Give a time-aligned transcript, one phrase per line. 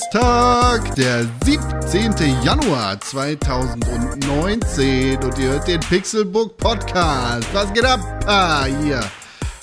[0.00, 2.42] Donnerstag, der 17.
[2.42, 7.46] Januar 2019 und ihr hört den Pixelbook Podcast.
[7.52, 8.00] Was geht ab?
[8.26, 9.04] Ah, hier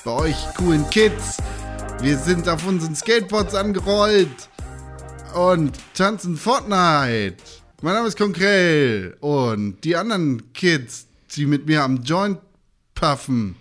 [0.05, 1.37] bei euch coolen Kids.
[2.01, 4.49] Wir sind auf unseren Skateboards angerollt
[5.33, 7.37] und tanzen Fortnite.
[7.81, 12.39] Mein Name ist Konkrell und die anderen Kids, die mit mir am Joint
[12.93, 13.55] puffen,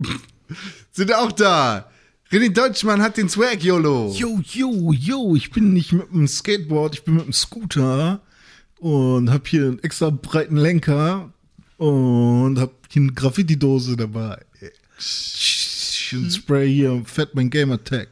[0.92, 1.87] sind auch da.
[2.30, 4.12] René Deutschmann hat den Swag, YOLO.
[4.12, 8.20] Yo, yo, yo, ich bin nicht mit dem Skateboard, ich bin mit dem Scooter
[8.80, 11.32] und hab hier einen extra breiten Lenker
[11.78, 14.44] und hab hier eine Graffiti-Dose dabei.
[16.12, 18.08] Ein Spray hier, Fatman Gamer Tag,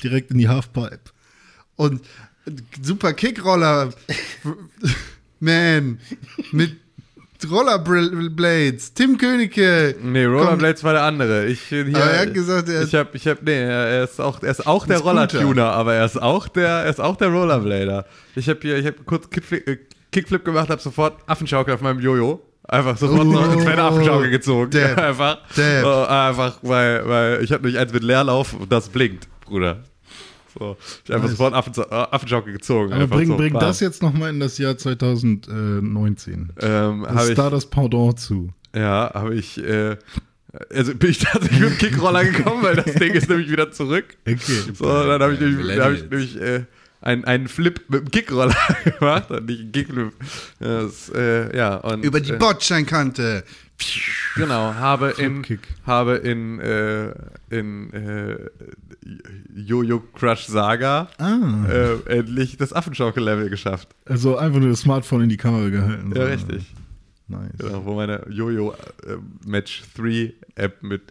[0.00, 1.00] direkt in die Halfpipe.
[1.74, 2.02] Und
[2.80, 3.92] super Kickroller,
[5.40, 5.98] man,
[6.52, 6.76] mit
[7.50, 9.94] Rollerblades, Tim Königke.
[10.02, 11.46] Nee, Rollerblades war der andere.
[11.46, 14.42] Ich, hier, Aber er hat gesagt, er ich hab, ich hab, nee, er ist auch,
[14.42, 14.98] er ist auch der.
[14.98, 18.06] Rollertuner, aber er ist auch der, er ist auch der Rollerblader.
[18.34, 19.78] Ich habe hier, ich habe kurz Kickflip, äh,
[20.10, 22.42] Kickflip gemacht, habe sofort Affenschaukel auf meinem Jojo.
[22.64, 24.70] Einfach sofort Oh, noch eine kleine Affenschaukel gezogen.
[24.70, 25.84] Dab, einfach, dab.
[25.84, 29.84] Oh, einfach, weil, weil ich habe nämlich eins mit Leerlauf und das blinkt, Bruder.
[30.58, 32.92] So, ich hab einfach sofort Affen, äh, Affenschaukel gezogen.
[32.92, 33.60] Aber bring, so, bring bam.
[33.60, 36.52] das jetzt nochmal in das Jahr 2019.
[36.60, 38.50] Ähm, hab ist ich, da das Pendant zu?
[38.74, 39.96] Ja, habe ich, äh,
[40.74, 44.16] also bin ich tatsächlich mit dem Kickroller gekommen, weil das Ding ist nämlich wieder zurück.
[44.26, 44.62] Okay.
[44.74, 46.64] So, dann habe ich nämlich, dann hab ich nämlich äh,
[47.00, 48.56] einen, einen Flip mit dem Kickroller
[48.98, 50.12] gemacht und nicht einen Kickflip.
[50.58, 53.44] Das, äh, ja, und, Über die äh, Bordsteinkante.
[54.36, 55.44] Genau, habe in,
[55.86, 57.12] habe in, äh,
[57.50, 58.36] in äh,
[59.54, 63.88] Jojo Crush Saga Ah, äh, endlich das Affenschaukel-Level geschafft.
[64.04, 66.12] also einfach nur das Smartphone in die Kamera gehalten.
[66.14, 66.28] Ja, so.
[66.32, 66.74] richtig.
[67.28, 67.50] Nice.
[67.58, 68.72] Genau, wo meine Jojo
[69.06, 69.16] äh,
[69.46, 71.02] Match 3 App mit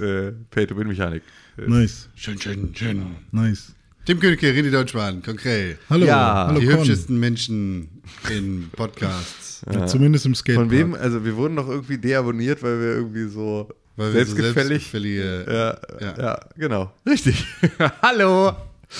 [0.00, 1.22] äh, Pay-to-Win-Mechanik
[1.56, 1.68] ist.
[1.68, 3.06] Nice, Schön, schön, schön.
[3.32, 3.74] nice.
[4.06, 5.78] Tim Königke, René Deutschmann, konkret.
[5.88, 6.46] Hallo, Ja.
[6.48, 6.76] hallo Die Con.
[6.78, 7.88] hübschesten Menschen
[8.30, 9.43] in Podcasts.
[9.72, 10.68] Ja, zumindest im Skatepark.
[10.68, 10.94] Von wem?
[10.94, 14.68] Also wir wurden doch irgendwie deabonniert, weil wir irgendwie so Weil wir so selbstgefällig.
[14.90, 15.44] selbstgefällige.
[15.48, 16.18] ja, Ja.
[16.22, 16.40] ja.
[16.56, 16.92] genau.
[17.06, 17.46] Richtig.
[18.02, 18.52] Hallo,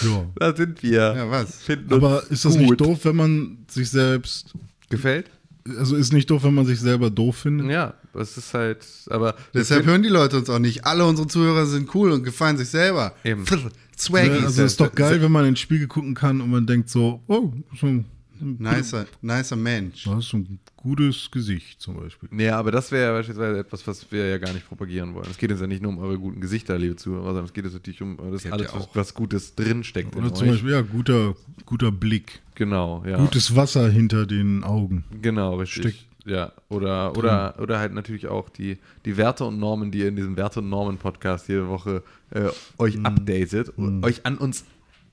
[0.02, 0.26] Ja.
[0.36, 0.92] da sind wir.
[1.16, 1.56] Ja, was?
[1.62, 2.62] Finden Aber uns ist das gut.
[2.62, 4.54] nicht doof, wenn man sich selbst,
[4.90, 5.26] Gefällt?
[5.78, 7.70] also ist nicht doof, wenn man sich selber doof findet?
[7.70, 10.84] Ja, das ist halt, aber Deshalb hören die Leute uns auch nicht.
[10.86, 13.14] Alle unsere Zuhörer sind cool und gefallen sich selber.
[13.24, 13.44] Eben.
[13.98, 14.28] Swaggy.
[14.38, 16.88] Ja, also ist doch geil, wenn man in den Spiegel gucken kann und man denkt
[16.90, 18.04] so, oh, so
[18.44, 20.04] ein, nicer, nicer Mensch.
[20.04, 22.28] du hast so ein gutes Gesicht zum Beispiel.
[22.32, 25.26] Nee, aber das wäre ja beispielsweise etwas, was wir ja gar nicht propagieren wollen.
[25.30, 27.64] Es geht uns ja nicht nur um eure guten Gesichter, liebe Zuhörer, sondern es geht
[27.64, 30.34] jetzt natürlich um das Ihr habt alles, ja was, auch- was Gutes drinsteckt in Oder
[30.34, 30.52] zum euch.
[30.54, 31.34] Beispiel, ja, guter,
[31.66, 33.16] guter Blick, Genau, ja.
[33.16, 35.04] gutes Wasser hinter den Augen.
[35.22, 35.82] Genau, richtig.
[35.96, 40.08] Steckt ja, oder, oder, oder halt natürlich auch die, die Werte und Normen, die ihr
[40.08, 43.04] in diesem Werte- und Normen-Podcast jede Woche äh, euch Mhm.
[43.06, 44.64] updatet, und euch an uns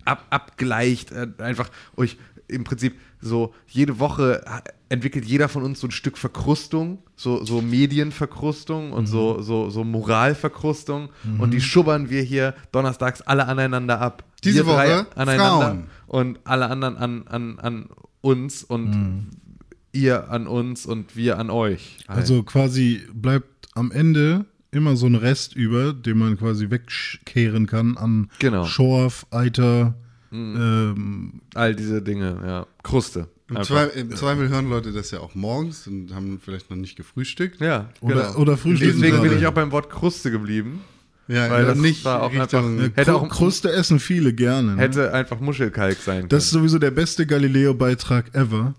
[0.05, 2.15] ab, abgleicht, äh, einfach euch
[2.51, 4.43] im Prinzip so jede Woche
[4.89, 9.07] entwickelt jeder von uns so ein Stück Verkrustung, so, so Medienverkrustung und Mhm.
[9.07, 14.23] so, so, so Moralverkrustung und die schubbern wir hier donnerstags alle aneinander ab.
[14.43, 15.83] Diese wir Woche aneinander Frauen.
[16.07, 17.89] und alle anderen an, an, an
[18.21, 19.27] uns und
[19.93, 21.97] ihr an uns und wir an euch.
[22.07, 22.19] Halt.
[22.19, 27.97] Also quasi bleibt am Ende immer so ein Rest über, den man quasi wegkehren kann
[27.97, 28.63] an Genau.
[28.65, 29.95] Schorf, Eiter,
[30.31, 32.67] ähm, all diese Dinge, ja.
[32.83, 33.27] Kruste.
[33.49, 33.61] Im.
[33.63, 37.59] Zweifel, Im Zweifel hören Leute das ja auch morgens und haben vielleicht noch nicht gefrühstückt.
[37.59, 38.35] Ja, oder, genau.
[38.37, 38.93] oder Frühstück.
[38.93, 40.81] Deswegen bin ich auch beim Wort Kruste geblieben.
[41.27, 44.75] Ja, Weil das nicht war auch Richtung, einfach- hätte auch- Kruste essen viele gerne.
[44.75, 44.81] Ne?
[44.81, 46.29] Hätte einfach Muschelkalk sein können.
[46.29, 48.73] Das ist sowieso der beste Galileo-Beitrag ever.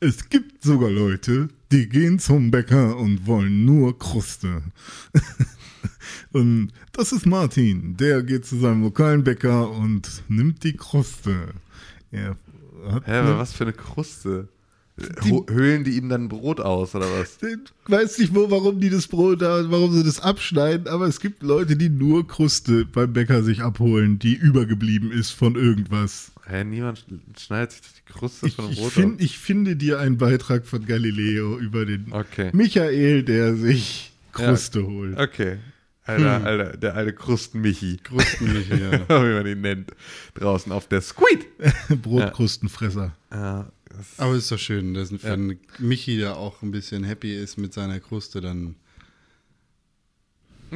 [0.00, 4.62] Es gibt sogar Leute, die gehen zum Bäcker und wollen nur Kruste.
[6.32, 7.96] und das ist Martin.
[7.96, 11.48] Der geht zu seinem lokalen Bäcker und nimmt die Kruste.
[12.10, 12.36] Er
[12.90, 14.48] hat Hä, aber was für eine Kruste?
[15.28, 17.38] Ho- Höhlen die ihm dann Brot aus oder was?
[17.86, 21.20] Ich weiß nicht, wo, warum die das Brot da, warum sie das abschneiden, aber es
[21.20, 26.32] gibt Leute, die nur Kruste beim Bäcker sich abholen, die übergeblieben ist von irgendwas.
[26.46, 29.76] Hä, niemand sch- schneidet sich die Kruste Ich, von dem ich, Brot find, ich finde
[29.76, 32.50] dir einen Beitrag von Galileo über den Okay.
[32.54, 34.86] Michael, der sich Kruste Ja.
[34.86, 35.18] holt.
[35.20, 35.58] Okay.
[36.06, 37.98] Alter, Alter, der alte Krustenmichi.
[38.02, 39.08] Krustenmilch, ja.
[39.08, 39.92] wie man ihn nennt.
[40.34, 41.46] Draußen auf der Squeed.
[42.02, 43.16] Brotkrustenfresser.
[43.32, 43.70] Ja,
[44.18, 45.18] Aber ist doch schön, dass Ja.
[45.24, 48.76] wenn Michi da auch ein bisschen happy ist mit seiner Kruste, dann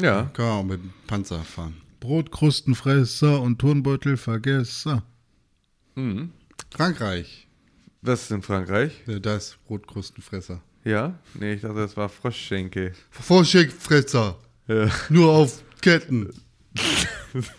[0.01, 0.25] ja.
[0.33, 1.77] kann er auch mit dem Panzer fahren.
[2.01, 5.03] Brotkrustenfresser und Turnbeutelvergesser.
[5.97, 6.33] Mhm.
[6.71, 7.47] Frankreich,
[8.03, 8.93] Was ist in Frankreich?
[9.07, 10.63] äh, das Brotkrustenfresser.
[10.85, 11.19] Ja?
[11.35, 12.95] Nee, ich dachte, das war Froschschenkel.
[13.11, 14.39] Vorschickfresser,
[14.71, 14.89] Ja.
[15.09, 16.31] nur auf Ketten.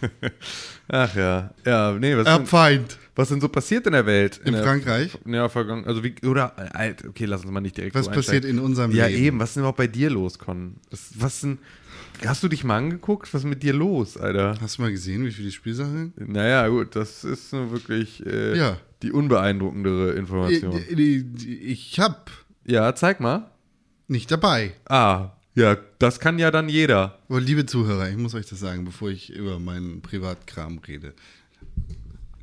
[0.88, 1.52] Ach ja.
[1.66, 2.98] Ja, nee, was, denn, Erbfeind.
[3.16, 4.40] was denn so passiert in der Welt?
[4.44, 5.18] In der, Frankreich?
[5.26, 5.86] Ja, vergangen.
[5.86, 8.60] Also wie, oder, äh, alt, okay, lass uns mal nicht direkt Was so passiert in
[8.60, 9.24] unserem Ja, Leben?
[9.24, 9.40] eben.
[9.40, 10.76] Was ist denn überhaupt bei dir los, Con?
[10.90, 11.60] Was, was denn,
[12.26, 13.34] hast du dich mal angeguckt?
[13.34, 14.56] Was ist mit dir los, Alter?
[14.62, 16.14] Hast du mal gesehen, wie viele Spielsachen?
[16.18, 18.78] Naja, gut, das ist nur wirklich äh, Ja.
[19.04, 20.82] die unbeeindruckendere Information.
[20.90, 22.32] Ich, ich hab
[22.66, 23.50] Ja, zeig mal.
[24.08, 24.74] nicht dabei.
[24.90, 27.20] Ah, ja, das kann ja dann jeder.
[27.30, 31.14] Aber liebe Zuhörer, ich muss euch das sagen, bevor ich über meinen Privatkram rede.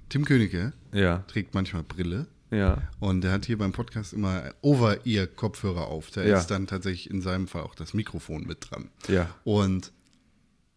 [0.09, 2.27] Tim Königke Ja, trägt manchmal Brille.
[2.51, 2.83] ja.
[2.99, 6.11] Und er hat hier beim Podcast immer Over-Ear-Kopfhörer auf.
[6.11, 6.39] Da Ja.
[6.39, 8.91] ist dann tatsächlich in seinem Fall auch das Mikrofon mit dran.
[9.09, 9.29] Ja.
[9.45, 9.93] Und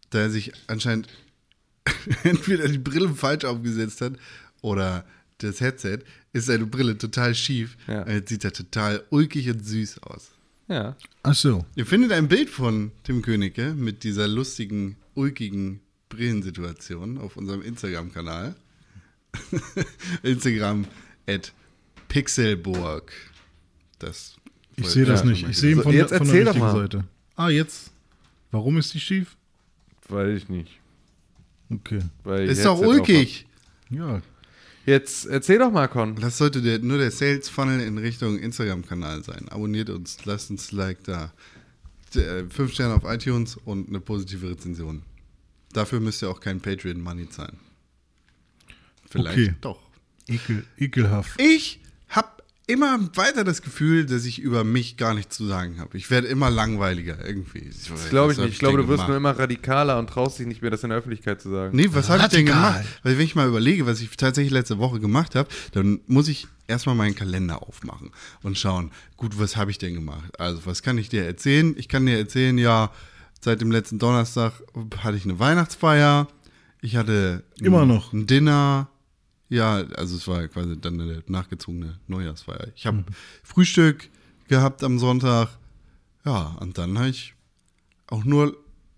[0.09, 1.07] da er sich anscheinend
[2.23, 4.13] entweder die Brille falsch aufgesetzt hat
[4.61, 5.05] oder
[5.39, 5.99] das Headset,
[6.33, 7.77] ist seine Brille total schief.
[7.87, 8.03] Ja.
[8.03, 10.31] Und jetzt sieht er total ulkig und süß aus.
[10.71, 10.95] Ja.
[11.23, 11.65] Ach so.
[11.75, 18.55] Ihr findet ein Bild von Tim Königke mit dieser lustigen, ulkigen Brillensituation auf unserem Instagram-Kanal.
[20.23, 20.85] Instagram
[21.27, 21.51] at
[22.07, 23.11] Pixelburg.
[23.99, 24.37] Das
[24.77, 25.45] Ich sehe das Ja, nicht.
[25.49, 26.81] Ich sehe ihn So, von, jetzt der, von erzähl der doch richtigen mal.
[26.81, 27.03] Seite.
[27.35, 27.91] Ah, jetzt.
[28.51, 29.35] Warum ist die schief?
[30.07, 30.79] Weiß ich nicht.
[31.69, 31.99] Okay.
[32.23, 33.45] Weil Ist doch ulkig.
[33.89, 34.21] Ja.
[34.85, 36.15] Jetzt erzähl doch mal, Con.
[36.15, 39.47] Das sollte der, nur der Sales Funnel in Richtung Instagram-Kanal sein.
[39.49, 41.31] Abonniert uns, lasst uns ein Like da.
[42.15, 45.03] D- Fünf Sterne auf iTunes und eine positive Rezension.
[45.73, 47.57] Dafür müsst ihr auch kein Patreon-Money zahlen.
[49.09, 49.53] Vielleicht Okay.
[49.61, 49.79] doch.
[50.27, 51.39] Ekel, ekelhaft.
[51.41, 51.80] Ich
[52.71, 55.97] immer weiter das Gefühl, dass ich über mich gar nichts zu sagen habe.
[55.97, 57.69] Ich werde immer langweiliger irgendwie.
[57.69, 58.53] Das glaube ich nicht.
[58.53, 60.99] Ich glaube, du wirst nur immer radikaler und traust dich nicht mehr, das in der
[60.99, 61.75] Öffentlichkeit zu sagen.
[61.75, 62.85] Nee, was habe ich denn gemacht?
[63.03, 66.47] Weil wenn ich mal überlege, was ich tatsächlich letzte Woche gemacht habe, dann muss ich
[66.67, 70.39] erstmal meinen Kalender aufmachen und schauen, gut, was habe ich denn gemacht?
[70.39, 71.75] Also, was kann ich dir erzählen?
[71.77, 72.91] Ich kann dir erzählen, ja,
[73.41, 74.53] seit dem letzten Donnerstag
[74.99, 76.27] hatte ich eine Weihnachtsfeier.
[76.81, 78.13] Ich hatte ein, Immer noch.
[78.13, 78.89] ein Dinner.
[79.51, 82.69] Ja, also es war quasi dann eine nachgezogene Neujahrsfeier.
[82.73, 83.03] Ich habe
[83.43, 84.09] Frühstück
[84.47, 85.49] gehabt am Sonntag.
[86.23, 87.33] Ja, und dann habe ich
[88.07, 88.55] auch nur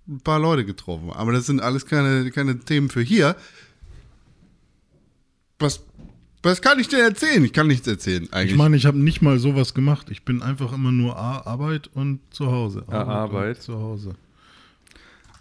[0.07, 1.09] ein paar Leute getroffen.
[1.11, 3.35] Aber das sind alles keine, keine Themen für hier.
[5.57, 5.81] Was,
[6.43, 7.43] was kann ich dir erzählen?
[7.43, 8.51] Ich kann nichts erzählen eigentlich.
[8.51, 10.11] Ich meine, ich habe nicht mal sowas gemacht.
[10.11, 12.83] Ich bin einfach immer nur A, Arbeit und zu Hause.
[12.89, 13.57] Arbeit.
[13.57, 14.15] und Zu Hause.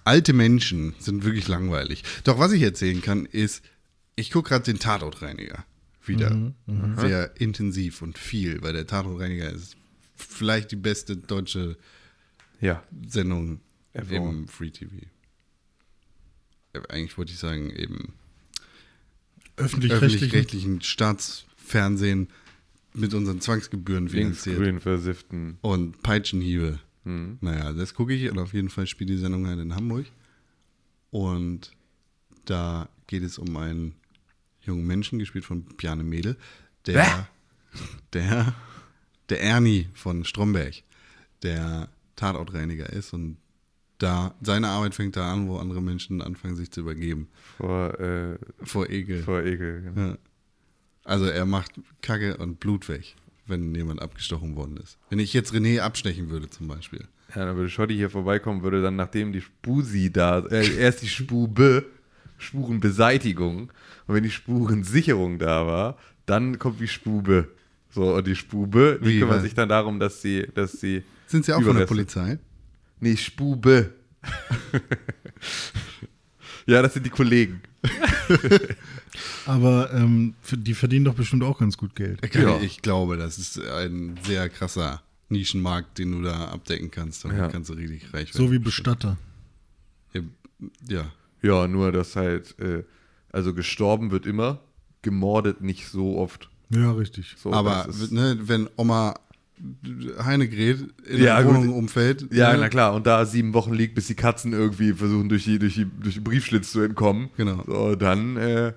[0.05, 2.03] Alte Menschen sind wirklich langweilig.
[2.25, 3.63] Doch was ich erzählen kann, ist,
[4.17, 5.65] ich gucke gerade den Tatortreiniger
[6.05, 6.53] wieder.
[6.99, 9.77] Sehr intensiv und viel, weil der Tatortreiniger ist
[10.17, 11.77] vielleicht die beste deutsche
[12.61, 12.83] Ja.
[13.07, 13.61] Sendung
[13.93, 14.17] Ever.
[14.17, 14.95] im Free TV.
[16.73, 18.15] Äh, Eigentlich wollte ich sagen, eben
[19.57, 20.15] Öffentlich-rechtlich.
[20.15, 22.29] öffentlich-rechtlichen Staatsfernsehen
[22.95, 24.57] mit unseren Zwangsgebühren finanziert.
[24.59, 25.59] Linksgrün versifften.
[25.61, 26.79] Und Peitschenhiebe.
[27.05, 27.39] Mhm.
[27.41, 30.07] Naja, das gucke ich und auf jeden Fall spielt die Sendung halt in Hamburg.
[31.11, 31.73] Und
[32.47, 33.95] da geht es um einen
[34.63, 36.37] jungen Menschen, gespielt von Bjarne Mädel,
[36.87, 37.29] der,
[38.13, 38.55] der,
[39.29, 40.83] der Ernie von Stromberg,
[41.43, 43.37] der Tatortreiniger ist und
[43.99, 47.29] da, seine Arbeit fängt da an, wo andere Menschen anfangen, sich zu übergeben.
[47.57, 49.23] Vor, äh, Vor Ekel.
[49.23, 49.83] vor Ekel.
[49.83, 50.09] Genau.
[50.09, 50.19] Ja.
[51.05, 53.15] Also er macht Kacke und Blut weg,
[53.47, 54.99] wenn jemand abgestochen worden ist.
[55.11, 57.07] Wenn ich jetzt René abstechen würde zum Beispiel.
[57.35, 61.09] Ja, dann würde Schotti hier vorbeikommen, würde dann, nachdem die Spusi da, äh, erst die
[61.09, 61.87] Spube,
[62.43, 63.73] Spurenbeseitigung,
[64.07, 65.97] und wenn die Spurensicherung da war,
[66.27, 67.49] dann kommt die Spube.
[67.91, 71.03] So, und die Spube, die Wie, kümmert sich dann darum, dass sie, dass sie.
[71.27, 72.39] Sind Sie auch von der Polizei?
[73.01, 73.95] Nee, Spube.
[76.67, 77.61] ja, das sind die Kollegen.
[79.47, 82.21] Aber ähm, die verdienen doch bestimmt auch ganz gut Geld.
[82.35, 82.61] Ja.
[82.61, 87.25] Ich glaube, das ist ein sehr krasser Nischenmarkt, den du da abdecken kannst.
[87.25, 87.49] Damit Ja.
[87.49, 88.65] kannst du richtig reich So wie werden.
[88.65, 89.17] Bestatter.
[90.89, 91.11] Ja.
[91.43, 92.85] Ja, nur, dass halt, äh,
[93.31, 94.61] also gestorben wird immer,
[95.03, 96.49] gemordet nicht so oft.
[96.71, 97.35] Ja, richtig.
[97.37, 99.15] So, Aber ne, wenn Oma
[100.25, 101.55] Heinegret in Ja, der gut.
[101.55, 102.27] Wohnung umfällt.
[102.33, 102.95] Ja, ne, na klar.
[102.95, 106.15] Und da sieben Wochen liegt, bis die Katzen irgendwie versuchen, durch die, durch die, durch
[106.15, 107.31] den Briefschlitz zu entkommen.
[107.37, 107.63] Genau.
[107.67, 108.73] So, dann, äh,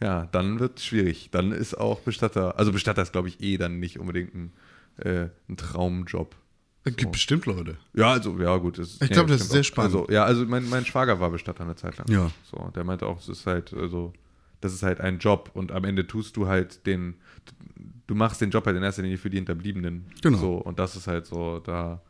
[0.00, 1.28] ja, dann wird es schwierig.
[1.30, 4.52] Dann ist auch Bestatter, also Bestatter ist, glaube ich, eh dann nicht unbedingt ein,
[4.98, 6.34] äh, ein Traumjob.
[6.86, 7.76] Es gibt bestimmt Leute.
[7.94, 8.78] Ja, also, ja, gut.
[8.78, 9.64] Das, Ich glaub, das ist sehr auch.
[9.64, 9.94] spannend.
[9.96, 12.08] Also, ja, also mein, mein Schwager war Bestatter eine Zeit lang.
[12.08, 12.30] Ja.
[12.50, 14.12] So, der meinte auch, es ist halt, also,
[14.60, 17.14] das ist halt ein Job und am Ende tust du halt den,
[18.06, 20.06] du machst den Job halt in erster Linie für die Hinterbliebenen.
[20.22, 20.38] Genau.
[20.38, 22.00] So, und das ist halt so, da,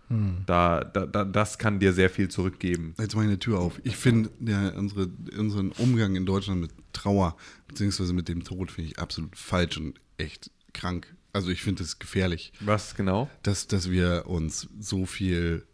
[0.45, 2.95] da, da, da, das kann dir sehr viel zurückgeben.
[2.99, 3.80] Jetzt mache ich eine Tür auf.
[3.83, 7.35] Ich finde ja, unsere, unseren Umgang in Deutschland mit Trauer
[7.66, 11.15] beziehungsweise mit dem Tod finde ich absolut falsch und echt krank.
[11.37, 12.50] Also ich finde es gefährlich.
[12.61, 13.28] Was genau?
[13.43, 15.66] dass, dass wir uns so viel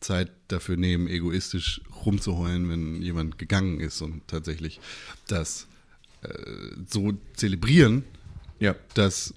[0.00, 4.80] Zeit dafür nehmen, egoistisch rumzuheulen, wenn jemand gegangen ist und tatsächlich
[5.28, 5.66] das
[6.22, 6.28] äh,
[6.88, 8.04] so zelebrieren,
[8.58, 8.74] Ja.
[8.94, 9.34] dass,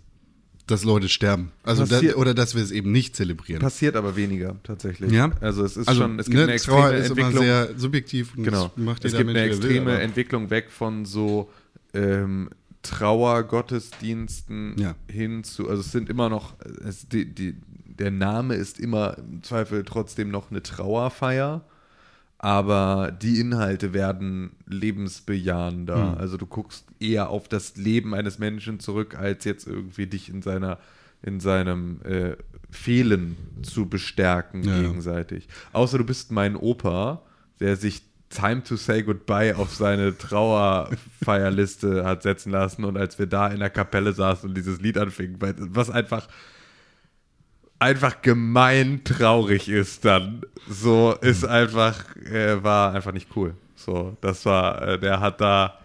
[0.65, 1.51] dass Leute sterben.
[1.63, 3.61] Also da, Passiert- oder dass wir es eben nicht zelebrieren.
[3.61, 5.11] Passiert aber weniger tatsächlich.
[5.11, 5.31] Ja?
[5.41, 7.43] Also es ist also, schon, es gibt ne, eine extreme Trauer ist immer Entwicklung.
[7.43, 8.67] sehr subjektiv und Genau.
[8.69, 11.51] das macht es gibt eine Mensch, er extreme will, Entwicklung weg von so
[11.93, 12.49] ähm,
[12.85, 14.95] Trauergottesdiensten Ja.
[15.09, 16.53] hin zu, also es sind immer noch,
[16.85, 21.63] es, die, die, der Name ist immer im Zweifel trotzdem noch eine Trauerfeier,
[22.37, 26.11] aber die Inhalte werden lebensbejahender.
[26.13, 26.17] Hm.
[26.17, 30.41] Also du guckst eher auf das Leben eines Menschen zurück, als jetzt irgendwie dich in
[30.41, 30.77] seiner
[31.21, 32.35] in seinem äh,
[32.69, 34.81] Fehlen zu bestärken Ja, ja.
[34.83, 35.47] gegenseitig.
[35.73, 37.23] Außer du bist mein Opa,
[37.59, 43.27] der sich Time to Say Goodbye auf seine Trauerfeierliste hat setzen lassen und als wir
[43.27, 46.27] da in der Kapelle saßen und dieses Lied anfing, weil- was einfach
[47.79, 50.41] einfach gemein traurig ist dann.
[50.67, 53.53] So ist einfach, äh, war einfach nicht cool.
[53.75, 55.77] So, das war, äh, der hat da,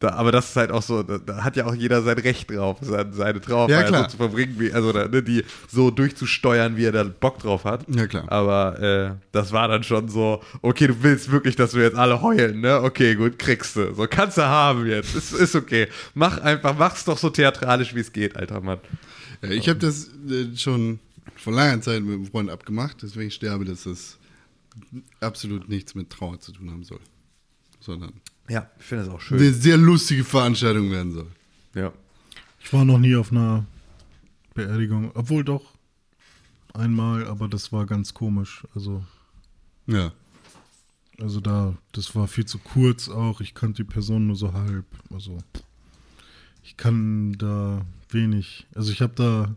[0.00, 2.48] da, aber das ist halt auch so, da, da hat ja auch jeder sein Recht
[2.50, 6.84] drauf, seine, seine Trauerfeier Ja, so zu verbringen, wie, also ne, die so durchzusteuern, wie
[6.84, 7.84] er da Bock drauf hat.
[7.88, 8.30] Ja, klar.
[8.30, 12.22] Aber äh, das war dann schon so, okay, du willst wirklich, dass wir jetzt alle
[12.22, 12.80] heulen, ne?
[12.82, 13.92] Okay, gut, kriegst du.
[13.94, 15.16] So, kannst du haben jetzt.
[15.16, 15.88] Ist, ist okay.
[16.14, 18.78] Mach einfach, mach's doch so theatralisch, wie es geht, alter Mann.
[19.42, 21.00] Ja, ich habe das äh, schon
[21.34, 24.18] vor langer Zeit mit einem Freund abgemacht, deswegen sterbe, dass das
[25.20, 27.00] absolut nichts mit Trauer zu tun haben soll.
[27.80, 28.12] Sondern
[28.48, 29.38] Ja, ich finde das auch schön.
[29.38, 31.26] eine sehr lustige Veranstaltung werden soll.
[31.74, 31.92] Ja.
[32.60, 33.66] Ich war noch nie auf einer
[34.54, 35.74] Beerdigung, obwohl doch
[36.74, 38.64] einmal, aber das war ganz komisch.
[38.74, 39.04] Also,
[39.86, 40.12] Ja.
[41.20, 43.40] also da, das war viel zu kurz auch.
[43.40, 44.86] Ich kannte die Person nur so halb.
[45.12, 45.38] Also,
[46.64, 48.66] ich kann da wenig.
[48.74, 49.54] Also, ich habe da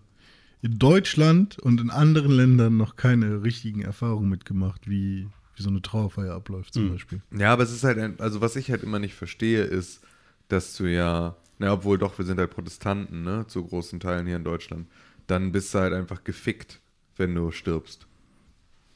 [0.62, 5.82] in Deutschland und in anderen Ländern noch keine richtigen Erfahrungen mitgemacht, wie, wie so eine
[5.82, 7.22] Trauerfeier abläuft zum Beispiel.
[7.38, 10.02] Ja, aber es ist halt, ein, also was ich halt immer nicht verstehe, ist,
[10.48, 14.38] dass du ja, na, obwohl doch, wir sind halt Protestanten, ne, zu großen Teilen hier
[14.38, 14.88] in Deutschland,
[15.28, 16.80] dann bist du halt einfach gefickt,
[17.18, 18.08] wenn du stirbst.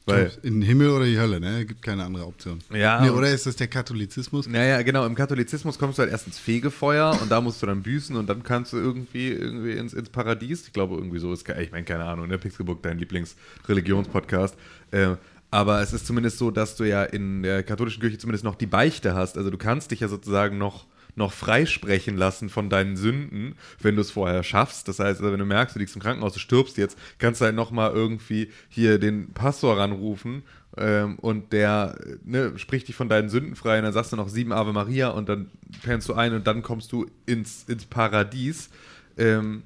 [0.08, 1.66] Weil, In den Himmel oder die Hölle, ne?
[1.66, 2.60] Gibt keine andere Option.
[2.72, 4.46] Ja, Nee, oder ist das der Katholizismus?
[4.46, 7.82] naja, genau, im Katholizismus kommst du halt erst ins Fegefeuer und da musst du dann
[7.82, 10.68] büßen und dann kannst du irgendwie, irgendwie ins, ins Paradies.
[10.68, 14.56] Ich glaube, irgendwie so ist, ich meine, keine Ahnung, ne, Pixelbook, dein Lieblingsreligionspodcast.
[14.92, 15.16] Äh,
[15.50, 18.66] aber es ist zumindest so, dass du ja in der katholischen Kirche zumindest noch die
[18.66, 19.38] Beichte hast.
[19.38, 24.00] Also du kannst dich ja sozusagen noch, noch freisprechen lassen von deinen Sünden, wenn du
[24.00, 24.88] es vorher schaffst.
[24.88, 27.44] Das heißt, also wenn du merkst, du liegst im Krankenhaus, du stirbst jetzt, kannst du
[27.44, 30.42] halt nochmal irgendwie hier den Pastor ranrufen
[30.76, 34.28] ähm, und der ne, spricht dich von deinen Sünden frei und dann sagst du noch
[34.28, 35.50] sieben Ave Maria und dann
[35.82, 38.68] pennst du ein und dann kommst du ins, ins Paradies.
[39.16, 39.62] Ähm,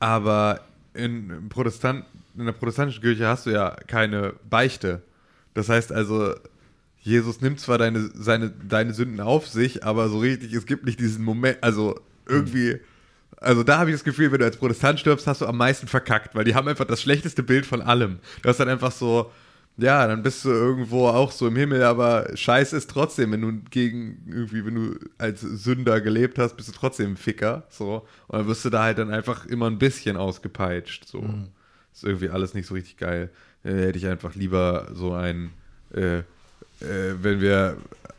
[0.00, 0.60] aber
[0.92, 2.04] in, im Protestant,
[2.38, 5.02] in der protestantischen Kirche hast du ja keine Beichte.
[5.54, 6.34] Das heißt also,
[7.00, 10.98] Jesus nimmt zwar deine, seine, deine Sünden auf sich, aber so richtig, es gibt nicht
[10.98, 12.80] diesen Moment, also irgendwie,
[13.36, 15.86] also da habe ich das Gefühl, wenn du als Protestant stirbst, hast du am meisten
[15.86, 18.18] verkackt, weil die haben einfach das schlechteste Bild von allem.
[18.42, 19.30] Du hast dann einfach so,
[19.78, 23.52] ja, dann bist du irgendwo auch so im Himmel, aber scheiße ist trotzdem, wenn du
[23.70, 28.06] gegen irgendwie, wenn du als Sünder gelebt hast, bist du trotzdem ein Ficker, so.
[28.26, 31.20] Und dann wirst du da halt dann einfach immer ein bisschen ausgepeitscht, so.
[31.96, 33.30] Ist irgendwie alles nicht so richtig geil.
[33.64, 35.50] Äh, hätte ich einfach lieber so ein,
[35.94, 36.24] äh, äh,
[37.22, 37.78] wenn wir,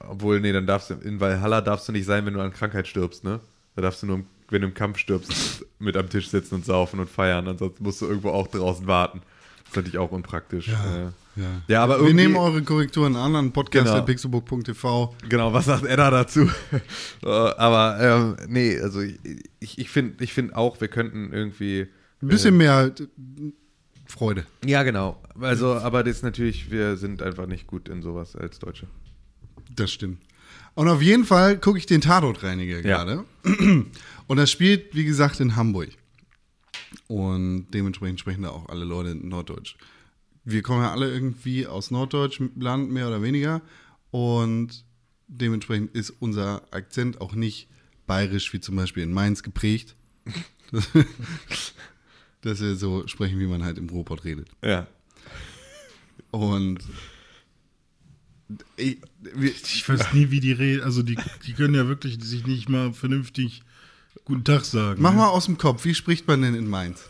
[0.09, 2.87] obwohl, nee, dann darfst du, in Valhalla darfst du nicht sein, wenn du an Krankheit
[2.87, 3.39] stirbst, ne?
[3.75, 6.99] Da darfst du nur, wenn du im Kampf stirbst, mit am Tisch sitzen und saufen
[6.99, 9.21] und feiern, ansonsten musst du irgendwo auch draußen warten.
[9.59, 10.69] Das ist natürlich auch unpraktisch.
[10.69, 11.01] Ja, Äh,
[11.35, 11.43] ja.
[11.67, 13.53] ja, aber Wir nehmen eure Korrekturen an an Genau.
[13.53, 15.13] podcast.pixelbook.tv.
[15.29, 16.49] Genau, was sagt Edda dazu?
[17.23, 19.19] Äh, aber ähm, nee, also ich,
[19.59, 21.87] ich, ich finde ich find auch, wir könnten irgendwie.
[22.21, 23.03] Ein bisschen mehr äh,
[24.07, 24.45] Freude.
[24.65, 25.21] Ja, genau.
[25.39, 28.87] Also, aber das ist natürlich, wir sind einfach nicht gut in sowas als Deutsche.
[29.75, 30.21] Das stimmt.
[30.75, 33.03] Und auf jeden Fall gucke ich den Tatortreiniger Ja.
[33.03, 33.25] gerade.
[34.27, 35.89] Und das spielt, wie gesagt, in Hamburg.
[37.07, 39.75] Und dementsprechend sprechen da auch alle Leute Norddeutsch.
[40.45, 43.61] Wir kommen ja alle irgendwie aus Norddeutschland, mehr oder weniger.
[44.11, 44.85] Und
[45.27, 47.67] dementsprechend ist unser Akzent auch nicht
[48.05, 49.95] bayerisch, wie zum Beispiel in Mainz geprägt.
[52.41, 54.47] Dass wir so sprechen, wie man halt im Ruhrpott redet.
[54.63, 54.87] Ja.
[56.31, 56.79] Und
[58.77, 60.83] ich, wir, Ich weiß nie, wie die reden.
[60.83, 63.63] Also, die, die können ja wirklich sich nicht mal vernünftig
[64.25, 65.01] Guten Tag sagen.
[65.01, 65.17] mach ne?
[65.17, 67.09] mal aus dem Kopf, wie spricht man denn in Mainz?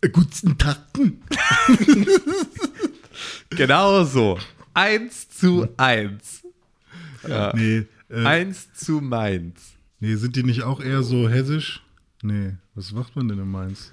[0.00, 0.78] Äh, Guten Tag.
[3.50, 4.38] Genau so.
[4.74, 6.42] Eins zu eins.
[7.28, 7.52] Ja.
[7.54, 9.74] Nee, äh, Eins zu Mainz.
[10.00, 11.82] nee, sind die nicht auch eher so hessisch?
[12.22, 13.92] Nee, was macht man denn in Mainz?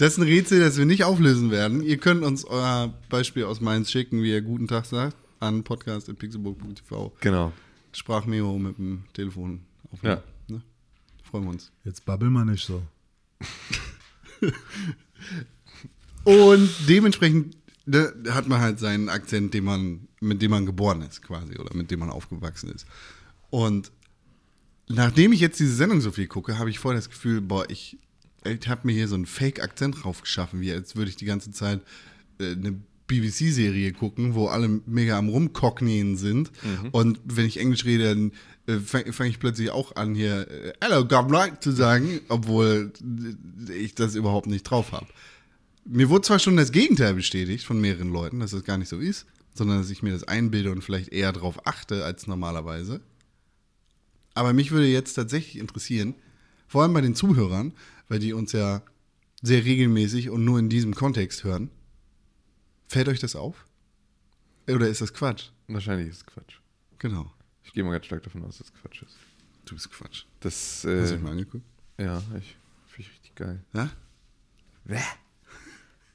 [0.00, 1.82] Das ist ein Rätsel, das wir nicht auflösen werden.
[1.82, 7.12] Ihr könnt uns euer Beispiel aus Mainz schicken, wie ihr guten Tag sagt, an podcast.pixelburg.tv.
[7.20, 7.52] Genau.
[7.92, 9.60] Sprachmemo mit dem Telefon
[9.92, 10.22] aufnehmen.
[10.48, 10.62] Ne?
[11.22, 11.70] Freuen wir uns.
[11.84, 12.82] Jetzt babbel mal nicht so.
[16.24, 21.20] Und dementsprechend ne, hat man halt seinen Akzent, den man, mit dem man geboren ist,
[21.22, 22.86] quasi, oder mit dem man aufgewachsen ist.
[23.50, 23.90] Und
[24.88, 27.98] nachdem ich jetzt diese Sendung so viel gucke, habe ich voll das Gefühl, boah, ich,
[28.44, 31.50] ich habe mir hier so einen Fake-Akzent drauf geschaffen, wie als würde ich die ganze
[31.52, 31.80] Zeit
[32.38, 32.80] äh, eine
[33.10, 36.52] BBC-Serie gucken, wo alle mega am Rumcockneyen sind.
[36.92, 38.32] Und wenn ich Englisch rede, dann
[38.66, 42.92] äh, fange fang ich plötzlich auch an, hier äh, Hello, Governor zu sagen, obwohl
[43.68, 45.06] äh, ich das überhaupt nicht drauf habe.
[45.84, 48.98] Mir wurde zwar schon das Gegenteil bestätigt von mehreren Leuten, dass das gar nicht so
[48.98, 53.00] ist, sondern dass ich mir das einbilde und vielleicht eher darauf achte als normalerweise.
[54.34, 56.14] Aber mich würde jetzt tatsächlich interessieren,
[56.68, 57.72] vor allem bei den Zuhörern,
[58.10, 58.82] weil die uns ja
[59.40, 61.70] sehr regelmäßig und nur in diesem Kontext hören.
[62.88, 63.64] Fällt euch das auf?
[64.68, 65.50] Oder ist das Quatsch?
[65.68, 66.56] Wahrscheinlich ist es Quatsch.
[66.98, 67.32] Genau.
[67.62, 69.16] Ich gehe mal ganz stark davon aus, dass es Quatsch ist.
[69.64, 70.24] Du bist Quatsch.
[70.40, 71.64] Das, Hast du äh, dich mal angeguckt?
[71.98, 72.56] ja, ich
[72.88, 73.64] finde ich richtig geil.
[73.72, 73.90] Ja?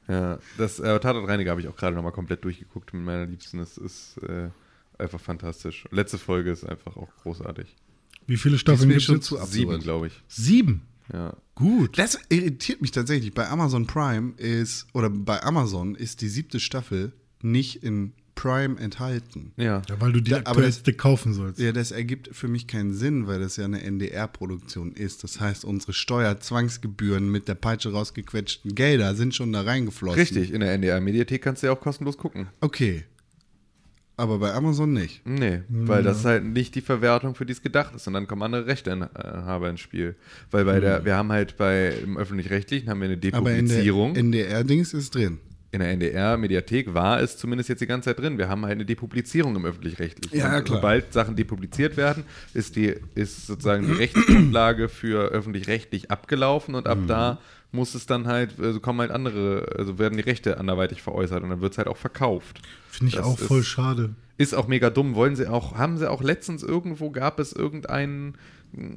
[0.08, 3.58] Ja, das äh, Tatortreiniger habe ich auch gerade nochmal komplett durchgeguckt mit meiner Liebsten.
[3.58, 4.50] Das ist äh,
[4.98, 5.86] einfach fantastisch.
[5.92, 7.74] Letzte Folge ist einfach auch großartig.
[8.28, 9.30] Wie viele Staffeln gibt schon es?
[9.52, 10.22] Sieben, glaube ich.
[10.28, 10.82] Sieben.
[11.14, 11.36] Ja.
[11.56, 11.98] Gut.
[11.98, 13.34] Das irritiert mich tatsächlich.
[13.34, 19.54] Bei Amazon Prime ist, oder bei Amazon ist die siebte Staffel nicht in Prime enthalten.
[19.56, 19.82] Ja.
[19.88, 21.58] Ja, weil du die Da- aber aktuellste kaufen sollst.
[21.60, 25.24] Ja, das ergibt für mich keinen Sinn, weil das ja eine NDR-Produktion ist.
[25.24, 30.20] Das heißt, unsere Steuerzwangsgebühren mit der Peitsche rausgequetschten Gelder sind schon da reingeflossen.
[30.20, 32.48] Richtig, in der NDR-Mediathek kannst du ja auch kostenlos gucken.
[32.62, 33.06] Okay.
[34.18, 35.26] Aber bei Amazon nicht.
[35.28, 38.08] Nee, weil das halt nicht die Verwertung, für die es gedacht ist.
[38.08, 40.16] Und dann kommen andere Rechteinhaber ins Spiel.
[40.52, 43.52] Weil bei der, wir haben halt bei im Öffentlich-Rechtlichen haben wir eine Aber in der
[43.78, 44.16] Depublizierung.
[44.16, 45.40] In, NDR-Dings ist drin.
[45.74, 48.38] der NDR-Mediathek war es zumindest jetzt die ganze Zeit drin.
[48.38, 50.38] Wir haben halt eine Depublizierung im Öffentlich-Rechtlichen.
[50.38, 50.78] Ja, klar.
[50.78, 52.24] Sobald Sachen depubliziert werden,
[52.54, 56.92] ist die, ist sozusagen die Rechtsgrundlage für öffentlich-rechtlich abgelaufen und Mhm.
[56.92, 57.40] ab da
[57.76, 61.50] muss es dann halt, also kommen halt andere, also werden die Rechte anderweitig veräußert und
[61.50, 62.62] dann wird es halt auch verkauft.
[62.90, 64.16] Finde ich Das auch ist- voll schade.
[64.38, 65.16] Ist auch mega dumm.
[65.16, 68.34] Wollen sie auch, haben sie auch letztens irgendwo, gab es irgendeinen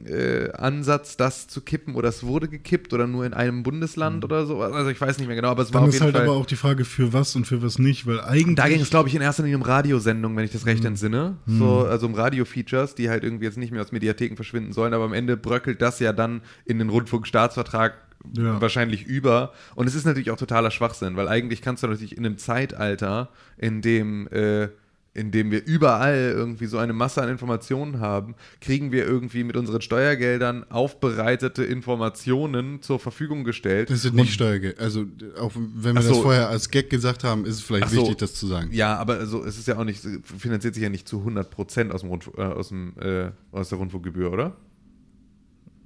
[0.06, 4.44] äh, Ansatz, das zu kippen oder es wurde gekippt oder nur in einem Bundesland oder
[4.46, 4.60] so?
[4.62, 6.24] Also ich weiß nicht mehr genau, aber es war Dann auf ist jeden halt Fall.
[6.28, 8.56] aber auch die Frage, für was und für was nicht, weil eigentlich.
[8.56, 11.36] da ging es, glaube ich, in erster Linie um Radiosendungen, wenn ich das recht entsinne.
[11.46, 15.04] So, also um Radio-Features, die halt irgendwie jetzt nicht mehr aus Mediatheken verschwinden sollen, aber
[15.04, 17.94] am Ende bröckelt das ja dann in den Rundfunkstaatsvertrag
[18.36, 18.60] Ja.
[18.60, 19.52] wahrscheinlich über.
[19.76, 23.28] Und es ist natürlich auch totaler Schwachsinn, weil eigentlich kannst du natürlich in einem Zeitalter,
[23.56, 24.68] in dem, äh,
[25.14, 29.56] in dem wir überall irgendwie so eine Masse an Informationen haben, kriegen wir irgendwie mit
[29.56, 33.90] unseren Steuergeldern aufbereitete Informationen zur Verfügung gestellt.
[33.90, 34.78] Das sind nicht Steuergeld.
[34.78, 35.06] Also,
[35.40, 36.10] auch wenn wir so.
[36.10, 38.02] das vorher als Gag gesagt haben, ist es vielleicht Ach so.
[38.02, 38.70] wichtig, das zu sagen.
[38.72, 42.02] Ja, aber also, es ist ja auch nicht, finanziert sich ja nicht zu 100% aus,
[42.02, 44.56] dem Rundf äh, aus, dem, äh, aus der Rundfunkgebühr, oder?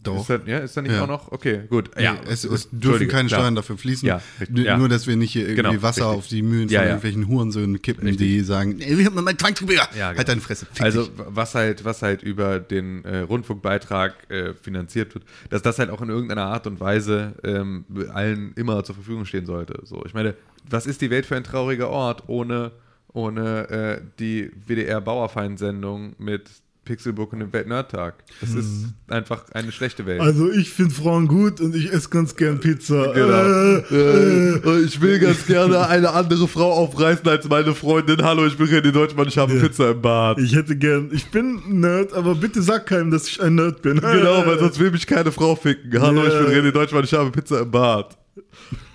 [0.03, 0.21] Doch.
[0.21, 1.03] Ist da, ja, ist da nicht Ja.
[1.03, 1.31] auch noch?
[1.31, 1.91] Okay, gut.
[1.97, 3.41] Nee, ja, es, es dürfen keine klar.
[3.41, 4.07] Steuern dafür fließen.
[4.09, 4.77] Ja, richtig, ja.
[4.77, 6.19] Nur, dass wir nicht hier irgendwie Genau, Wasser richtig.
[6.19, 9.77] auf die Mühlen von irgendwelchen Hurensöhnen kippen, die sagen, ey, wir haben mal Zwangsgebühr.
[9.77, 10.19] Ja, genau.
[10.19, 10.67] Halt deine Fresse.
[10.73, 15.79] Fick Also was halt, was halt über den äh, Rundfunkbeitrag äh, finanziert wird, dass das
[15.79, 19.81] halt auch in irgendeiner Art und Weise ähm, allen immer zur Verfügung stehen sollte.
[19.85, 20.35] So, ich meine,
[20.69, 22.73] was ist die Welt für ein trauriger Ort ohne,
[23.13, 26.49] ohne äh, die WDR-Bauerfeind-Sendung mit
[26.85, 28.15] Pixelbook und dem Weltnerdtag?
[28.41, 30.21] Das ist einfach eine schlechte Welt.
[30.21, 33.13] Also ich finde Frauen gut und ich esse ganz gern Pizza.
[33.13, 33.97] Genau.
[33.97, 38.23] Äh, Äh, ich will ganz gerne eine andere Frau aufreißen als meine Freundin.
[38.23, 40.39] Hallo, ich bin René Deutschmann, ich habe Pizza im Bad.
[40.41, 43.83] ich hätte gern, ich bin ein Nerd, aber bitte sag keinem, dass ich ein Nerd
[43.83, 44.01] bin.
[44.01, 46.01] Genau, weil sonst will mich keine Frau ficken.
[46.01, 46.59] Hallo, ich bin Ja.
[46.59, 48.17] René Deutschmann, ich habe Pizza im Bad.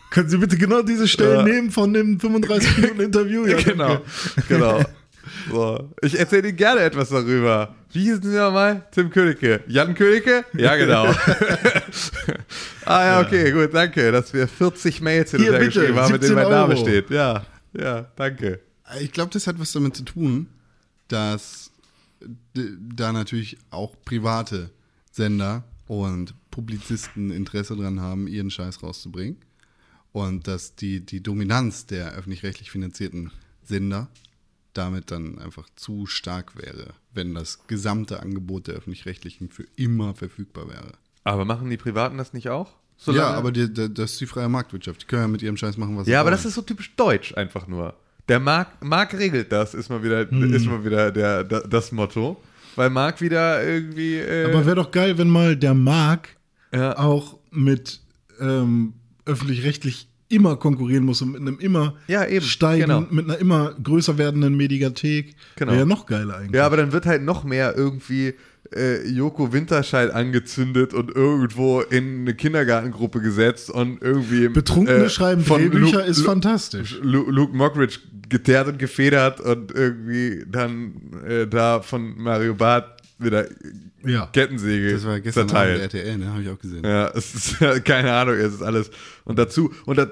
[0.10, 1.54] Können Sie bitte genau diese Stellen Ja.
[1.54, 3.46] nehmen von dem 35 Minuten Interview?
[3.46, 4.02] Ja, genau,
[4.48, 4.82] genau.
[5.50, 5.90] So.
[6.02, 7.76] Ich erzähle Ihnen gerne etwas darüber.
[7.92, 8.86] Wie hießen Sie nochmal?
[8.92, 9.64] Tim Königke.
[9.68, 10.46] Jan Königke?
[10.54, 11.06] Ja, genau.
[12.86, 16.36] ah ja, okay, gut, danke, dass wir 40 Mails hinterher bitte, geschrieben haben, mit denen
[16.36, 16.86] 17 mein Name Euro.
[16.86, 17.10] steht.
[17.10, 18.60] Ja, ja, danke.
[19.02, 20.48] Ich glaube, das hat was damit zu tun,
[21.08, 21.72] dass
[22.54, 24.72] da natürlich auch private
[25.12, 29.38] Sender und Publizisten Interesse dran haben, ihren Scheiß rauszubringen.
[30.12, 33.32] Und dass die, die Dominanz der öffentlich-rechtlich finanzierten
[33.64, 34.10] Sender
[34.78, 40.70] damit dann einfach zu stark wäre, wenn das gesamte Angebot der öffentlich-rechtlichen für immer verfügbar
[40.70, 40.92] wäre.
[41.24, 42.74] Aber machen die Privaten das nicht auch?
[43.08, 45.02] ja, aber die, die, das ist die freie Marktwirtschaft.
[45.02, 46.38] Die können ja mit ihrem Scheiß machen, was sie Ja, aber wollen.
[46.38, 47.94] das ist so typisch deutsch einfach nur.
[48.28, 50.54] Der Marc, Marc regelt das, ist mal wieder, Hm.
[50.54, 52.42] ist mal wieder der, da- das Motto.
[52.76, 54.16] Weil Marc wieder irgendwie.
[54.18, 56.30] Äh, Aber wäre doch geil, wenn mal der Marc
[56.74, 58.02] ja, auch mit
[58.40, 58.94] ähm,
[59.26, 63.06] öffentlich-rechtlich immer konkurrieren muss und mit einem immer Ja, eben, steigen, genau.
[63.10, 65.36] mit einer immer größer werdenden Mediathek.
[65.56, 65.72] Genau.
[65.72, 66.56] Wäre ja noch geiler eigentlich.
[66.56, 68.34] Ja, aber dann wird halt noch mehr irgendwie
[68.76, 74.50] äh, Joko Winterscheid angezündet und irgendwo in eine Kindergartengruppe gesetzt und irgendwie.
[74.50, 77.00] Betrunkene äh, schreiben von Drehbücher Luke- ist Lu- fantastisch.
[77.02, 80.92] Lu Luke Mockridge geteert und gefedert und irgendwie dann
[81.26, 83.48] äh, da von Mario Barth wieder
[84.04, 84.28] Ja.
[84.28, 85.94] Kettensäge Das war gestern Abend zerteilt.
[85.94, 86.32] RTL, ne?
[86.32, 86.84] Habe ich auch gesehen.
[86.84, 88.92] Ja, es ist ja, keine Ahnung, es ist alles.
[89.26, 90.10] Und dazu, und da,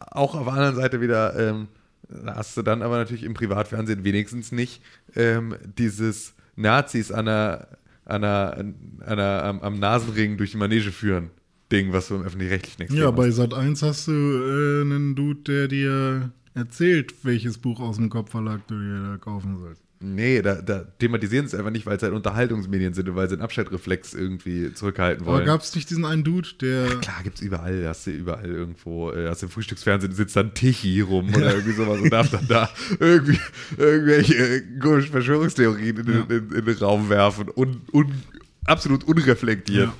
[0.00, 1.68] auch auf der anderen Seite wieder, ähm,
[2.08, 4.82] da hast du dann aber natürlich im Privatfernsehen wenigstens nicht
[5.14, 7.68] ähm, dieses Nazis an der,
[8.04, 8.56] an der,
[9.04, 11.30] an der, am, am Nasenring durch die Manege führen.
[11.72, 15.40] Ding, was du im öffentlich-rechtlichen Extrem Ja, bei Sat 1 hast du äh, einen Dude,
[15.42, 19.82] der dir erzählt, welches Buch aus dem Kopfverlag du dir da kaufen sollst.
[20.14, 23.28] Nee, da, da thematisieren sie es einfach nicht, weil es halt Unterhaltungsmedien sind und weil
[23.28, 25.46] sie den Abschaltreflex irgendwie zurückhalten Aber wollen.
[25.46, 26.86] gab es nicht diesen einen Dude, der.
[27.00, 31.00] Klar, gibt's überall, hast du überall irgendwo, äh, hast du im Frühstücksfernsehen sitzt dann Tichy
[31.00, 33.38] rum oder irgendwie sowas und darf dann da irgendwie
[33.76, 38.12] irgendwelche äh, komischen Verschwörungstheorien in, den- in, in den Raum werfen und, und
[38.64, 39.86] absolut unreflektiert.
[39.88, 39.94] Ja.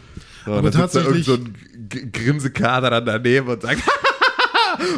[0.45, 3.62] So, Aber und dann sitzt da irgend tatsächlich- so ein G- Grinsekater dann daneben und
[3.62, 3.83] sagt,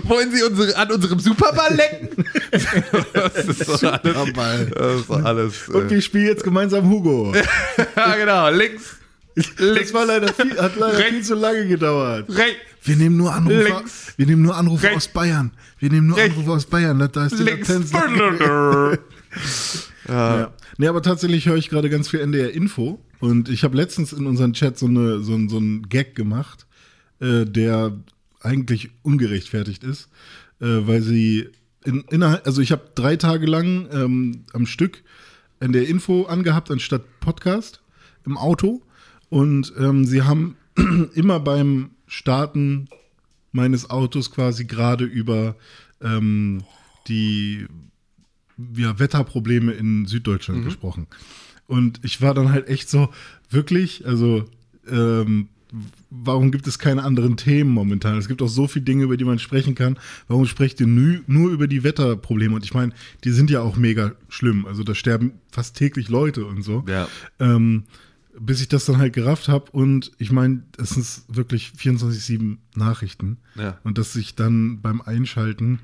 [0.04, 2.24] wollen Sie unsere, an unserem Superball lecken?
[3.12, 4.02] das ist so alles.
[4.02, 4.66] Superball.
[4.74, 5.68] Das ist alles.
[5.68, 7.34] Und Äh, wir spielen jetzt gemeinsam Hugo.
[7.96, 8.96] ja, genau, links.
[9.34, 11.10] Das war leider viel, hat leider Rechts.
[11.12, 12.28] viel zu lange gedauert.
[12.28, 12.60] Rechts.
[12.82, 14.12] Wir nehmen nur Anrufe, Links.
[14.16, 14.96] wir nehmen nur Anrufe Rechts.
[14.96, 15.52] aus Bayern.
[15.78, 16.18] Wir nehmen nur.
[16.20, 16.98] Anrufe aus Bayern.
[17.12, 17.68] Da- ist die Links.
[17.68, 17.92] Latenz.
[20.08, 20.52] Ja.
[20.78, 24.26] Nee, aber tatsächlich höre ich gerade ganz viel NDR Info und ich habe letztens in
[24.26, 26.66] unseren Chat so, eine, so, so einen Gag gemacht,
[27.20, 27.92] äh, der
[28.48, 30.08] eigentlich ungerechtfertigt ist,
[30.60, 31.48] äh, weil sie
[31.84, 35.04] in, innerhalb, also ich habe drei Tage lang ähm, am Stück
[35.60, 37.82] NDR Info angehabt anstatt Podcast
[38.24, 38.82] im Auto
[39.28, 40.56] und ähm, sie haben
[41.14, 42.88] immer beim Starten
[43.52, 45.56] meines Autos quasi gerade über
[46.00, 46.62] ähm,
[47.08, 47.66] die
[48.74, 51.06] ja, Wetterprobleme in Süddeutschland gesprochen.
[51.66, 53.10] Und ich war dann halt echt so,
[53.50, 54.44] wirklich, also,
[54.90, 55.48] ähm,
[56.10, 58.16] warum gibt es keine anderen Themen momentan?
[58.18, 59.98] Es gibt auch so viele Dinge, über die man sprechen kann.
[60.26, 62.54] Warum sprecht ihr nur, nur über die Wetterprobleme?
[62.54, 62.92] Und ich meine,
[63.24, 64.66] die sind ja auch mega schlimm.
[64.66, 66.84] Also da sterben fast täglich Leute und so.
[66.88, 67.08] Ja.
[67.38, 67.84] Ähm,
[68.40, 69.70] bis ich das dann halt gerafft habe.
[69.72, 73.38] Und ich meine, es sind wirklich 24-7 Nachrichten.
[73.56, 73.78] Ja.
[73.84, 75.80] Und dass sich dann beim Einschalten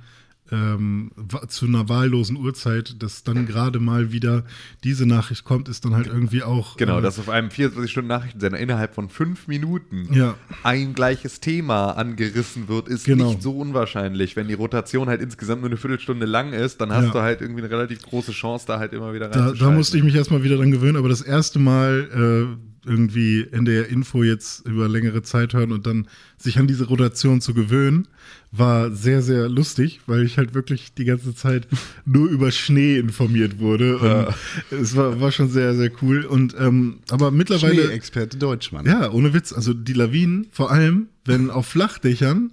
[0.53, 1.11] ähm,
[1.49, 4.45] zu einer wahllosen Uhrzeit, dass dann gerade mal wieder
[4.85, 6.77] diese Nachricht kommt, ist dann halt irgendwie auch.
[6.77, 10.35] Genau, äh, dass auf einem 24-Stunden-Nachrichtensender innerhalb von fünf Minuten Ja.
[10.63, 13.29] ein gleiches Thema angerissen wird, ist Genau.
[13.31, 14.37] nicht so unwahrscheinlich.
[14.37, 17.13] Wenn die Rotation halt insgesamt nur eine Viertelstunde lang ist, dann hast Ja.
[17.13, 19.67] du halt irgendwie eine relativ große Chance, da halt immer wieder Da, reinzuschalten.
[19.67, 22.09] da musste ich mich erstmal wieder dran gewöhnen, aber das erste Mal
[22.59, 27.41] äh, irgendwie NDR Info jetzt über längere Zeit hören und dann sich an diese Rotation
[27.41, 28.09] zu gewöhnen,
[28.53, 31.67] war sehr, sehr lustig, weil ich halt wirklich die ganze Zeit
[32.05, 33.99] nur über Schnee informiert wurde.
[33.99, 36.25] Und es war, war schon sehr, sehr cool.
[36.25, 37.85] Und ähm, aber mittlerweile.
[37.85, 38.87] Schneeexperte Deutschmann.
[38.87, 39.53] Ja, ohne Witz.
[39.53, 42.53] Also die Lawinen, vor allem, wenn auf Flachdächern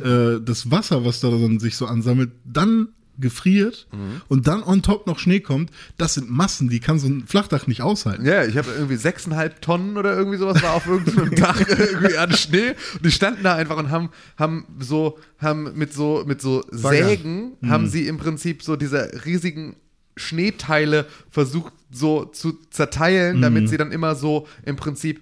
[0.00, 2.88] äh, das Wasser, was da dann sich so ansammelt, dann
[3.22, 3.86] gefriert
[4.28, 7.66] und dann on top noch Schnee kommt, das sind Massen, die kann so ein Flachdach
[7.66, 8.26] nicht aushalten.
[8.26, 12.32] Ja, ich habe irgendwie sechseinhalb Tonnen oder irgendwie sowas war auf irgendeinem Dach irgendwie an
[12.32, 12.74] Schnee.
[12.94, 17.52] Und die standen da einfach und haben, haben so, haben mit so, mit so Sägen,
[17.66, 19.76] haben sie im Prinzip so diese riesigen
[20.16, 25.20] Schneeteile versucht so zu zerteilen, damit sie dann immer so im Prinzip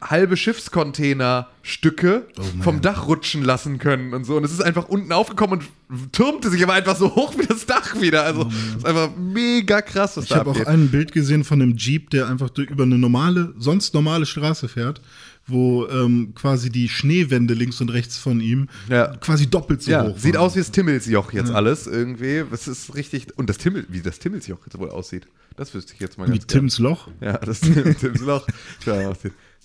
[0.00, 2.26] halbe Schiffscontainer-Stücke
[2.62, 4.36] vom Dach rutschen lassen können und so.
[4.36, 7.66] Und es ist einfach unten aufgekommen und türmte sich aber einfach so hoch wie das
[7.66, 8.24] Dach wieder.
[8.24, 11.60] Also, es ist einfach mega krass, was Ich da habe auch ein Bild gesehen von
[11.62, 15.00] einem Jeep, der einfach über eine normale, sonst normale Straße fährt,
[15.46, 19.08] wo ähm, quasi die Schneewände links und rechts von ihm Ja.
[19.16, 20.42] quasi doppelt so Ja, hoch sieht waren.
[20.42, 22.44] aus wie das Timmelsjoch jetzt alles irgendwie.
[22.50, 23.26] Das ist richtig.
[23.36, 26.38] Und das Timmel, wie das Timmelsjoch jetzt wohl aussieht, das wüsste ich jetzt mal Wie
[26.38, 26.60] ganz gerne.
[26.62, 27.08] Tims Loch.
[27.20, 28.46] Ja, das Tim- Tims Loch.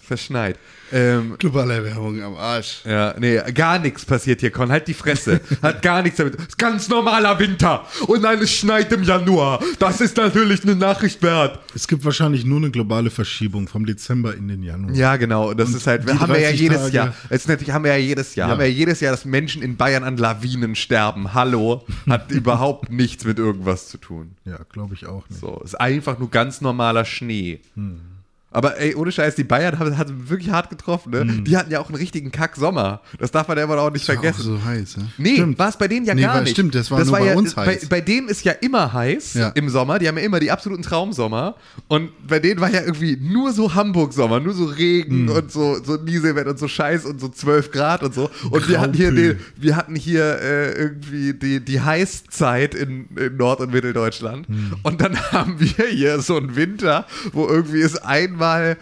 [0.08, 0.58] Verschneit.
[0.94, 2.80] Ähm, Globale Werbung am Arsch.
[2.86, 4.72] ja, nee, gar nichts passiert hier, Con.
[4.72, 5.42] Halt die Fresse.
[5.62, 6.36] Hat gar nichts damit.
[6.36, 7.86] Es ist ganz normaler Winter.
[8.08, 9.62] Und nein, es schneit im Januar.
[9.80, 11.60] Das ist natürlich eine Nachricht wert.
[11.76, 14.94] Es gibt wahrscheinlich nur eine globale Verschiebung vom Dezember in den Januar.
[14.96, 15.54] Ja, genau.
[15.54, 17.14] Das ist halt, haben wir ja 30 jedes Tage- Jahr.
[17.30, 18.48] Ist natürlich, haben wir ja jedes Jahr.
[18.48, 18.52] Ja.
[18.54, 21.34] Haben wir ja jedes Jahr, dass Menschen in Bayern an Lawinen sterben.
[21.34, 21.84] Hallo.
[22.10, 24.36] Hat überhaupt nichts mit irgendwas zu tun.
[24.46, 25.42] Ja, glaube ich auch nicht.
[25.42, 27.60] So, ist einfach nur ganz normaler Schnee.
[27.76, 28.00] Hm.
[28.58, 31.26] Aber ey, ohne Scheiß, die Bayern haben, haben wirklich hart getroffen, ne?
[31.26, 31.44] Mhm.
[31.44, 33.02] Die hatten ja auch einen richtigen Kack-Sommer.
[33.20, 34.44] Das darf man ja immer auch nicht War auch vergessen.
[34.44, 35.08] so heiß, ne?
[35.20, 36.54] Nee, war es bei denen ja Nee, gar war- nicht.
[36.54, 37.88] stimmt, das war nur bei uns heiß.
[37.88, 39.50] Bei, denen ist ja immer heiß Ja.
[39.50, 40.00] im Sommer.
[40.00, 41.56] Die haben ja immer die absoluten Traumsommer.
[41.88, 45.30] Und bei denen war ja irgendwie nur so Hamburg-Sommer, nur so Regen Mhm.
[45.30, 48.30] und so, so Nieselwetter und so Scheiß und so 12 Grad und so.
[48.50, 53.38] Und wir hatten hier, den, wir hatten hier äh, irgendwie die, die Heißzeit in, in
[53.38, 54.50] Nord- und Mitteldeutschland.
[54.50, 54.78] Mhm.
[54.82, 58.76] Und dann haben wir hier so einen Winter, wo irgendwie es einmal äh,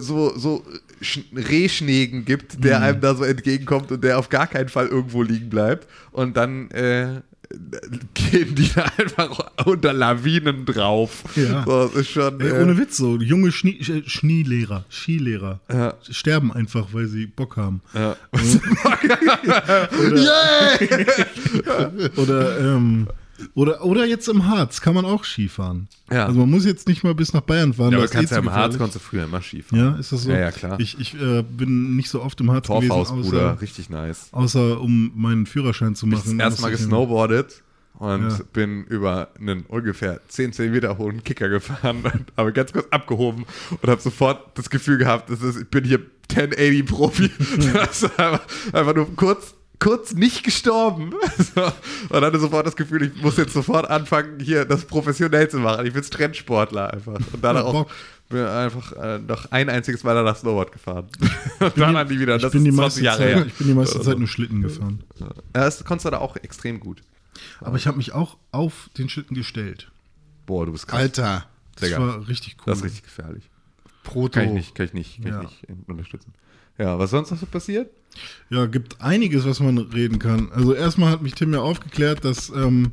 [0.00, 0.64] so, so
[1.02, 5.22] Sch- Rehschneegen gibt, der einem da so entgegenkommt und der auf gar keinen Fall irgendwo
[5.22, 5.88] liegen bleibt.
[6.12, 7.20] Und dann äh,
[8.14, 11.24] gehen die da einfach unter Lawinen drauf.
[11.34, 11.64] Ja.
[11.64, 12.40] So, das ist schon.
[12.40, 15.94] Ey, äh, ohne Witz, so junge Schnie Schneelehrer, Skilehrer Ja.
[16.08, 17.80] sterben einfach, weil sie Bock haben.
[17.94, 18.14] ja.
[22.16, 23.08] Oder, ähm,
[23.54, 25.88] oder, oder jetzt im Harz kann man auch Skifahren.
[26.10, 26.26] Ja.
[26.26, 27.92] Also man muss jetzt nicht mal bis nach Bayern fahren.
[27.92, 29.84] Ja, aber ist kannst eh ja im Harz konntest du früher immer Skifahren.
[29.94, 30.30] Ja, ist das so?
[30.30, 30.78] Ja, ja, klar.
[30.80, 34.28] Ich, ich äh, bin nicht so oft im Harz gewesen, Torfhaus, Bruder, außer, richtig nice.
[34.32, 36.38] außer um meinen Führerschein zu Ich machen.
[36.38, 37.62] das erste Mal musste ich- gesnowboardet
[37.94, 38.38] und Ja.
[38.52, 43.44] bin über einen ungefähr 10 cm hohen Kicker gefahren und habe ganz kurz abgehoben
[43.82, 46.00] und habe sofort das Gefühl gehabt, das ist, ich bin hier
[46.30, 47.30] 1080 Profi.
[47.74, 48.40] das einfach,
[48.72, 51.12] einfach nur kurz kurz nicht gestorben
[51.54, 51.62] so,
[52.10, 55.84] und hatte sofort das Gefühl, ich muss jetzt sofort anfangen, hier das professionell zu machen.
[55.86, 57.14] Ich bin Trendsportler einfach.
[57.32, 57.90] Und dann auch
[58.28, 61.08] bin einfach äh, noch ein einziges Mal danach Snowboard gefahren.
[61.60, 62.36] und dann nie wieder.
[62.36, 63.46] Ich Das bin, die ist 20 meiste Jahre Zeit, her.
[63.46, 65.02] ich bin die meiste Zeit nur Schlitten gefahren.
[65.18, 67.02] Ja, das konntest du da auch extrem gut.
[67.60, 69.90] Aber ich habe mich auch auf den Schlitten gestellt.
[70.46, 71.00] Boah, du bist krass.
[71.00, 72.00] Alter, Das Digga.
[72.00, 72.64] war richtig cool.
[72.66, 73.50] Das ist richtig gefährlich.
[74.04, 74.38] Proto.
[74.40, 75.42] Kann ich nicht, kann ich nicht, kann Ja.
[75.42, 76.32] ich nicht unterstützen.
[76.80, 77.90] Ja, was sonst noch so passiert?
[78.48, 80.50] Ja, gibt einiges, was man reden kann.
[80.52, 82.92] Also erstmal hat mich Tim ja aufgeklärt, dass ähm,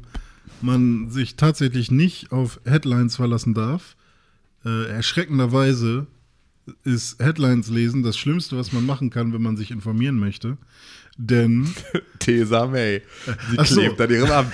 [0.61, 3.95] man sich tatsächlich nicht auf Headlines verlassen darf.
[4.65, 6.05] Äh, erschreckenderweise
[6.83, 10.57] ist Headlines lesen das Schlimmste, was man machen kann, wenn man sich informieren möchte.
[11.17, 11.67] Denn
[12.19, 13.01] Theresa May.
[13.49, 13.79] Sie so.
[13.81, 14.53] klebt an ihrem Amt.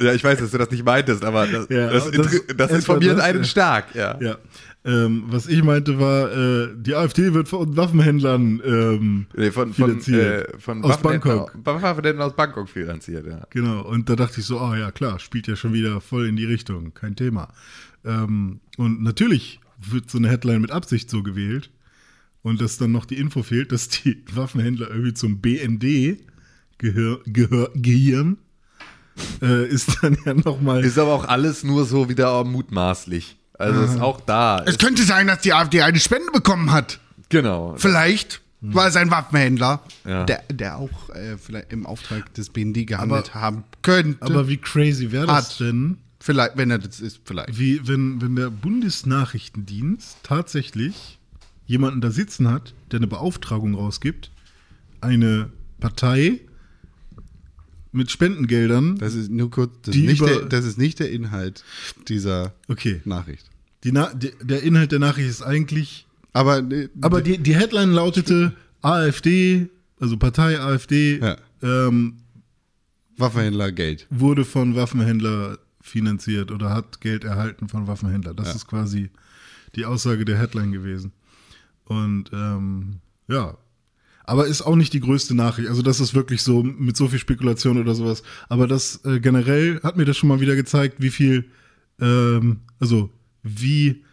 [0.00, 3.18] Ja, ich weiß, dass du das nicht meintest, aber das, Ja, das, das- das, informiert
[3.18, 3.44] einen ja.
[3.44, 4.16] stark, ja.
[4.20, 4.38] ja,
[4.88, 10.00] ähm, was ich meinte war, äh, die AfD wird von Waffenhändlern ähm, Nee, von, von,
[10.00, 10.54] finanziert.
[10.54, 11.52] äh, von Aus Bangkok.
[11.62, 13.46] Waffenhändler aus Bangkok finanziert, ja.
[13.50, 16.36] Genau, und da dachte ich so, ah ja klar, spielt ja schon wieder voll in
[16.36, 17.52] die Richtung, kein Thema.
[18.04, 21.70] Ähm, und natürlich wird so eine Headline mit Absicht so gewählt
[22.42, 26.18] und dass dann noch die Info fehlt, dass die Waffenhändler irgendwie zum BND
[26.78, 28.38] gehör, gehör, gehirn,
[29.42, 30.82] äh, ist dann ja nochmal.
[30.82, 33.36] Ist aber auch alles nur so wieder mutmaßlich.
[33.58, 34.62] Also ist auch da.
[34.64, 37.00] Es könnte sein, dass die AfD eine Spende bekommen hat.
[37.28, 37.74] genau.
[37.76, 40.24] Vielleicht war es ein Waffenhändler, Ja.
[40.24, 44.20] der, der auch äh, vielleicht im Auftrag des BND gehandelt haben könnte.
[44.22, 45.60] Aber wie crazy wäre das Hat.
[45.60, 47.56] denn, vielleicht, wenn er das ist, vielleicht.
[47.58, 51.18] wie, wenn, wenn der Bundesnachrichtendienst tatsächlich
[51.66, 54.30] jemanden da sitzen hat, der eine Beauftragung rausgibt,
[55.00, 56.40] eine Partei
[57.92, 61.10] mit Spendengeldern, Das ist nur kurz, das, Die ist nicht der, das ist nicht der
[61.10, 61.64] Inhalt
[62.08, 63.48] dieser okay, Nachricht.
[63.84, 67.90] die Na die, der Inhalt der Nachricht ist eigentlich, Aber, äh, aber die, die Headline
[67.92, 71.36] lautete AfD, also Partei AfD, Ja.
[71.62, 72.18] ähm,
[73.16, 74.06] Waffenhändler Geld.
[74.10, 78.34] wurde von Waffenhändler finanziert oder hat Geld erhalten von Waffenhändler.
[78.34, 78.54] Das Ja.
[78.54, 79.10] ist quasi
[79.74, 81.12] die Aussage der Headline gewesen.
[81.86, 82.96] Und ähm,
[83.28, 83.56] ja,
[84.28, 85.70] aber ist auch nicht die größte Nachricht.
[85.70, 88.22] Also das ist wirklich so mit so viel Spekulation oder sowas.
[88.50, 91.46] Aber das äh, generell hat mir das schon mal wieder gezeigt, wie viel,
[91.98, 93.10] ähm, also
[93.42, 94.04] wie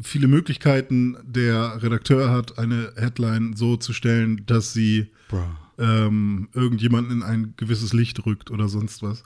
[0.00, 5.10] viele Möglichkeiten der Redakteur hat, eine Headline so zu stellen, dass sie
[5.78, 9.24] ähm, irgendjemanden in ein gewisses Licht rückt oder sonst was.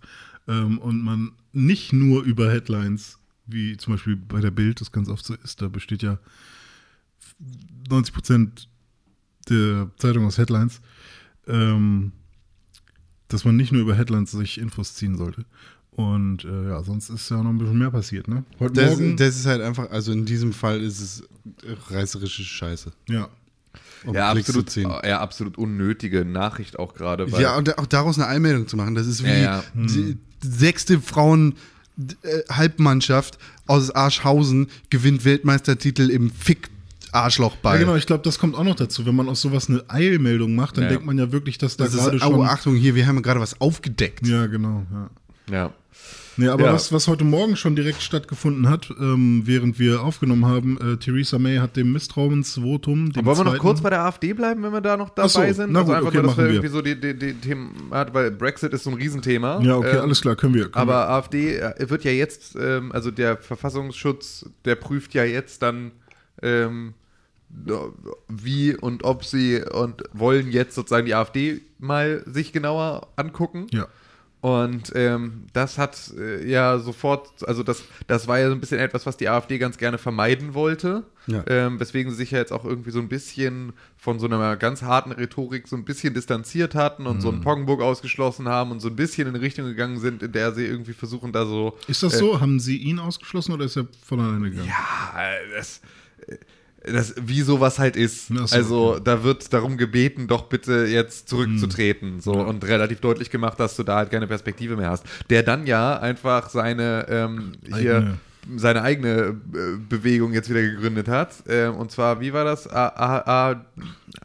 [0.49, 5.09] Ähm, und man nicht nur über Headlines, wie zum Beispiel bei der Bild, das ganz
[5.09, 6.19] oft so ist, da besteht ja
[7.89, 8.69] 90 Prozent
[9.49, 10.81] der Zeitung aus Headlines,
[11.47, 12.13] ähm,
[13.29, 15.45] dass man nicht nur über Headlines sich Infos ziehen sollte.
[15.93, 18.45] Und äh, ja, sonst ist ja noch ein bisschen mehr passiert, ne?
[18.61, 19.17] Heute Das, Morgen.
[19.17, 21.25] das ist halt einfach, also in diesem Fall ist es
[21.91, 22.93] reißerische Scheiße.
[23.09, 23.29] ja.
[24.05, 24.91] Um Ja Klicks absolut, ziehen.
[25.05, 27.27] ja, absolut unnötige Nachricht auch gerade.
[27.41, 29.65] Ja, und auch daraus eine Einmeldung zu machen, das ist wie Ja, ja.
[29.75, 31.55] die sechste Frauen
[32.23, 36.69] äh, Halbmannschaft aus Arschhausen gewinnt Weltmeistertitel im Fick
[37.17, 37.75] Arschlochball.
[37.75, 39.07] Ja, genau, ich glaube, das kommt auch noch dazu.
[39.07, 40.91] Wenn man aus sowas eine Eilmeldung macht, dann Ja.
[40.91, 42.43] denkt man ja wirklich, dass da Das gerade ist, oh, schon.
[42.47, 44.27] Achtung, hier, wir haben gerade was aufgedeckt.
[44.27, 44.85] Ja, genau.
[44.93, 45.11] Ja.
[45.51, 45.71] Ja.
[46.39, 46.73] Nee, aber Ja.
[46.75, 51.39] was, was heute Morgen schon direkt stattgefunden hat, ähm, während wir aufgenommen haben, äh, Theresa
[51.39, 53.11] May hat dem Misstrauensvotum.
[53.13, 55.41] Dem Wollen wir noch kurz bei der AfD bleiben, wenn wir da noch dabei so,
[55.41, 55.73] sind?
[55.73, 56.51] na also gut, einfach okay, nur, dass wir wir.
[56.53, 59.63] irgendwie so die, die, die Themen hat, weil Brexit ist so ein Riesenthema.
[59.63, 60.65] Ja, okay, Ähm, alles klar, können wir.
[60.65, 65.63] Können Aber AfD äh, wird ja jetzt, ähm, also der Verfassungsschutz, der prüft ja jetzt
[65.63, 65.93] dann,
[66.43, 66.93] ähm,
[68.29, 73.67] wie und ob sie und wollen jetzt sozusagen die AfD mal sich genauer angucken.
[73.73, 73.87] Ja.
[74.43, 78.79] Und ähm, das hat äh, ja sofort, also das, das war ja so ein bisschen
[78.79, 81.03] etwas, was die AfD ganz gerne vermeiden wollte.
[81.27, 81.43] Ja.
[81.49, 84.83] Ähm, weswegen sie sich ja jetzt auch irgendwie so ein bisschen von so einer ganz
[84.83, 87.35] harten Rhetorik so ein bisschen distanziert hatten und so Mhm.
[87.37, 90.53] einen Poggenburg ausgeschlossen haben und so ein bisschen in eine Richtung gegangen sind, in der
[90.53, 91.77] sie irgendwie versuchen, da so.
[91.89, 92.41] Ist das so?
[92.41, 94.69] Haben Sie ihn ausgeschlossen oder ist er von alleine gegangen?
[94.69, 95.81] Ja, äh, das.
[96.87, 98.29] Äh, Das, wie sowas halt ist.
[98.29, 99.01] So, also okay.
[99.05, 102.15] da wird darum gebeten, doch bitte jetzt zurückzutreten.
[102.15, 102.21] Hm.
[102.21, 105.05] So und relativ deutlich gemacht, dass du da halt keine Perspektive mehr hast.
[105.31, 108.19] Der dann ja einfach seine ähm, hier Eigene.
[108.57, 109.35] seine eigene äh,
[109.89, 111.31] Bewegung jetzt wieder gegründet hat.
[111.49, 112.69] Ähm, und zwar, wie war das?
[112.69, 113.65] A, A, A,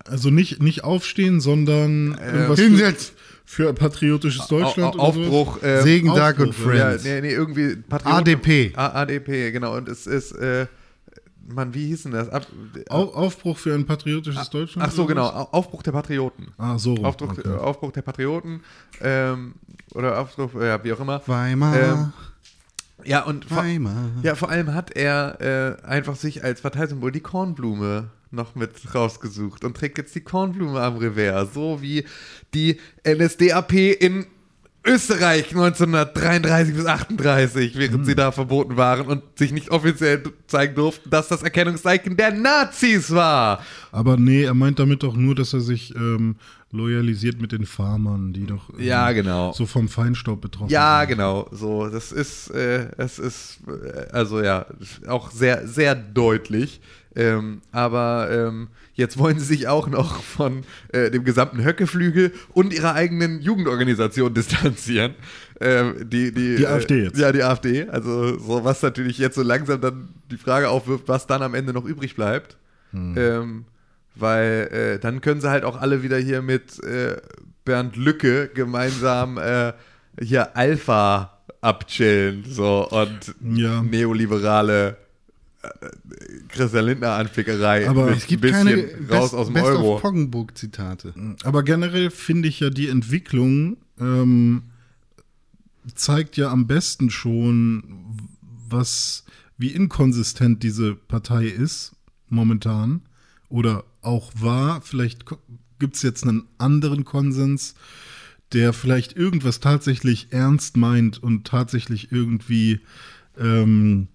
[0.05, 3.15] Also nicht, nicht aufstehen, sondern für, Hinsetzen.
[3.45, 4.95] für ein patriotisches Deutschland.
[4.95, 4.99] Au-?
[4.99, 5.57] Aufbruch.
[5.63, 7.03] ähm, Segen, Dark und Aufruf, ja, Friends.
[7.03, 8.73] nee, nee, irgendwie Patrioten- ADP.
[8.75, 9.75] A, ADP, genau.
[9.75, 10.67] Und es ist, äh,
[11.47, 12.29] Mann, wie hieß denn das?
[12.29, 12.45] Ab,
[12.89, 14.87] Au- Aufbruch für ein patriotisches Deutschland?
[14.87, 15.27] Ach so, genau.
[15.27, 16.49] Aufbruch der Patrioten.
[16.57, 16.95] Ah, so.
[16.97, 17.49] Aufbruch, okay.
[17.49, 18.61] Aufbruch der Patrioten
[19.01, 19.55] ähm,
[19.93, 21.21] oder Aufbruch, ja, wie auch immer.
[21.25, 21.75] Weimar.
[21.79, 22.13] Ähm,
[23.03, 24.11] Ja, und vor, Weimar.
[24.21, 25.41] ja, vor allem hat er
[25.81, 30.79] äh, einfach sich als Parteisymbol die Kornblume noch mit rausgesucht und trägt jetzt die Kornblume
[30.79, 32.05] am Revers, so wie
[32.53, 34.25] die NSDAP in
[34.83, 41.09] Österreich 1933 bis 38, während sie da verboten waren und sich nicht offiziell zeigen durften,
[41.09, 43.63] dass das Erkennungszeichen der Nazis war.
[43.91, 46.35] Aber nee, er meint damit doch nur, dass er sich ähm,
[46.71, 49.51] loyalisiert mit den Farmern, die doch ähm, Ja, genau.
[49.53, 51.09] so vom Feinstaub betroffen Ja, sind.
[51.09, 51.47] genau.
[51.51, 54.65] So, das ist, äh, es ist, äh, also ja,
[55.07, 56.81] auch sehr, sehr deutlich.
[57.13, 62.73] Ähm, aber ähm, jetzt wollen sie sich auch noch von äh, dem gesamten Höckeflügel und
[62.73, 65.15] ihrer eigenen Jugendorganisation distanzieren.
[65.59, 67.17] Ähm, die, die, Die AfD äh, jetzt.
[67.17, 67.87] Ja, die AfD.
[67.87, 71.73] Also so was natürlich jetzt so langsam dann die Frage aufwirft, was dann am Ende
[71.73, 72.57] noch übrig bleibt.
[72.91, 73.15] Hm.
[73.17, 73.65] Ähm,
[74.15, 77.15] weil äh, dann können sie halt auch alle wieder hier mit äh,
[77.63, 79.73] Bernd Lücke gemeinsam äh,
[80.19, 83.81] hier Alpha abchillen so und Ja.
[83.83, 84.97] neoliberale
[86.49, 88.75] Christian Lindner Anfickerei Aber Es gibt ein keine
[89.09, 89.95] raus Best, aus dem Best Euro.
[89.95, 91.13] of Poggenburg-Zitate.
[91.43, 94.63] Aber generell finde ich ja die Entwicklung ähm,
[95.95, 97.83] zeigt ja am besten schon,
[98.69, 99.25] was
[99.57, 101.93] wie inkonsistent diese Partei ist
[102.29, 103.01] momentan
[103.49, 104.81] oder auch war.
[104.81, 105.25] Vielleicht
[105.79, 107.75] gibt es jetzt einen anderen Konsens,
[108.53, 112.79] der vielleicht irgendwas tatsächlich ernst meint und tatsächlich irgendwie
[113.37, 114.07] ähm,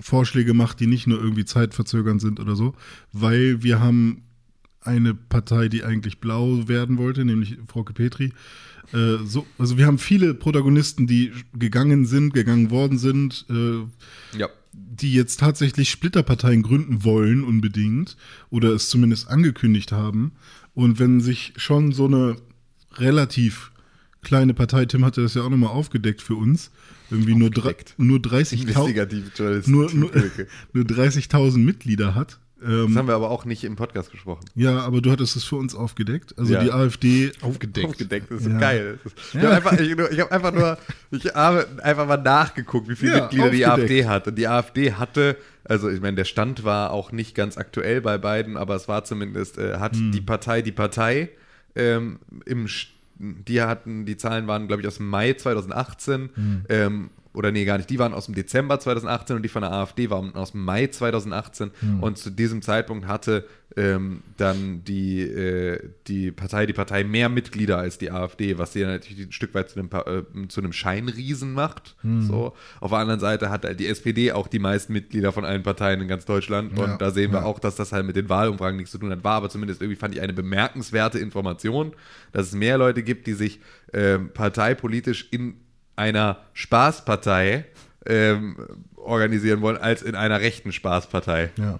[0.00, 2.74] Vorschläge macht, die nicht nur irgendwie zeitverzögernd sind oder so,
[3.12, 4.22] weil wir haben
[4.80, 8.32] eine Partei, die eigentlich blau werden wollte, nämlich Frau Petri.
[8.92, 14.48] Äh, so, also wir haben viele Protagonisten, die gegangen sind, gegangen worden sind, äh, Ja.
[14.72, 18.16] die jetzt tatsächlich Splitterparteien gründen wollen unbedingt
[18.50, 20.32] oder es zumindest angekündigt haben.
[20.74, 22.36] Und wenn sich schon so eine
[22.96, 23.70] relativ
[24.22, 26.70] kleine Partei, Tim hatte das ja auch nochmal aufgedeckt für uns,
[27.10, 27.50] irgendwie nur,
[27.98, 29.72] nur 30.000 Investigative Journalistik.
[29.74, 30.10] nur, nur,
[30.72, 32.38] nur 30.000 Mitglieder hat.
[32.60, 34.46] Das Ähm, haben wir aber auch nicht im Podcast gesprochen.
[34.54, 36.34] ja, aber du hattest es für uns aufgedeckt.
[36.38, 36.62] Also Ja.
[36.64, 37.86] die AfD Aufgedeckt.
[37.86, 38.58] Aufgedeckt, das ist Ja.
[38.58, 38.98] geil.
[39.04, 39.40] Das ich Ja.
[39.42, 40.78] habe einfach, ich, ich hab einfach nur,
[41.10, 43.90] ich habe einfach mal nachgeguckt, wie viele Ja, Mitglieder die aufgedeckt.
[43.90, 44.28] AfD hat.
[44.28, 48.16] Und die AfD hatte, also ich meine, der Stand war auch nicht ganz aktuell bei
[48.16, 50.12] beiden, aber es war zumindest, äh, hat Hm.
[50.12, 51.28] die Partei die Partei
[51.76, 52.86] ähm, im, Sch-
[53.18, 56.30] die hatten, die Zahlen waren, glaube ich, aus Mai 2018.
[56.34, 56.64] Hm.
[56.68, 57.90] Ähm, oder nee, gar nicht.
[57.90, 60.86] Die waren aus dem Dezember 2018 und die von der AfD waren aus dem Mai
[60.86, 61.72] 2018.
[61.80, 62.02] Hm.
[62.02, 63.44] Und zu diesem Zeitpunkt hatte
[63.76, 68.84] ähm, dann die, äh, die Partei, die Partei mehr Mitglieder als die AfD, was sie
[68.84, 71.96] natürlich ein Stück weit zu einem, äh, zu einem Scheinriesen macht.
[72.02, 72.22] Hm.
[72.22, 72.52] So.
[72.80, 76.00] Auf der anderen Seite hat halt die SPD auch die meisten Mitglieder von allen Parteien
[76.00, 76.78] in ganz Deutschland.
[76.78, 77.46] Und Ja, da sehen wir ja.
[77.46, 79.24] auch, dass das halt mit den Wahlumfragen nichts zu tun hat.
[79.24, 81.94] War aber zumindest irgendwie, fand ich, eine bemerkenswerte Information,
[82.30, 83.58] dass es mehr Leute gibt, die sich
[83.92, 85.63] ähm, parteipolitisch in
[85.96, 87.64] einer Spaßpartei
[88.06, 88.56] ähm,
[88.96, 91.50] organisieren wollen, als in einer rechten Spaßpartei.
[91.58, 91.78] Ja.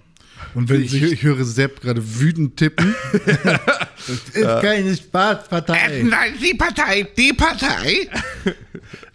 [0.54, 2.94] Und wenn Ich, ich höre Sepp gerade wütend tippen.
[3.12, 6.02] das ist keine Spaßpartei.
[6.02, 8.08] Nein, die Partei, die Partei.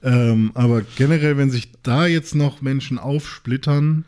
[0.03, 4.05] ähm, aber generell, wenn sich da jetzt noch Menschen aufsplittern,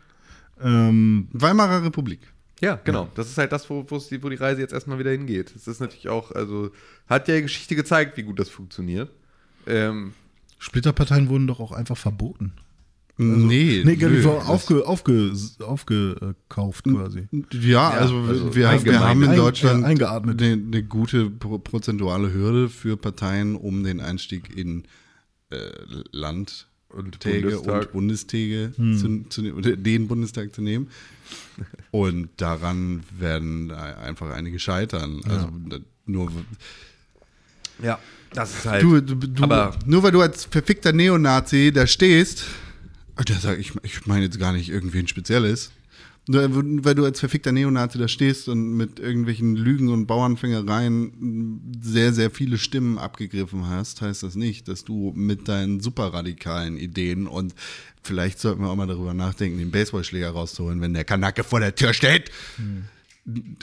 [0.62, 2.20] ähm, Weimarer Republik.
[2.60, 3.08] Ja, genau.
[3.16, 5.52] Das ist halt das, wo, die, wo die Reise jetzt erstmal wieder hingeht.
[5.54, 6.70] Das ist natürlich auch, also,
[7.08, 9.10] hat ja die Geschichte gezeigt, wie gut das funktioniert.
[9.66, 10.14] Ähm,
[10.62, 12.52] Splitterparteien wurden doch auch einfach verboten.
[13.16, 17.26] nee, Nee, nö, die wurden das- aufge, aufge, aufgekauft quasi.
[17.52, 20.40] Ja, also, also wir, wir haben in Deutschland eingeatmet.
[20.40, 24.84] eine, eine gute pro prozentuale Hürde für Parteien, um den Einstieg in
[25.50, 25.56] äh,
[26.12, 27.92] Landtäge Und und, Bundestag.
[27.92, 30.88] Bundestage zu, zu, ne- oder den Bundestag zu nehmen.
[31.90, 35.20] Und daran werden einfach einige scheitern.
[35.28, 36.30] Also da- nur
[37.82, 37.98] Ja,
[38.34, 38.82] das ist halt.
[38.82, 42.44] du, du, du, aber- nur weil du als verfickter Neonazi da stehst,
[43.16, 45.70] da sag ich, ich meine jetzt gar nicht irgendwen Spezielles.
[46.28, 46.48] Nur
[46.84, 52.30] weil du als verfickter Neonazi da stehst und mit irgendwelchen Lügen und Bauernfängereien sehr, sehr
[52.30, 57.56] viele Stimmen abgegriffen hast, heißt das nicht, dass du mit deinen superradikalen Ideen und
[58.04, 61.74] vielleicht sollten wir auch mal darüber nachdenken, den Baseballschläger rauszuholen, wenn der Kanacke vor der
[61.74, 62.30] Tür steht.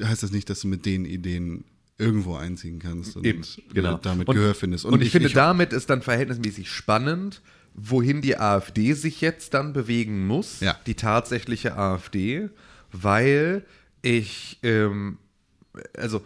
[0.03, 1.63] Heißt das nicht, dass du mit den Ideen
[1.99, 3.43] irgendwo einziehen kannst und Eben,
[3.73, 3.97] genau.
[3.97, 4.85] damit und, Gehör findest.
[4.85, 7.41] Und, ich, finde, damit ist dann verhältnismäßig spannend,
[7.75, 10.75] wohin die AfD sich jetzt dann bewegen muss, Ja.
[10.85, 12.49] die tatsächliche AfD,
[12.91, 13.65] weil
[14.01, 15.17] ich, ähm,
[15.95, 16.25] also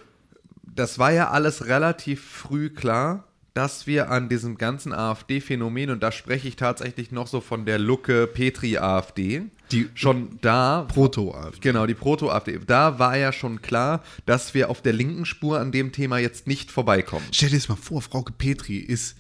[0.64, 6.12] das war ja alles relativ früh klar, dass wir an diesem ganzen AfD-Phänomen, und da
[6.12, 9.44] spreche ich tatsächlich noch so von der Lucke Petri-AfD,
[9.74, 11.60] Die- schon da Proto-AfD.
[11.62, 12.60] Genau, die Proto-AfD.
[12.66, 16.48] Da war ja schon klar, dass wir auf der linken Spur an dem Thema jetzt
[16.48, 17.26] nicht vorbeikommen.
[17.32, 19.18] Stell dir das mal vor, Frauke Petri ist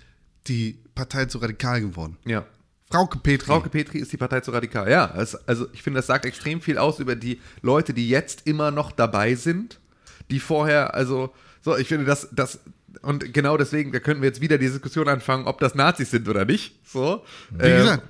[0.47, 2.18] die Partei zu radikal geworden.
[2.26, 2.45] Ja.
[2.89, 3.47] Frauke Petri.
[3.47, 4.89] Frauke Petri ist die Partei zu radikal.
[4.89, 8.45] Ja, es, also ich finde, das sagt extrem viel aus über die Leute, die jetzt
[8.45, 9.80] immer noch dabei sind,
[10.30, 12.60] die vorher, also, so, ich finde, das, das,
[13.01, 16.28] und genau deswegen, da könnten wir jetzt wieder die Diskussion anfangen, ob das Nazis sind
[16.30, 16.76] oder nicht.
[16.86, 17.24] So.
[17.49, 18.04] Wie gesagt,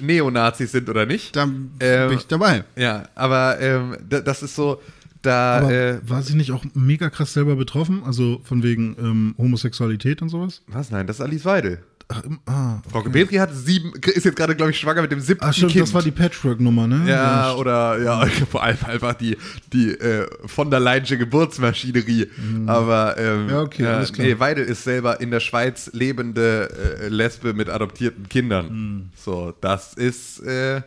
[0.00, 1.36] Neonazis sind oder nicht.
[1.36, 1.70] da Ähm,
[2.08, 2.64] bin ich dabei.
[2.76, 4.80] Ja, aber ähm, da, das ist so,
[5.22, 8.02] da, Aber äh, war sie nicht auch mega krass selber betroffen?
[8.04, 10.62] Also von wegen ähm, Homosexualität und sowas?
[10.66, 10.90] was?
[10.90, 11.78] Nein, das ist Alice Weidel.
[12.14, 15.20] Ach, im- ah, Frau Petri hat sieben, ist jetzt gerade, glaube ich, schwanger mit dem
[15.20, 15.82] siebten Ach stimmt, Kind.
[15.84, 17.04] das war die Patchwork-Nummer, ne?
[17.08, 19.36] ja, oder ja, vor allem einfach die,
[19.72, 22.28] die äh, von der Leinsche Geburtsmaschinerie.
[22.66, 23.48] Aber ähm, Mhm.
[23.50, 24.26] Ja, okay, alles klar.
[24.26, 26.68] Nee, Weidel ist selber in der Schweiz lebende
[27.00, 28.66] äh, Lesbe mit adoptierten Kindern.
[28.68, 29.08] Mhm.
[29.16, 30.82] So, das ist äh,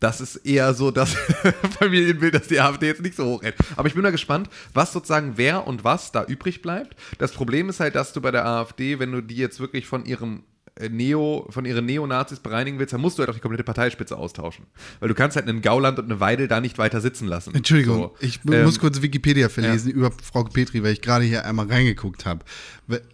[0.00, 1.14] das ist eher so das
[1.78, 3.54] Familienbild, das die AfD jetzt nicht so hoch hält.
[3.76, 6.94] Aber ich bin da gespannt, was sozusagen wer und was da übrig bleibt.
[7.18, 10.04] Das Problem ist halt, dass du bei der AfD, wenn du die jetzt wirklich von
[10.04, 10.42] ihrem
[10.90, 14.66] Neo, von ihren Neonazis bereinigen willst, dann musst du halt auch die komplette Parteispitze austauschen.
[14.98, 17.54] Weil du kannst halt einen Gauland und eine Weidel da nicht weiter sitzen lassen.
[17.54, 18.14] Entschuldigung, So.
[18.20, 22.26] ich Ähm, muss kurz Wikipedia verlesen über Frauke Petri, weil ich gerade hier einmal reingeguckt
[22.26, 22.44] habe,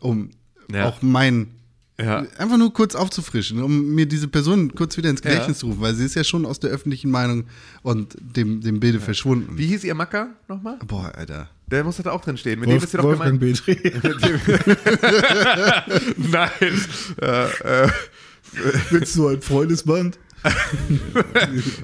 [0.00, 0.30] um
[0.72, 0.88] Ja.
[0.88, 1.48] auch mein
[2.02, 2.24] Ja.
[2.38, 5.94] einfach nur kurz aufzufrischen, um mir diese Person kurz wieder ins Gedächtnis zu rufen, weil
[5.94, 7.44] sie ist ja schon aus der öffentlichen Meinung
[7.82, 9.56] und dem, dem Bilde verschwunden.
[9.58, 10.78] Wie hieß ihr Macker nochmal?
[10.86, 11.48] Boah, Alter.
[11.70, 12.58] Der muss da auch drin stehen.
[12.58, 13.62] Mit dem Wolf, ist ja doch Wolfgang gemeint.
[16.16, 16.50] Nein.
[17.22, 17.88] äh, äh,
[18.90, 20.18] Willst du ein Freundesband?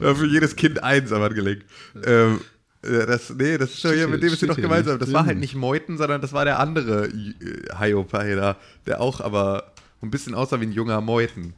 [0.00, 1.60] Ja, für jedes Kind eins am Handgelenk.
[2.04, 2.40] Ähm,
[2.84, 4.98] ja, das, nee, das ist schon hier, mit dem ist sie doch gemeinsam.
[4.98, 7.32] Das war halt nicht Meuthen, sondern das war der andere äh,
[7.78, 8.56] Hiopai da,
[8.86, 9.72] der auch aber
[10.02, 11.54] ein bisschen aussah wie ein junger Meuthen.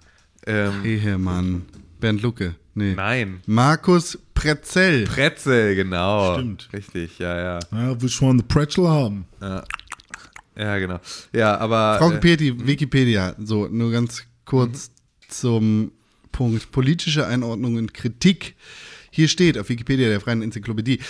[0.47, 1.67] Ähm, Ehemann.
[2.01, 2.55] Bernd Lucke.
[2.75, 2.95] Nee.
[2.95, 3.41] nein.
[3.47, 5.05] Markus Pretzell.
[5.05, 6.35] Pretzel, genau.
[6.35, 6.69] Stimmt.
[6.73, 7.59] Richtig, ja, ja.
[7.73, 9.27] Ja, du mal eine Pretzel haben?
[10.57, 11.01] Ja, genau.
[11.33, 11.99] Ja, aber.
[11.99, 13.35] Frau äh, Petri, Wikipedia.
[13.39, 14.91] So, nur ganz kurz
[15.29, 15.93] zum
[16.31, 18.57] Punkt politische Einordnung und Kritik.
[19.11, 21.01] Hier steht auf Wikipedia der Freien Enzyklopädie,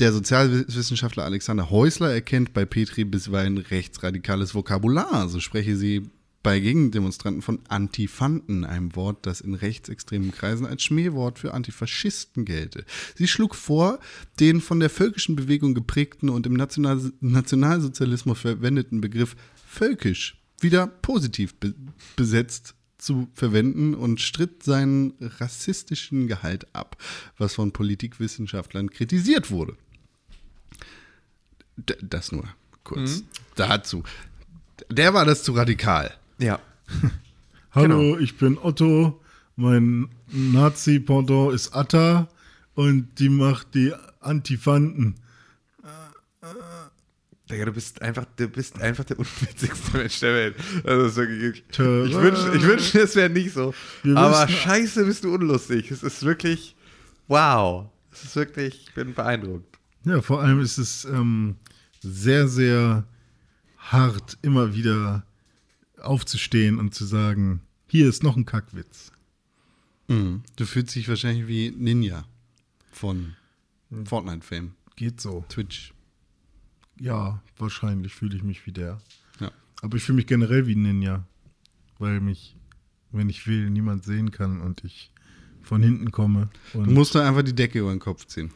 [0.00, 5.28] der Sozialwissenschaftler Alexander Häusler erkennt bei Petri bisweilen rechtsradikales Vokabular.
[5.28, 6.10] So spreche sie
[6.44, 12.84] bei Gegendemonstranten von Antifanten, einem Wort, das in rechtsextremen Kreisen als Schmähwort für Antifaschisten gelte.
[13.16, 13.98] Sie schlug vor,
[14.38, 19.34] den von der völkischen Bewegung geprägten und im National Nationalsozialismus verwendeten Begriff
[19.66, 21.74] völkisch wieder positiv be
[22.14, 26.96] besetzt zu verwenden und stritt seinen rassistischen Gehalt ab,
[27.38, 29.76] was von Politikwissenschaftlern kritisiert wurde.
[31.76, 32.48] D das nur
[32.82, 33.24] kurz
[33.56, 34.04] dazu.
[34.90, 36.14] Der war das zu radikal.
[36.38, 36.58] Ja.
[37.72, 39.20] Hallo, ich bin Otto.
[39.56, 42.28] Mein Nazi-Pendant ist Atta
[42.74, 45.14] und die macht die Antifanten.
[47.50, 50.56] Digga, du bist einfach, du bist einfach der unwitzigste Mensch der Welt.
[50.84, 51.88] Also, wirklich, ich Tada.
[52.22, 53.74] wünschte, ich wünschte, es wäre nicht so.
[54.02, 55.90] Wir Aber wissen- scheiße, bist du unlustig.
[55.90, 56.74] Es ist wirklich,
[57.28, 57.86] wow.
[58.12, 59.78] Es ist wirklich, ich bin beeindruckt.
[60.04, 61.56] Ja, vor allem ist es ähm,
[62.00, 63.04] sehr, sehr
[63.78, 65.24] hart, immer wieder
[66.04, 69.12] aufzustehen und zu sagen, hier ist noch ein Kackwitz.
[70.06, 72.24] Du fühlst dich wahrscheinlich wie Ninja
[72.92, 73.36] von
[74.04, 75.44] Fortnite-Fame, Geht so.
[75.48, 75.94] Twitch.
[77.00, 79.00] Ja, wahrscheinlich fühle ich mich wie der.
[79.40, 79.50] Ja.
[79.80, 81.26] Aber ich fühle mich generell wie Ninja,
[81.98, 82.56] weil mich
[83.14, 85.10] wenn ich will, niemand sehen kann und ich
[85.62, 86.50] von hinten komme.
[86.74, 88.50] Und Du musst doch einfach die Decke über den Kopf ziehen.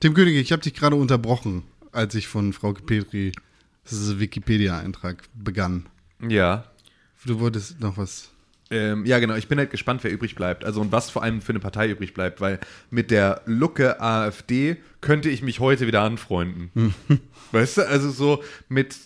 [0.00, 1.62] Tim Königke, ich habe dich gerade unterbrochen,
[1.92, 3.32] als ich von Frau Petri,
[3.84, 5.86] das ist ein Wikipedia-Eintrag, begann.
[6.28, 6.64] Ja.
[7.24, 8.30] Du wolltest noch was.
[8.70, 9.34] Ähm, ja, genau.
[9.34, 10.64] Ich bin halt gespannt, wer übrig bleibt.
[10.64, 12.58] Also und was vor allem für eine Partei übrig bleibt, weil
[12.90, 16.94] mit der Lucke AfD könnte ich mich heute wieder anfreunden.
[17.52, 18.96] weißt du, also so mit,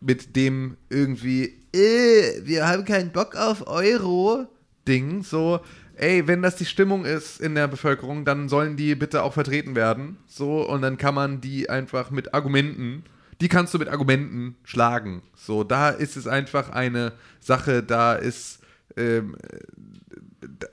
[0.00, 4.46] mit dem irgendwie, äh, wir haben keinen Bock auf Euro
[4.88, 5.60] Ding, so,
[5.96, 9.74] ey, wenn das die Stimmung ist in der Bevölkerung, dann sollen die bitte auch vertreten
[9.74, 10.18] werden.
[10.26, 13.04] So, und dann kann man die einfach mit Argumenten
[13.40, 15.22] die kannst du mit Argumenten schlagen.
[15.36, 18.60] So, da ist es einfach eine Sache, da ist,
[18.96, 19.36] ähm,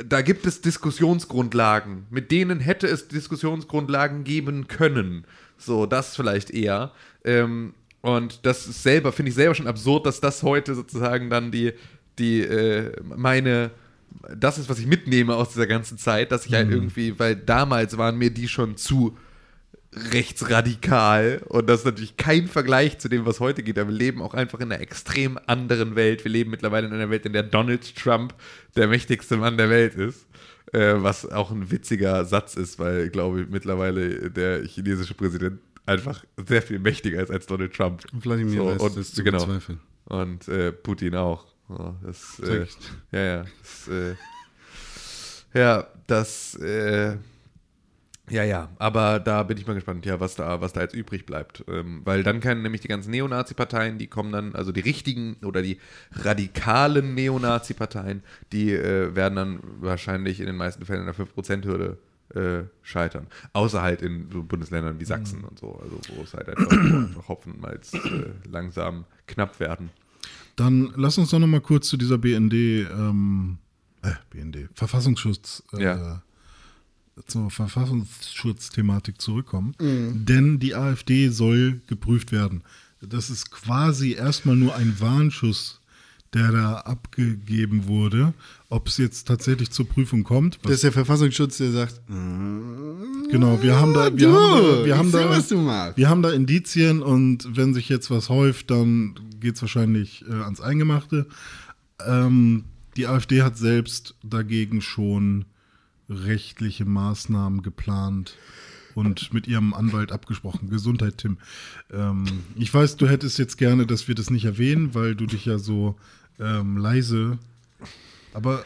[0.05, 2.05] da, gibt es Diskussionsgrundlagen.
[2.09, 5.25] Mit denen hätte es Diskussionsgrundlagen geben können.
[5.57, 6.91] So, das vielleicht eher.
[7.23, 11.51] Ähm, und das ist selber, finde ich selber schon absurd, dass das heute sozusagen dann
[11.51, 11.73] die,
[12.17, 13.71] die, äh, meine,
[14.35, 17.97] das ist, was ich mitnehme aus dieser ganzen Zeit, dass ich halt irgendwie, weil damals
[17.97, 19.17] waren mir die schon zu
[19.93, 23.77] rechtsradikal und das ist natürlich kein Vergleich zu dem, was heute geht.
[23.77, 26.23] Aber wir leben auch einfach in einer extrem anderen Welt.
[26.23, 28.33] Wir leben mittlerweile in einer Welt, in der Donald Trump
[28.75, 30.27] der mächtigste Mann der Welt ist.
[30.73, 36.23] Äh, was auch ein witziger Satz ist, weil, glaube ich, mittlerweile der chinesische Präsident einfach
[36.47, 38.03] sehr viel mächtiger ist als Donald Trump.
[38.13, 39.39] Wladimir weiß und, das zu genau.
[39.39, 39.79] bezweifeln.
[40.05, 41.45] Und äh, Putin auch.
[41.67, 42.67] Ja, das, äh,
[43.11, 43.45] ja, ja.
[43.61, 44.15] Das, äh,
[45.53, 47.17] ja, das, äh,
[48.31, 51.25] ja, ja, aber da bin ich mal gespannt, ja, was da, was da jetzt übrig
[51.25, 51.63] bleibt.
[51.67, 55.61] Ähm, weil dann können nämlich die ganzen Neonazi-Parteien, die kommen dann, also die richtigen oder
[55.61, 55.79] die
[56.13, 61.97] radikalen Neonazi-Parteien, die äh, werden dann wahrscheinlich in den meisten Fällen in der 5%-Hürde
[62.35, 63.27] äh, scheitern.
[63.53, 67.27] Außer halt in so Bundesländern wie Sachsen und so, also wo es halt einfach, einfach
[67.27, 69.89] Hopfen und Malz äh, langsam knapp werden.
[70.55, 73.57] Dann lass uns doch noch mal kurz zu dieser BND, ähm,
[74.01, 76.21] äh, BND, Verfassungsschutz, äh, Ja.
[77.27, 79.75] Zur Verfassungsschutzthematik zurückkommen.
[79.79, 82.63] Denn die AfD soll geprüft werden.
[83.01, 85.81] Das ist quasi erstmal nur ein Warnschuss,
[86.33, 88.33] der da abgegeben wurde.
[88.69, 93.77] Ob es jetzt tatsächlich zur Prüfung kommt, Das ist der Verfassungsschutz, der sagt, genau, wir
[93.79, 97.73] haben da, wir du, haben da, wir haben da, wir haben da Indizien und wenn
[97.73, 101.27] sich jetzt was häuft, dann geht es wahrscheinlich äh, ans Eingemachte.
[102.05, 102.65] Ähm,
[102.95, 105.45] die AfD hat selbst dagegen schon
[106.11, 108.35] rechtliche Maßnahmen geplant
[108.95, 110.69] und mit ihrem Anwalt abgesprochen.
[110.69, 111.37] Gesundheit, Tim.
[111.91, 115.45] Ähm, ich weiß, du hättest jetzt gerne, dass wir das nicht erwähnen, weil du dich
[115.45, 115.95] ja so
[116.39, 117.39] ähm, leise.
[118.33, 118.65] Aber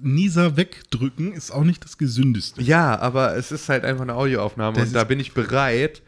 [0.00, 2.62] Nisa wegdrücken ist auch nicht das Gesündeste.
[2.62, 6.02] Ja, aber es ist halt einfach eine Audioaufnahme Das und da bin ich bereit,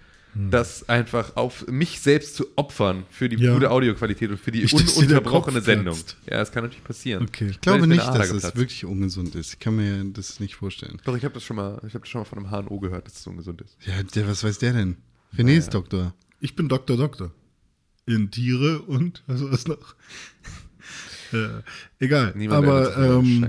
[0.51, 3.55] das einfach auf mich selbst zu opfern für die Ja.
[3.55, 5.95] gute Audioqualität und für die ununterbrochene Sendung.
[5.95, 6.16] platzt.
[6.26, 7.24] Ja, das kann natürlich passieren.
[7.24, 7.49] Okay.
[7.51, 8.57] Ich glaube nicht, dass das geplatzt.
[8.57, 9.55] wirklich ungesund ist.
[9.55, 11.01] Ich kann mir das nicht vorstellen.
[11.05, 13.07] Doch, ich habe das schon mal, ich habe das schon mal von einem HNO gehört,
[13.07, 13.76] dass es ungesund ist.
[13.84, 14.97] Ja, der, was weiß der denn?
[15.36, 16.14] René ist Doktor.
[16.41, 17.32] Ich bin Doktor Doktor.
[18.07, 19.95] In Tiere und was war das noch?
[21.32, 21.62] äh,
[21.99, 22.32] egal.
[22.36, 23.49] Niemand Aber ähm,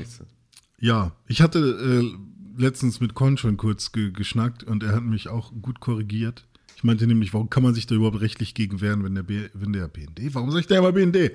[0.80, 5.30] ja, ich hatte äh, letztens mit Con schon kurz ge geschnackt und er hat mich
[5.30, 6.46] auch gut korrigiert.
[6.80, 9.50] Ich meinte nämlich, warum kann man sich da überhaupt rechtlich gegen wehren, wenn der, B
[9.54, 11.34] wenn der BND, warum sag ich der immer BND?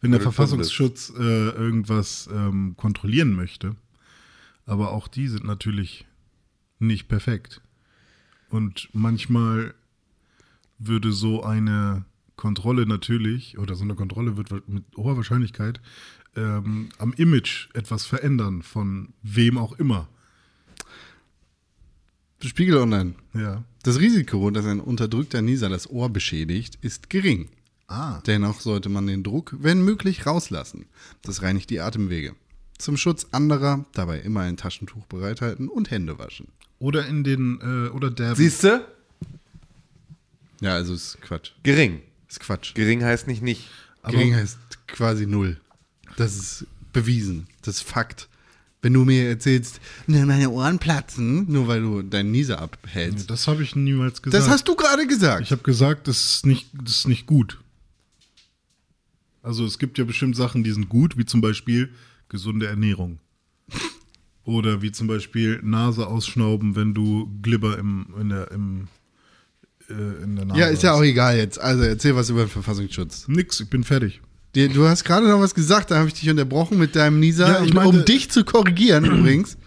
[0.00, 3.76] Wenn der Verfassungsschutz äh, irgendwas ähm, kontrollieren möchte.
[4.64, 6.06] Aber auch die sind natürlich
[6.78, 7.60] nicht perfekt.
[8.48, 9.74] Und manchmal
[10.78, 15.78] würde so eine Kontrolle natürlich, oder so eine Kontrolle wird mit hoher Wahrscheinlichkeit
[16.36, 20.08] ähm, am Image etwas verändern, von wem auch immer.
[22.42, 23.14] Spiegel Online.
[23.34, 23.62] Ja.
[23.86, 27.48] Das Risiko, dass ein unterdrückter Nieser das Ohr beschädigt, ist gering.
[27.86, 28.20] Ah.
[28.26, 30.86] Dennoch sollte man den Druck, wenn möglich, rauslassen.
[31.22, 32.34] Das reinigt die Atemwege.
[32.78, 36.48] Zum Schutz anderer dabei immer ein Taschentuch bereithalten und Hände waschen.
[36.80, 38.34] Oder in den, äh, oder der.
[38.34, 38.84] Siehst du?
[40.60, 41.52] Ja, also ist Quatsch.
[41.62, 42.02] Gering.
[42.28, 42.74] Ist Quatsch.
[42.74, 43.70] Gering heißt nicht nicht.
[44.02, 44.58] Gering heißt
[44.88, 45.60] quasi null.
[46.16, 47.46] Das ist bewiesen.
[47.62, 48.28] Das ist Fakt.
[48.86, 53.28] Wenn du mir erzählst, "Ne, meine Ohren platzen, nur weil du deinen Nieser abhältst.
[53.28, 54.40] Das habe ich niemals gesagt.
[54.40, 55.42] Das hast du gerade gesagt.
[55.42, 57.58] Ich habe gesagt, das ist nicht, das ist nicht gut.
[59.42, 61.88] Also es gibt ja bestimmt Sachen, die sind gut, wie zum Beispiel
[62.28, 63.18] gesunde Ernährung.
[64.44, 68.86] Oder wie zum Beispiel Nase ausschnauben, wenn du Glibber im, in, der, im,
[69.88, 71.60] äh, in der Nase ja, ist ja auch egal jetzt.
[71.60, 73.26] Also erzähl was über den Verfassungsschutz.
[73.26, 74.20] Nix, ich bin fertig.
[74.56, 77.58] Du hast gerade noch was gesagt, da habe ich dich unterbrochen mit deinem Nieser, Ja,
[77.62, 79.58] um- meinte- um dich zu korrigieren übrigens.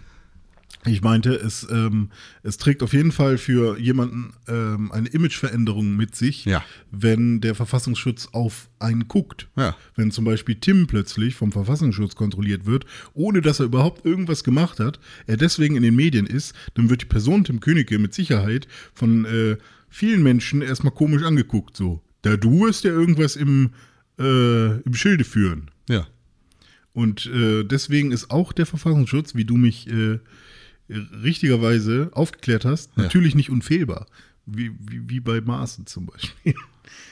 [0.86, 2.08] Ich meinte, es, ähm,
[2.42, 6.64] es trägt auf jeden Fall für jemanden ähm, eine Imageveränderung mit sich, Ja.
[6.90, 9.48] wenn der Verfassungsschutz auf einen guckt.
[9.56, 9.76] Ja.
[9.94, 14.80] Wenn zum Beispiel Tim plötzlich vom Verfassungsschutz kontrolliert wird, ohne dass er überhaupt irgendwas gemacht
[14.80, 18.66] hat, er deswegen in den Medien ist, dann wird die Person Tim Königke mit Sicherheit
[18.94, 19.58] von äh,
[19.90, 21.76] vielen Menschen erstmal komisch angeguckt.
[21.76, 23.70] So, da du wirst ja irgendwas im,
[24.20, 25.70] äh, im Schilde führen.
[25.88, 26.06] Ja.
[26.92, 30.18] Und äh, deswegen ist auch der Verfassungsschutz, wie du mich äh,
[31.22, 33.04] richtigerweise aufgeklärt hast, Ja.
[33.04, 34.06] natürlich nicht unfehlbar.
[34.46, 36.54] Wie, wie, wie bei Maaßen zum Beispiel.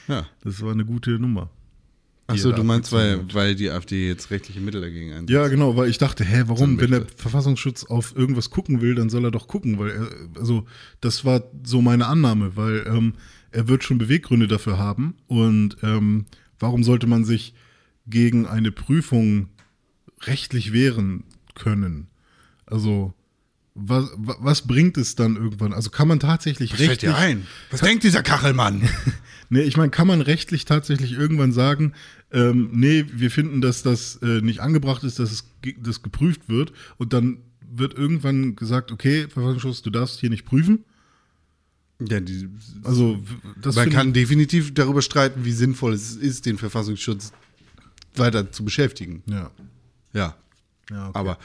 [0.07, 0.27] Ja.
[0.43, 1.49] Das war eine gute Nummer.
[2.27, 3.33] Achso, du meinst, weil, hat.
[3.33, 5.29] weil die AfD jetzt rechtliche Mittel dagegen einsetzt.
[5.31, 7.05] Ja, genau, weil ich dachte, hä, warum, wenn der.
[7.15, 10.65] Verfassungsschutz auf irgendwas gucken will, dann soll er doch gucken, weil er, also
[11.01, 13.13] das war so meine Annahme, weil ähm,
[13.51, 16.25] er wird schon Beweggründe dafür haben und ähm,
[16.59, 17.53] warum sollte man sich
[18.07, 19.49] gegen eine Prüfung
[20.21, 21.23] rechtlich wehren
[21.55, 22.07] können?
[22.65, 23.13] Also
[23.75, 25.73] was, wa- was bringt es dann irgendwann?
[25.73, 27.47] Also kann man tatsächlich Was fällt rechtlich dir ein?
[27.71, 28.87] Was denkt dieser Kachelmann?
[29.51, 31.93] Nee, ich meine, kann man rechtlich tatsächlich irgendwann sagen,
[32.31, 35.45] ähm, nee, wir finden, dass das äh, nicht angebracht ist, dass es
[35.79, 40.85] das geprüft wird und dann wird irgendwann gesagt, okay, Verfassungsschutz, du darfst hier nicht prüfen.
[41.99, 42.49] Ja, die,
[42.83, 43.19] Also
[43.61, 47.33] das man kann definitiv darüber streiten, wie sinnvoll es ist, den Verfassungsschutz
[48.15, 49.23] weiter zu beschäftigen.
[49.27, 49.51] ja,
[50.13, 50.35] Ja.
[50.89, 51.19] ja okay.
[51.19, 51.37] Aber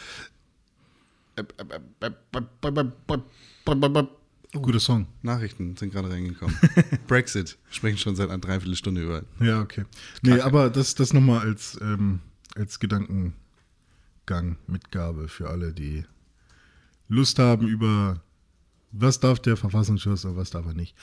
[4.63, 5.07] guter Song.
[5.23, 6.57] Nachrichten sind gerade reingekommen.
[7.09, 7.59] Brexit.
[7.71, 9.25] Sprechen schon seit einer Dreiviertelstunde über.
[9.41, 9.85] Ja, okay.
[10.23, 12.21] Nee, aber das, das nochmal als, ähm,
[12.55, 13.35] als Gedankengang,
[14.67, 16.05] Mitgabe für alle, die
[17.09, 18.23] Lust haben über
[18.97, 20.95] was darf der Verfassungsschutz und was darf er nicht.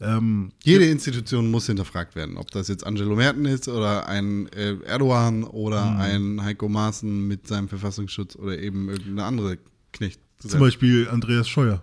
[0.00, 2.36] Ähm, Jede Institution muss hinterfragt werden.
[2.38, 6.00] Ob das jetzt Angelo Merten ist oder ein äh, Erdogan oder Mhm.
[6.00, 9.58] ein Heiko Maaßen mit seinem Verfassungsschutz oder eben irgendeine andere
[9.92, 10.20] Knecht.
[10.38, 11.82] zum Beispiel Andreas Scheuer.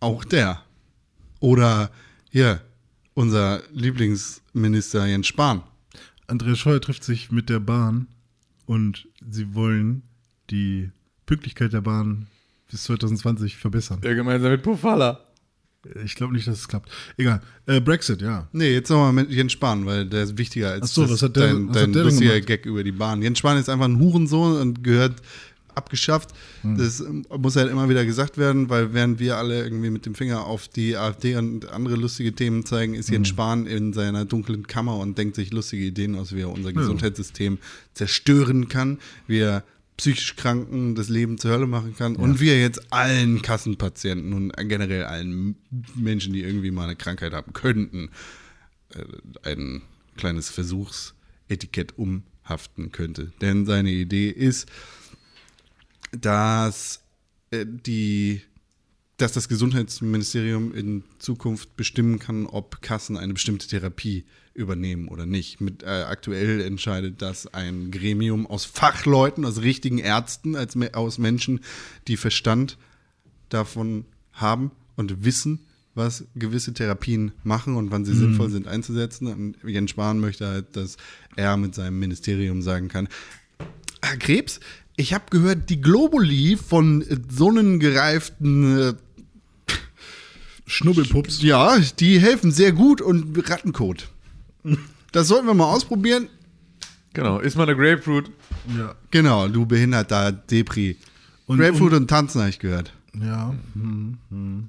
[0.00, 0.62] Auch der.
[1.40, 1.90] Oder
[2.30, 2.60] hier,
[3.14, 5.62] unser Lieblingsminister Jens Spahn.
[6.26, 8.06] Andreas Scheuer trifft sich mit der Bahn
[8.66, 10.02] und sie wollen
[10.50, 10.90] die
[11.26, 12.26] Pünktlichkeit der Bahn
[12.72, 14.00] bis 2020 verbessern.
[14.02, 15.20] Ja, gemeinsam mit Pofalla.
[16.04, 16.90] Ich glaube nicht, dass es klappt.
[17.16, 17.40] Egal.
[17.66, 18.48] Äh, Brexit, ja.
[18.52, 21.22] Nee, jetzt nochmal mit Jens Spahn, weil der ist wichtiger als Ach so, das- was
[21.22, 22.40] hat der- dein, was hat dein lustiger?
[22.40, 23.20] Gag über die Bahn.
[23.22, 25.16] Jens Spahn ist einfach ein Hurensohn und gehört
[25.74, 26.30] abgeschafft.
[26.60, 26.76] Hm.
[26.78, 30.14] Das ähm, muss halt immer wieder gesagt werden, weil während wir alle irgendwie mit dem
[30.14, 33.14] Finger auf die AfD und andere lustige Themen zeigen, ist Hm.
[33.14, 36.72] Jens Spahn in seiner dunklen Kammer und denkt sich lustige Ideen aus, wie er unser
[36.72, 37.58] Gesundheitssystem
[37.94, 39.64] zerstören kann, wie er
[39.96, 44.52] psychisch Kranken das Leben zur Hölle machen kann und wie er jetzt allen Kassenpatienten und
[44.68, 45.56] generell allen
[45.94, 48.10] Menschen, die irgendwie mal eine Krankheit haben könnten,
[48.90, 49.04] äh,
[49.50, 49.82] ein
[50.16, 53.32] kleines Versuchsetikett umhaften könnte.
[53.40, 54.68] Denn seine Idee ist,
[56.12, 57.02] dass
[57.50, 58.42] äh, die
[59.18, 64.24] dass das Gesundheitsministerium in Zukunft bestimmen kann, ob Kassen eine bestimmte Therapie
[64.54, 65.60] übernehmen oder nicht.
[65.60, 71.60] Mit, äh, aktuell entscheidet das ein Gremium aus Fachleuten, aus richtigen Ärzten, als, aus Menschen,
[72.08, 72.78] die Verstand
[73.48, 75.60] davon haben und wissen,
[75.94, 79.26] was gewisse Therapien machen und wann sie sinnvoll sind einzusetzen.
[79.26, 80.96] Und Jens Spahn möchte halt, dass
[81.36, 83.08] er mit seinem Ministerium sagen kann,
[84.02, 84.60] Herr Krebs,
[84.96, 88.94] ich habe gehört, die Globuli von äh, sonnengereiften äh,
[90.66, 91.42] Schnubbelpups.
[91.42, 94.11] ja, die helfen sehr gut und Rattenkot.
[95.12, 96.28] Das sollten wir mal ausprobieren.
[97.12, 98.30] Genau, ist mal eine Grapefruit.
[98.76, 98.94] Ja.
[99.10, 100.96] Genau, du behinderter Depri.
[101.46, 102.92] Und- Grapefruit und, Tanzen habe ich gehört.
[103.20, 103.54] Ja.
[103.74, 104.68] Hm, hm.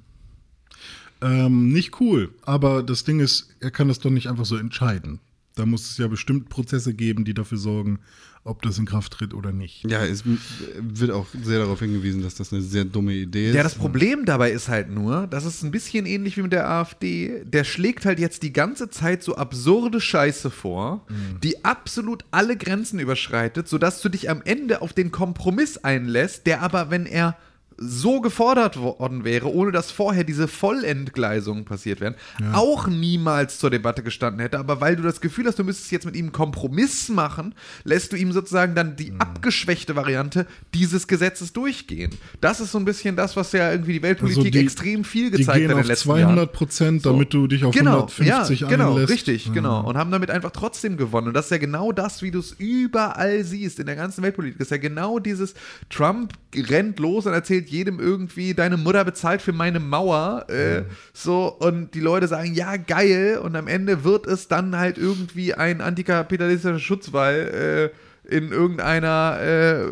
[1.22, 2.34] Ähm, nicht cool.
[2.42, 5.20] Aber das Ding ist, er kann das doch nicht einfach so entscheiden.
[5.54, 8.00] Da muss es ja bestimmt Prozesse geben, die dafür sorgen,
[8.44, 9.90] ob das in Kraft tritt oder nicht.
[9.90, 13.54] Ja, es wird auch sehr darauf hingewiesen, dass das eine sehr dumme Idee ist.
[13.54, 16.68] Ja, das Problem dabei ist halt nur, das ist ein bisschen ähnlich wie mit der
[16.68, 17.42] AfD.
[17.44, 21.06] Der schlägt halt jetzt die ganze Zeit so absurde Scheiße vor,
[21.42, 26.60] die absolut alle Grenzen überschreitet, sodass du dich am Ende auf den Kompromiss einlässt, der
[26.60, 27.38] aber, wenn er
[27.76, 32.14] so gefordert worden wäre, ohne dass vorher diese Vollentgleisungen passiert wären,
[32.52, 34.58] auch niemals zur Debatte gestanden hätte.
[34.58, 37.54] Aber weil du das Gefühl hast, du müsstest jetzt mit ihm einen Kompromiss machen,
[37.84, 42.10] lässt du ihm sozusagen dann die abgeschwächte Variante dieses Gesetzes durchgehen.
[42.40, 45.30] Das ist so ein bisschen das, was ja irgendwie die Weltpolitik Also die- extrem viel
[45.30, 46.52] Die gezeigt gehen hat in den auf letzten 200 Jahren.
[46.52, 49.12] Prozent, damit du dich auf Genau, 150 ja, genau, einlässt.
[49.12, 49.52] richtig, Ja.
[49.52, 49.84] genau.
[49.86, 51.28] Und haben damit einfach trotzdem gewonnen.
[51.28, 54.58] Und das ist ja genau das, wie du es überall siehst in der ganzen Weltpolitik.
[54.58, 55.54] Das ist ja genau dieses,
[55.90, 60.46] Trump rennt los und erzählt jedem irgendwie, deine Mutter bezahlt für meine Mauer.
[60.48, 63.38] Äh, So, und die Leute sagen, ja, geil.
[63.42, 67.90] Und am Ende wird es dann halt irgendwie ein antikapitalistischer Schutzwall.
[67.92, 69.84] Äh, in irgendeiner, äh,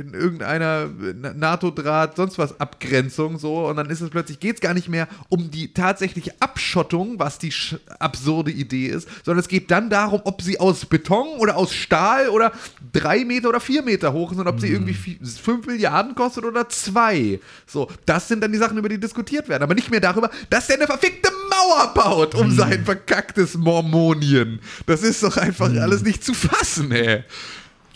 [0.00, 0.88] in irgendeiner
[1.34, 5.06] NATO-Draht, sonst was Abgrenzung so und dann ist es plötzlich, geht es gar nicht mehr
[5.28, 10.20] um die tatsächliche Abschottung, was die sch- absurde Idee ist, sondern es geht dann darum,
[10.24, 12.52] ob sie aus Beton oder aus Stahl oder
[12.92, 16.68] drei Meter oder vier Meter hoch sind und ob sie irgendwie fünf Milliarden kostet oder
[16.68, 17.38] zwei.
[17.66, 20.66] So, das sind dann die Sachen, über die diskutiert werden, aber nicht mehr darüber, dass
[20.66, 24.60] der eine verfickte Mauer baut um sein verkacktes Mormonien.
[24.86, 27.22] Das ist doch einfach alles nicht zu fassen, ey.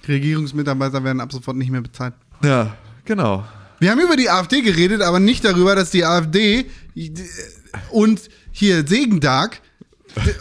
[0.08, 2.14] Regierungsmitarbeiter werden ab sofort nicht mehr bezahlt.
[2.42, 3.44] Ja, genau.
[3.80, 6.66] Wir haben über die AfD geredet, aber nicht darüber, dass die AfD
[7.90, 9.60] und hier Segendag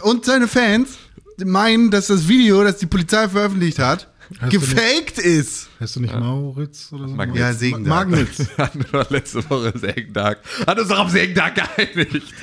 [0.02, 0.98] und seine Fans
[1.44, 4.08] meinen, dass das Video, das die Polizei veröffentlicht hat,
[4.40, 5.68] Hast gefaked ist.
[5.80, 7.14] Heißt du nicht Mauritz oder so?
[7.14, 7.38] Magnetz.
[7.40, 8.08] Ja, Segendag.
[8.08, 8.48] Magnetz.
[8.58, 10.38] Hatten wir doch letzte Woche Sägentag.
[10.66, 12.34] Hat uns doch am Sägentag geeinigt.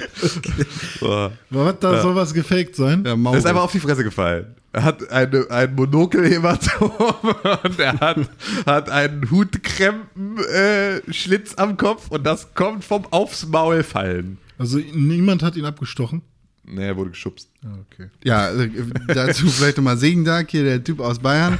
[0.99, 1.31] So.
[1.49, 3.03] Was da soll was gefaked sein?
[3.05, 3.37] Ja, Er Maul.
[3.37, 4.55] ist einfach auf die Fresse gefallen.
[4.73, 6.91] Er hat eine, ein Monokelhämatom
[7.63, 8.17] und er hat,
[8.65, 14.37] hat einen Hutkrempen-Schlitz am Kopf und das kommt vom aufs Maul fallen.
[14.57, 16.21] Also niemand hat ihn abgestochen.
[16.63, 17.49] Nee, er wurde geschubst.
[17.65, 18.09] Ah, okay.
[18.23, 18.65] Ja, also,
[19.07, 21.57] dazu vielleicht nochmal Segendag, hier der Typ aus Bayern.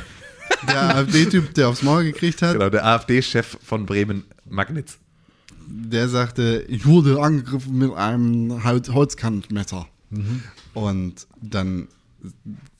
[0.67, 2.53] Der AfD-Typ, der aufs Maul gekriegt hat.
[2.53, 4.97] Genau, der AfD-Chef von Bremen, Magnitz.
[5.67, 9.87] der sagte, ich wurde angegriffen mit einem Holz Holzkantmesser.
[10.73, 11.87] Und dann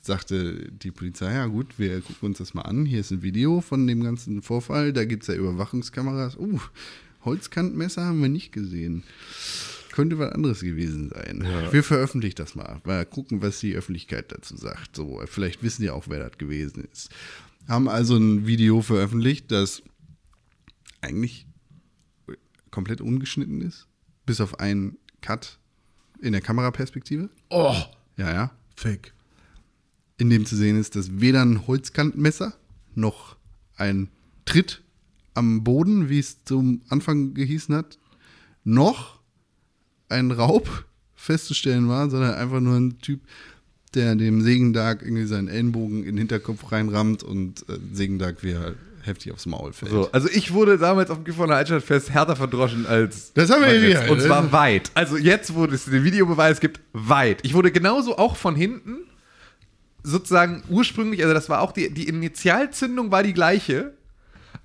[0.00, 2.84] sagte die Polizei, ja gut, wir gucken uns das mal an.
[2.84, 4.92] Hier ist ein Video von dem ganzen Vorfall.
[4.92, 6.36] Da gibt es ja Überwachungskameras.
[6.36, 6.60] Uh,
[7.24, 9.04] Holzkantmesser haben wir nicht gesehen.
[9.92, 11.46] Könnte was anderes gewesen sein.
[11.70, 12.80] Wir veröffentlichen das mal.
[12.84, 14.96] Mal gucken, was die Öffentlichkeit dazu sagt.
[14.96, 17.10] So, vielleicht wissen ja auch, wer das gewesen ist.
[17.68, 19.82] Haben also ein Video veröffentlicht, das
[21.00, 21.46] eigentlich
[22.70, 23.86] komplett ungeschnitten ist,
[24.26, 25.58] bis auf einen Cut
[26.20, 27.30] in der Kameraperspektive.
[27.50, 27.76] Oh,
[28.16, 28.50] Ja, ja.
[28.76, 29.12] fake.
[30.18, 32.54] In dem zu sehen ist, dass weder ein Holzkantenmesser
[32.94, 33.36] noch
[33.76, 34.08] ein
[34.44, 34.82] Tritt
[35.34, 37.98] am Boden, wie es zum Anfang gehießen hat,
[38.64, 39.20] noch
[40.08, 40.84] ein Raub
[41.14, 43.20] festzustellen war, sondern einfach nur ein Typ,
[43.94, 49.32] der dem Segendag irgendwie seinen Ellenbogen in den Hinterkopf reinrammt und äh, Segendag wieder heftig
[49.32, 49.90] aufs Maul fällt.
[49.90, 53.82] So, also ich wurde damals auf dem Gifhorner Altstadtfest härter verdroschen als Das haben wir
[53.82, 54.10] wieder.
[54.10, 54.90] Und zwar weit.
[54.94, 57.40] Also jetzt, wo es den Videobeweis gibt, weit.
[57.42, 58.98] Ich wurde genauso auch von hinten
[60.04, 63.92] sozusagen ursprünglich, also das war auch die, die Initialzündung war die gleiche.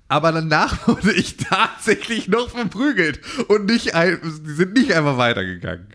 [0.08, 5.86] Aber danach wurde ich tatsächlich noch verprügelt und nicht ein, die sind nicht einfach weitergegangen.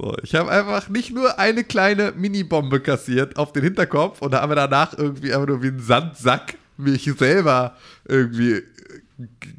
[0.00, 4.54] So, ich habe einfach nicht nur eine kleine Mini-Bombe kassiert auf den Hinterkopf und habe
[4.54, 7.76] danach irgendwie einfach nur wie ein Sandsack mich selber
[8.06, 8.62] irgendwie äh,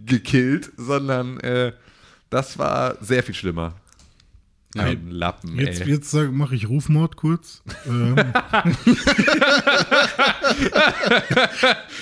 [0.05, 1.73] gekillt, sondern äh,
[2.29, 3.73] das war sehr viel schlimmer.
[4.77, 5.89] Ein Lappen, Jetzt, ey.
[5.89, 7.61] jetzt mache ich Rufmord kurz.
[7.87, 8.15] ähm,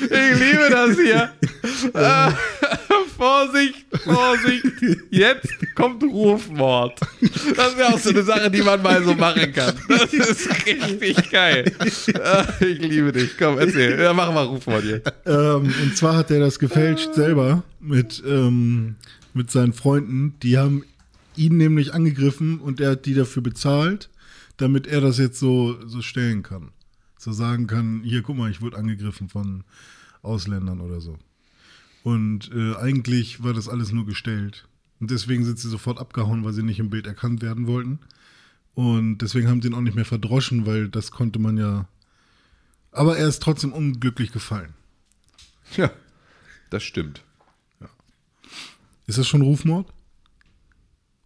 [0.01, 1.33] Ich liebe das hier.
[3.17, 4.63] Vorsicht, Vorsicht.
[5.09, 6.99] Jetzt kommt Rufmord.
[7.55, 9.75] Das wäre auch so eine Sache, die man mal so machen kann.
[9.89, 11.71] Das ist richtig geil.
[12.59, 13.37] Ich liebe dich.
[13.37, 13.99] Komm, erzähl.
[13.99, 15.01] Ja, mach mal Rufmord hier.
[15.25, 18.95] ähm, und zwar hat er das gefälscht selber mit, ähm,
[19.33, 20.35] mit seinen Freunden.
[20.43, 20.83] Die haben
[21.35, 24.09] ihn nämlich angegriffen und er hat die dafür bezahlt,
[24.57, 26.69] damit er das jetzt so, so stellen kann.
[27.17, 29.63] So sagen kann, hier, guck mal, ich wurde angegriffen von
[30.21, 31.17] Ausländern oder so.
[32.03, 34.67] Und äh, eigentlich war das alles nur gestellt.
[34.99, 37.99] Und deswegen sind sie sofort abgehauen, weil sie nicht im Bild erkannt werden wollten.
[38.73, 41.87] Und deswegen haben sie ihn auch nicht mehr verdroschen, weil das konnte man ja.
[42.91, 44.73] Aber er ist trotzdem unglücklich gefallen.
[45.75, 45.91] Ja,
[46.69, 47.23] das stimmt.
[49.05, 49.91] Ist das schon Rufmord?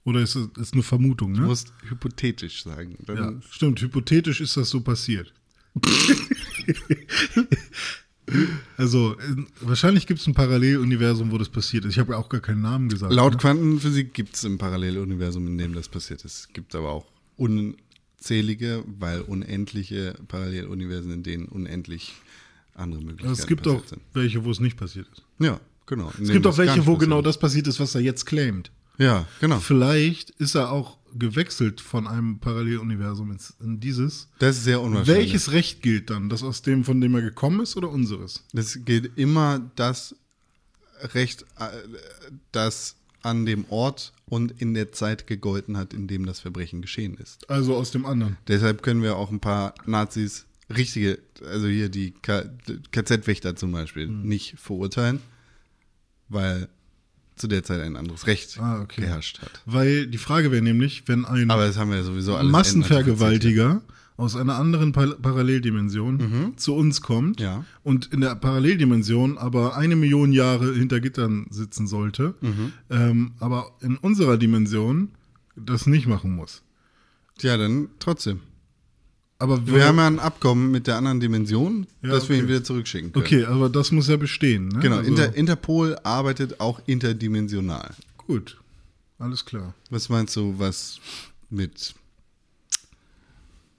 [0.04, 1.48] Oder ist es eine Vermutung, Du ne?
[1.48, 2.98] musst hypothetisch sagen.
[3.08, 3.82] Ja, stimmt.
[3.82, 5.34] Hypothetisch ist das so passiert.
[8.78, 11.92] also, in, wahrscheinlich gibt es ein Paralleluniversum, wo das passiert ist.
[11.92, 13.14] Ich habe ja auch gar keinen Namen gesagt.
[13.14, 13.38] Laut ne?
[13.40, 16.40] Quantenphysik gibt es ein Paralleluniversum, in dem das passiert ist.
[16.40, 17.06] Es gibt aber auch
[17.38, 22.14] unzählige, weil unendliche Paralleluniversen, in denen unendlich
[22.76, 24.02] andere Möglichkeiten Also es gibt auch sind.
[24.14, 25.24] welche, wo es nicht passiert ist.
[25.40, 26.12] Ja, genau.
[26.22, 28.72] Es gibt auch welche, wo genau das passiert ist, was er jetzt claimt.
[28.98, 29.60] Ja, genau.
[29.60, 34.30] Vielleicht ist er auch gewechselt von einem Paralleluniversum ins, in dieses.
[34.40, 35.26] Das ist sehr unwahrscheinlich.
[35.26, 36.30] Welches Recht gilt dann?
[36.30, 38.44] Das aus dem, von dem er gekommen ist oder unseres?
[38.54, 40.16] Das gilt immer das
[41.14, 41.70] Recht, äh,
[42.52, 47.16] das an dem Ort und in der Zeit gegolten hat, in dem das Verbrechen geschehen
[47.16, 47.50] ist.
[47.50, 48.38] Also aus dem anderen.
[48.48, 54.56] Deshalb können wir auch ein paar Nazis, richtige, also hier die KZ-Wächter zum Beispiel, nicht
[54.58, 55.22] verurteilen,
[56.30, 56.70] weil
[57.42, 59.02] zu der Zeit ein anderes Recht Ah, okay.
[59.02, 59.62] geherrscht hat.
[59.66, 63.82] Weil die Frage wäre nämlich, wenn ein ja Massenvergewaltiger
[64.18, 67.44] aus einer anderen Pa- Paralleldimension zu uns kommt Mhm.
[67.46, 67.66] Ja.
[67.84, 72.74] und in der Paralleldimension aber eine Million Jahre hinter Gittern sitzen sollte, Mhm.
[72.90, 75.10] ähm, aber in unserer Dimension
[75.56, 76.62] das nicht machen muss.
[77.40, 78.42] Ja, dann trotzdem.
[79.42, 82.64] Aber Wir haben ja ein Abkommen mit der anderen Dimension, Ja, dass wir ihn wieder
[82.64, 83.26] zurückschicken können.
[83.26, 84.68] okay, aber das muss ja bestehen.
[84.68, 84.80] Ne?
[84.82, 87.96] Genau, Also, Inter Interpol arbeitet auch interdimensional.
[88.18, 88.58] gut,
[89.18, 89.74] alles klar.
[89.90, 91.00] Was meinst du, was
[91.50, 91.96] mit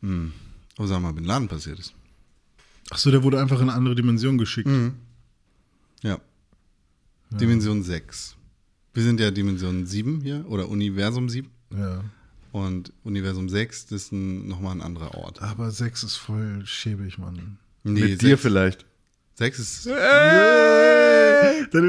[0.00, 0.32] hm,
[0.78, 1.94] Osama Bin Laden passiert ist?
[2.90, 4.68] Achso, der wurde einfach in eine andere Dimension geschickt.
[4.68, 4.94] Mhm.
[6.02, 6.18] Ja.
[7.30, 8.36] Dimension 6.
[8.94, 11.48] Wir sind ja Dimension 7 hier oder Universum 7.
[11.74, 12.02] Ja.
[12.52, 15.42] Und Universum 6, das ist ein, nochmal ein anderer Ort.
[15.42, 17.58] Aber sechs ist voll schäbig, Mann.
[17.82, 18.86] Nee, Mit dir 6, vielleicht.
[19.34, 19.86] 6 ist.
[19.86, 19.96] Deine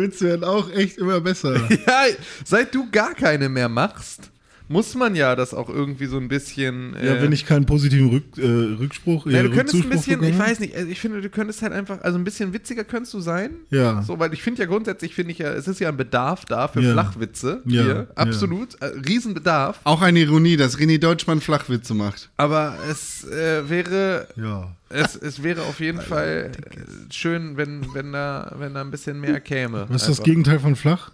[0.01, 1.69] Witze werden auch echt immer besser.
[1.85, 2.05] Ja,
[2.45, 4.31] seit du gar keine mehr machst,
[4.69, 6.93] muss man ja das auch irgendwie so ein bisschen.
[6.95, 8.41] Ja, äh, wenn ich keinen positiven Rück, äh,
[8.79, 10.29] Rückspruch, Ja, äh, du könntest ein bisschen, bekomme.
[10.31, 13.13] ich weiß nicht, also ich finde, du könntest halt einfach, also ein bisschen witziger könntest
[13.13, 13.51] du sein.
[13.69, 14.01] Ja.
[14.03, 16.67] So, weil ich finde ja grundsätzlich, finde ich ja, es ist ja ein Bedarf da
[16.67, 16.93] für Ja.
[16.93, 17.95] Flachwitze Ja, hier.
[17.95, 18.07] ja.
[18.15, 18.75] Absolut.
[18.81, 19.79] Äh, Riesenbedarf.
[19.83, 22.29] Auch eine Ironie, dass René Deutschmann Flachwitze macht.
[22.37, 24.75] Aber es äh, wäre, Ja.
[24.89, 29.19] es, es wäre auf jeden Fall äh, schön, wenn, wenn, da, wenn da ein bisschen
[29.19, 29.85] mehr käme.
[29.89, 30.23] Was ist das Einfach.
[30.23, 31.11] Gegenteil von flach?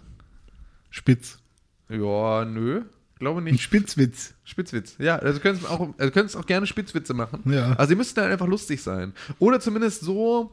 [0.90, 1.38] Spitz.
[1.88, 2.82] Ja, nö.
[3.20, 3.62] Glaube Ein nicht.
[3.62, 4.32] Spitzwitz.
[4.44, 4.96] Spitzwitz.
[4.98, 7.42] Ja, also du könntest auch, also auch gerne Spitzwitze machen.
[7.44, 7.74] Ja.
[7.74, 9.12] Also die müssten dann einfach lustig sein.
[9.38, 10.50] Oder zumindest so,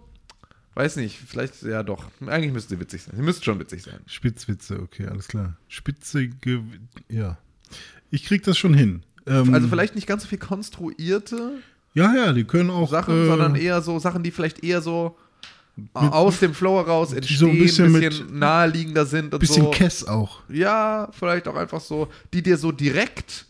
[0.76, 2.06] weiß nicht, vielleicht, ja doch.
[2.26, 3.16] Eigentlich müssten sie witzig sein.
[3.16, 4.00] Sie müssten schon witzig sein.
[4.06, 5.56] Spitzwitze, okay, alles klar.
[5.70, 6.62] Spitzige,
[7.10, 7.38] ja.
[8.12, 9.02] Ich krieg das schon hin.
[9.26, 11.54] Ähm, Also vielleicht nicht ganz so viel konstruierte
[11.94, 12.92] Ja, ja, die können auch.
[12.92, 15.18] Sachen, äh, sondern eher so Sachen, die vielleicht eher so
[15.94, 19.72] aus dem Flow heraus entstehen, so ein bisschen bisschen, mit- naheliegender sind und bisschen so.
[19.72, 20.42] Kess auch.
[20.50, 23.46] Ja, vielleicht auch einfach so, die dir so direkt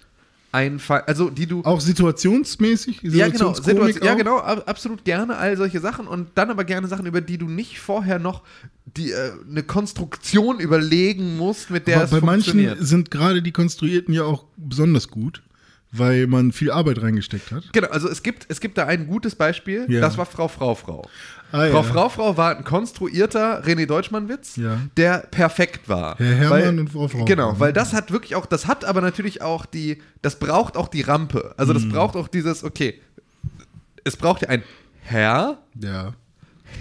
[0.52, 3.02] einfallen, also die du Auch situationsmäßig?
[3.04, 3.54] Ja, genau.
[3.54, 4.38] Situation, ja, genau.
[4.40, 7.80] ab- Absolut gerne all solche Sachen und dann aber gerne Sachen, über die du nicht
[7.80, 8.44] vorher noch
[8.86, 12.78] die, äh, eine Konstruktion überlegen musst, mit der Aber es bei manchen funktioniert.
[12.80, 15.44] sind gerade die konstruierten ja auch besonders gut,
[15.92, 17.72] weil man viel Arbeit reingesteckt hat.
[17.74, 20.02] Genau, also es gibt, es gibt da ein gutes Beispiel, Ja.
[20.02, 21.08] das war Frau Frau Frau.
[21.54, 21.84] Ah, Frau ja.
[21.84, 24.82] Frau Frau war ein konstruierter René Deutschmann-Witz, Ja.
[24.98, 26.18] der perfekt war.
[26.18, 27.24] Herr Herrmann weil, und Frau Frau.
[27.26, 30.90] Genau, weil das hat wirklich auch, das hat aber natürlich auch die, das braucht auch
[30.90, 31.54] die Rampe.
[31.58, 31.78] Also Mhm.
[31.78, 33.00] das braucht auch dieses, okay,
[34.04, 34.64] es braucht ja ein
[35.04, 36.14] Herr, Ja.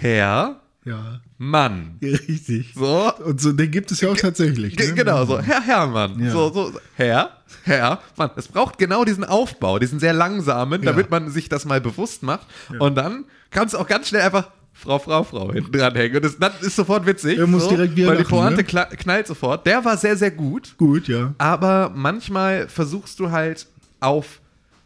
[0.01, 1.21] Herr, Ja.
[1.39, 1.97] Mann.
[2.01, 2.73] Richtig.
[2.75, 4.75] So, Und so, den gibt es ja auch tatsächlich.
[4.77, 4.93] Ne?
[4.93, 6.19] Genau, so, Herr Herrmann.
[6.19, 6.31] Ja.
[6.31, 7.29] So, so, so, Herr,
[7.63, 8.31] Herr, Mann.
[8.35, 10.91] Es braucht genau diesen Aufbau, diesen sehr langsamen, Ja.
[10.91, 12.47] damit man sich das mal bewusst macht.
[12.79, 16.17] Und dann kannst du auch ganz schnell einfach Frau, Frau, Frau hinten dranhängen.
[16.17, 17.37] Und das, das ist sofort witzig.
[17.39, 18.87] Er muss direkt wieder Weil die lachen, Pointe ne?
[18.97, 19.65] knallt sofort.
[19.65, 20.75] Der war sehr, sehr gut.
[20.77, 21.33] Gut, ja.
[21.39, 23.67] Aber manchmal versuchst du halt
[23.99, 24.39] auf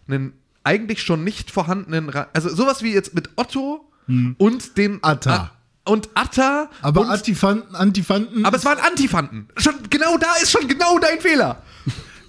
[0.07, 0.33] einen
[0.63, 3.85] eigentlich schon nicht vorhandenen, also sowas wie jetzt mit Otto
[4.37, 4.99] und den Hm.
[5.01, 5.51] Atta.
[5.83, 8.45] Und Atta Aber und Antifanten, Antifanten.
[8.45, 9.47] aber es waren Antifanten.
[9.57, 11.61] Schon genau da ist schon genau dein Fehler.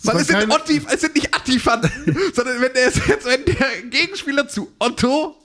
[0.05, 1.91] Weil es sind, Otti, es sind nicht Antifanten,
[2.35, 5.37] sondern wenn der, jetzt, wenn der Gegenspieler zu Otto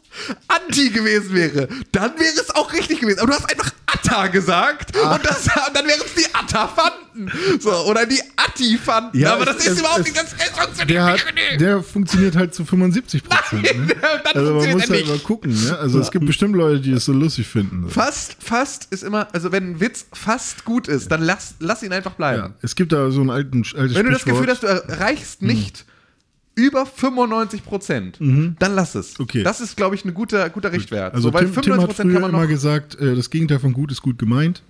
[0.47, 3.20] Anti gewesen wäre, dann wäre es auch richtig gewesen.
[3.20, 5.15] Aber du hast einfach Atta gesagt Ah.
[5.15, 7.32] und, das, und dann wären es die Attafanten.
[7.59, 9.20] So, oder die Attifanten.
[9.20, 11.84] Ja, aber es- das ist es- überhaupt es- nicht, das es funktioniert der, hat, der
[11.84, 13.63] funktioniert halt zu 75 Prozent.
[13.63, 13.88] Ne?
[14.01, 15.07] dann Also man funktioniert muss halt nicht.
[15.07, 15.63] mal gucken.
[15.63, 15.78] Ne?
[15.80, 17.84] Also es gibt bestimmt Leute, die es so lustig finden.
[17.84, 17.89] So.
[17.89, 21.93] Fast, fast ist immer, also wenn ein Witz fast gut ist, dann lass, lass ihn
[21.93, 22.41] einfach bleiben.
[22.41, 25.41] Ja, es gibt da so ein alten, altes Wenn du das Gefühl hast, du erreichst
[25.41, 25.86] nicht
[26.58, 29.18] über 95 Prozent, dann lass es.
[29.18, 29.24] Mhm.
[29.24, 29.43] Okay.
[29.43, 31.14] Das ist, glaube ich, ein guter, guter Richtwert.
[31.14, 33.91] Also so, weil Tim, Tim hat 95% früher immer gesagt, äh, das Gegenteil von gut
[33.91, 34.64] ist gut gemeint.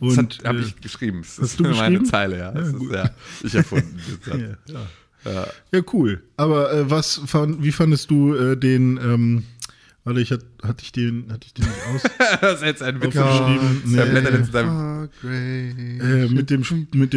[0.00, 1.20] das Und habe äh, ich geschrieben.
[1.20, 2.04] Das hast ist du meine geschrieben?
[2.06, 2.50] Zeile, ja.
[2.52, 3.10] Das Ja, ist, ja
[3.44, 4.00] ich erfunden.
[4.66, 4.74] ja,
[5.30, 5.46] ja.
[5.72, 6.22] ja, cool.
[6.38, 9.42] Aber äh, was fand, wie fandest du äh, den, ähm,
[10.04, 12.02] warte, ich hat, hatte ich den, hatte ich den nicht aus?
[12.40, 13.16] das ist jetzt ein Witz.
[13.16, 13.82] Aufgeschrieben.
[13.94, 14.10] Der Nee.
[14.12, 16.64] blättert jetzt in seinem Oh, äh, mit dem
[16.94, 17.12] mit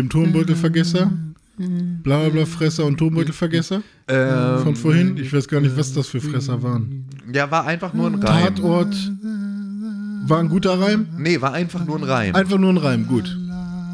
[1.62, 2.04] dem Turmbeutelvergesser?
[2.04, 5.18] Blablabla-Fresser und Turmbeutelvergesser ähm, von vorhin.
[5.18, 7.06] Ich weiß gar nicht, was das für Fresser waren.
[7.34, 8.56] Ja, war einfach nur ein Reim.
[8.56, 8.96] Tatort
[10.28, 11.08] war ein guter Reim?
[11.18, 12.36] Nee, war einfach nur ein Reim.
[12.36, 13.38] Einfach nur ein Reim, gut.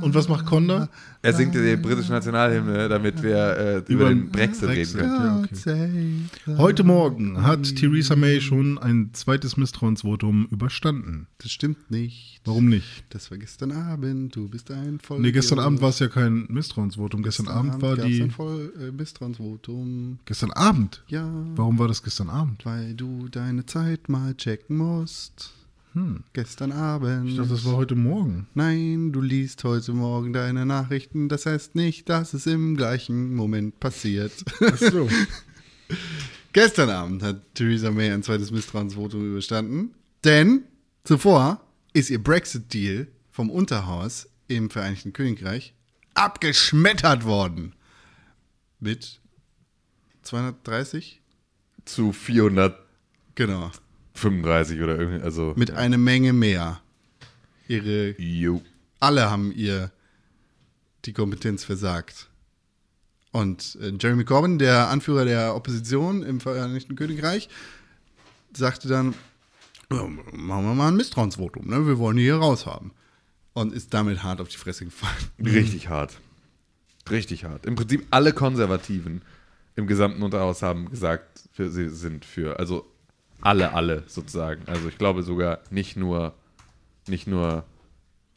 [0.01, 0.89] Und was macht Conda?
[1.27, 5.01] Er singt die britische Nationalhymne, damit wir äh, über, den Brexit, Brexit.
[5.01, 5.49] reden können.
[5.65, 6.57] Ja, okay.
[6.57, 11.27] Heute Morgen hat Theresa May schon ein zweites Misstrauensvotum überstanden.
[11.39, 12.39] Das stimmt nicht.
[12.45, 13.03] Warum nicht?
[13.09, 14.37] Das war gestern Abend.
[14.37, 15.19] Du bist ein voll.
[15.19, 17.23] Nee, gestern Abend war es ja kein Misstrauensvotum.
[17.23, 18.21] Gestern, Abend war die.
[18.21, 20.19] ein voll äh, Misstrauensvotum.
[20.23, 21.03] Gestern Abend?
[21.09, 21.29] Ja.
[21.57, 22.65] Warum war das gestern Abend?
[22.65, 25.56] Weil du deine Zeit mal checken musst.
[26.33, 27.29] Gestern Abend.
[27.29, 28.47] Ich dachte, das war heute Morgen.
[28.53, 31.29] Nein, du liest heute Morgen deine Nachrichten.
[31.29, 34.33] Das heißt nicht, dass es im gleichen Moment passiert.
[34.61, 35.09] Ach so.
[36.53, 39.93] Gestern Abend hat Theresa May ein zweites Misstrauensvotum überstanden,
[40.23, 40.63] denn
[41.03, 41.61] zuvor
[41.93, 45.73] ist ihr Brexit-Deal vom Unterhaus im Vereinigten Königreich
[46.13, 47.73] abgeschmettert worden.
[48.79, 49.19] Mit
[50.23, 51.21] 230?
[51.85, 52.87] Zu 435
[53.37, 53.71] Genau.
[54.23, 55.53] Oder irgendwie, also.
[55.55, 56.81] Mit einer Menge mehr.
[57.67, 58.61] Ihre, Jo.
[58.99, 59.91] alle haben ihr
[61.05, 62.29] die Kompetenz versagt.
[63.31, 67.49] Und äh, Jeremy Corbyn, der Anführer der Opposition im Vereinigten Königreich,
[68.53, 69.13] sagte dann,
[69.89, 71.85] machen wir mal ein Misstrauensvotum, ne?
[71.85, 72.91] wir wollen die hier raus haben.
[73.53, 75.15] Und ist damit hart auf die Fresse gefallen.
[75.39, 76.19] Richtig hart.
[77.09, 77.65] Richtig hart.
[77.65, 79.21] Im Prinzip alle Konservativen
[79.75, 82.85] im gesamten Unterhaus haben gesagt, für, sie sind für, also
[83.41, 84.63] alle, alle sozusagen.
[84.67, 86.33] Also ich glaube sogar nicht nur,
[87.07, 87.65] nicht nur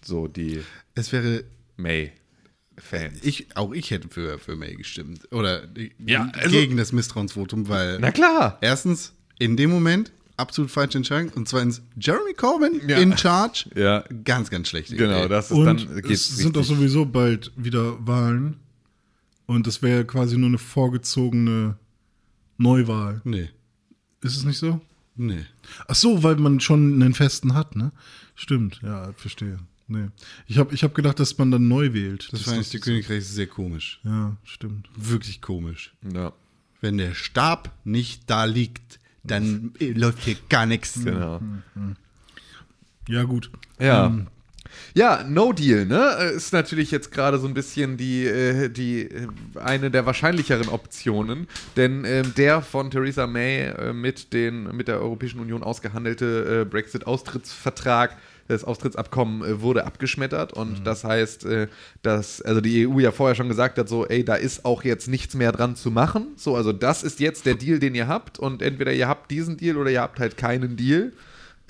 [0.03, 0.63] so die
[0.95, 1.45] Es wäre,
[1.77, 3.19] May-Fans.
[3.23, 5.31] ich, auch ich hätte für, für May gestimmt.
[5.33, 5.63] Oder
[5.99, 8.59] Ja, also- gegen das Misstrauensvotum, weil Na klar.
[8.61, 12.99] erstens, in dem Moment absolut falsche Entscheidung und zweitens, Jeremy Corbyn Ja.
[12.99, 16.61] in charge, Ja, ganz, ganz schlechte genau, das ist Und dann es geht's sind doch
[16.61, 16.79] richtig.
[16.79, 18.57] sowieso bald wieder Wahlen.
[19.47, 21.77] Und das wäre quasi nur eine vorgezogene
[22.57, 23.21] Neuwahl.
[23.25, 23.51] Nee,
[24.23, 24.81] Ist es nicht so?
[25.21, 25.45] Nee.
[25.89, 27.93] Ach so, weil man schon einen festen hat, ne?
[28.35, 29.59] Stimmt, ja, verstehe.
[29.87, 30.09] Nee.
[30.47, 32.29] Ich habe ich hab gedacht, dass man dann neu wählt.
[32.33, 34.01] Das Vereinigte Königreich ist sehr komisch.
[34.05, 34.89] Ja, stimmt.
[34.97, 35.93] Wirklich komisch.
[36.15, 36.33] Ja,
[36.81, 40.95] Wenn der Stab nicht da liegt, dann äh, läuft hier gar nichts.
[41.05, 41.41] genau.
[43.09, 43.51] Ja, gut.
[43.81, 44.07] Ja.
[44.07, 44.29] Ähm,
[44.95, 46.17] Ja, No Deal, ne?
[46.19, 49.29] Äh, Ist natürlich jetzt gerade so ein bisschen die, äh, die äh,
[49.63, 51.47] eine der wahrscheinlicheren Optionen,
[51.77, 58.17] denn ähm, der von Theresa May mit, den, mit der Europäischen Union ausgehandelte Brexit-Austrittsvertrag,
[58.49, 61.47] das Austrittsabkommen wurde abgeschmettert und das heißt,
[62.03, 65.07] dass also die EU ja vorher schon gesagt hat, so, ey, da ist auch jetzt
[65.07, 66.29] nichts mehr dran zu machen.
[66.37, 69.57] So, also das ist jetzt der Deal, den ihr habt und entweder ihr habt diesen
[69.57, 71.13] Deal oder ihr habt halt keinen Deal.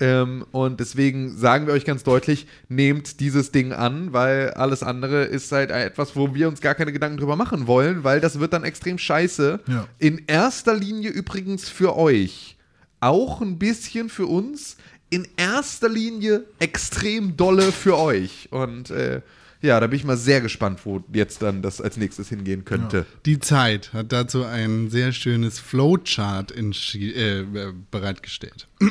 [0.01, 5.25] Ähm, und deswegen sagen wir euch ganz deutlich, nehmt dieses Ding an, weil alles andere
[5.25, 8.51] ist halt etwas, wo wir uns gar keine Gedanken drüber machen wollen, weil das wird
[8.51, 9.59] dann extrem scheiße.
[9.67, 9.87] Ja.
[9.99, 12.57] In erster Linie übrigens für euch.
[12.99, 14.77] Auch ein bisschen für uns.
[15.11, 18.47] In erster Linie extrem dolle für euch.
[18.51, 19.21] Und äh,
[19.61, 23.05] ja, da bin ich mal sehr gespannt, wo jetzt dann das als nächstes hingehen könnte.
[23.27, 28.67] Die Zeit hat dazu ein sehr schönes Flowchart äh, äh, bereitgestellt.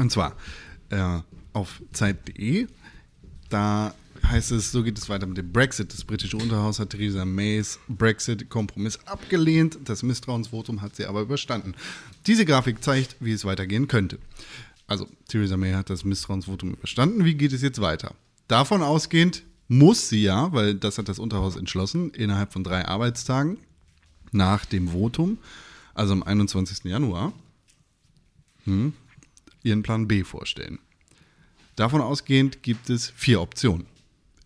[0.00, 0.34] Und zwar
[0.88, 1.20] äh,
[1.52, 2.66] auf Zeit.de.
[3.50, 3.94] Da
[4.26, 5.92] heißt es, so geht es weiter mit dem Brexit.
[5.92, 9.78] Das britische Unterhaus hat Theresa Mays Brexit-Kompromiss abgelehnt.
[9.84, 11.74] Das Misstrauensvotum hat sie aber überstanden.
[12.26, 14.18] Diese Grafik zeigt, wie es weitergehen könnte.
[14.86, 17.24] Also, Theresa May hat das Misstrauensvotum überstanden.
[17.24, 18.14] Wie geht es jetzt weiter?
[18.48, 23.58] Davon ausgehend muss sie ja, weil das hat das Unterhaus entschlossen, innerhalb von drei Arbeitstagen
[24.32, 25.38] nach dem Votum,
[25.94, 26.84] also am 21.
[26.84, 27.32] Januar,
[28.64, 28.94] hm,
[29.62, 30.78] ihren Plan B vorstellen.
[31.76, 33.86] Davon ausgehend gibt es vier Optionen.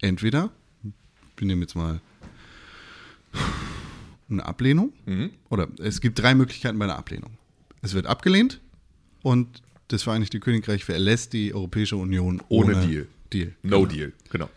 [0.01, 0.51] Entweder,
[1.37, 2.01] wir nehmen jetzt mal
[4.31, 4.93] eine Ablehnung,
[5.49, 7.37] oder es gibt drei Möglichkeiten bei einer Ablehnung.
[7.83, 8.61] Es wird abgelehnt
[9.23, 13.07] und das Vereinigte Königreich verlässt die Europäische Union ohne, Ohne Deal.
[13.33, 13.53] Deal.
[13.63, 14.49] No Deal, genau.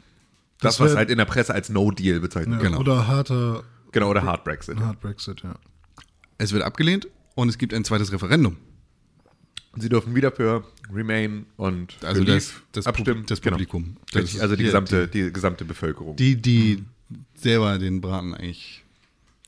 [0.60, 2.72] Das, Das was halt in der Presse als No Deal bezeichnet ja, wird.
[2.72, 2.82] genau.
[2.82, 4.78] Oder harter Genau, oder Hard Brexit.
[4.80, 5.56] Hard Brexit, ja.
[6.38, 8.58] Es wird abgelehnt und es gibt ein zweites Referendum.
[9.76, 10.64] Sie dürfen wieder für
[10.94, 13.26] Remain und Also für das- Leave das Pub- abstimmen.
[13.28, 13.56] das Genau.
[13.56, 13.98] Publikum.
[14.12, 16.16] Das Richtig, ist also die hier gesamte, die gesamte Bevölkerung.
[16.16, 16.84] Die, die
[17.36, 18.84] selber den Braten eigentlich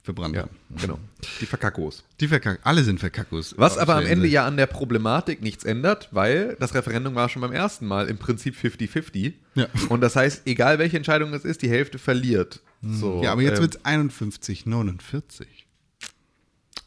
[0.03, 0.51] verbrannt ja, haben.
[0.81, 0.99] genau.
[1.41, 2.03] Die Verkackos.
[2.19, 3.53] Die verkack alle sind Verkackos.
[3.57, 7.41] Was aber am Ende ja an der Problematik nichts ändert, weil das Referendum war schon
[7.41, 9.33] beim ersten Mal im Prinzip 50-50.
[9.55, 9.67] Ja.
[9.89, 12.61] Und das heißt, egal welche Entscheidung es ist, die Hälfte verliert.
[12.81, 15.58] So, Ja, aber jetzt ähm, wird es 51, 49.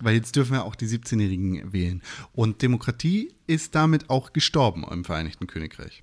[0.03, 2.03] Weil jetzt dürfen ja auch die 17-Jährigen wählen.
[2.32, 6.03] Und Demokratie ist damit auch gestorben im Vereinigten Königreich.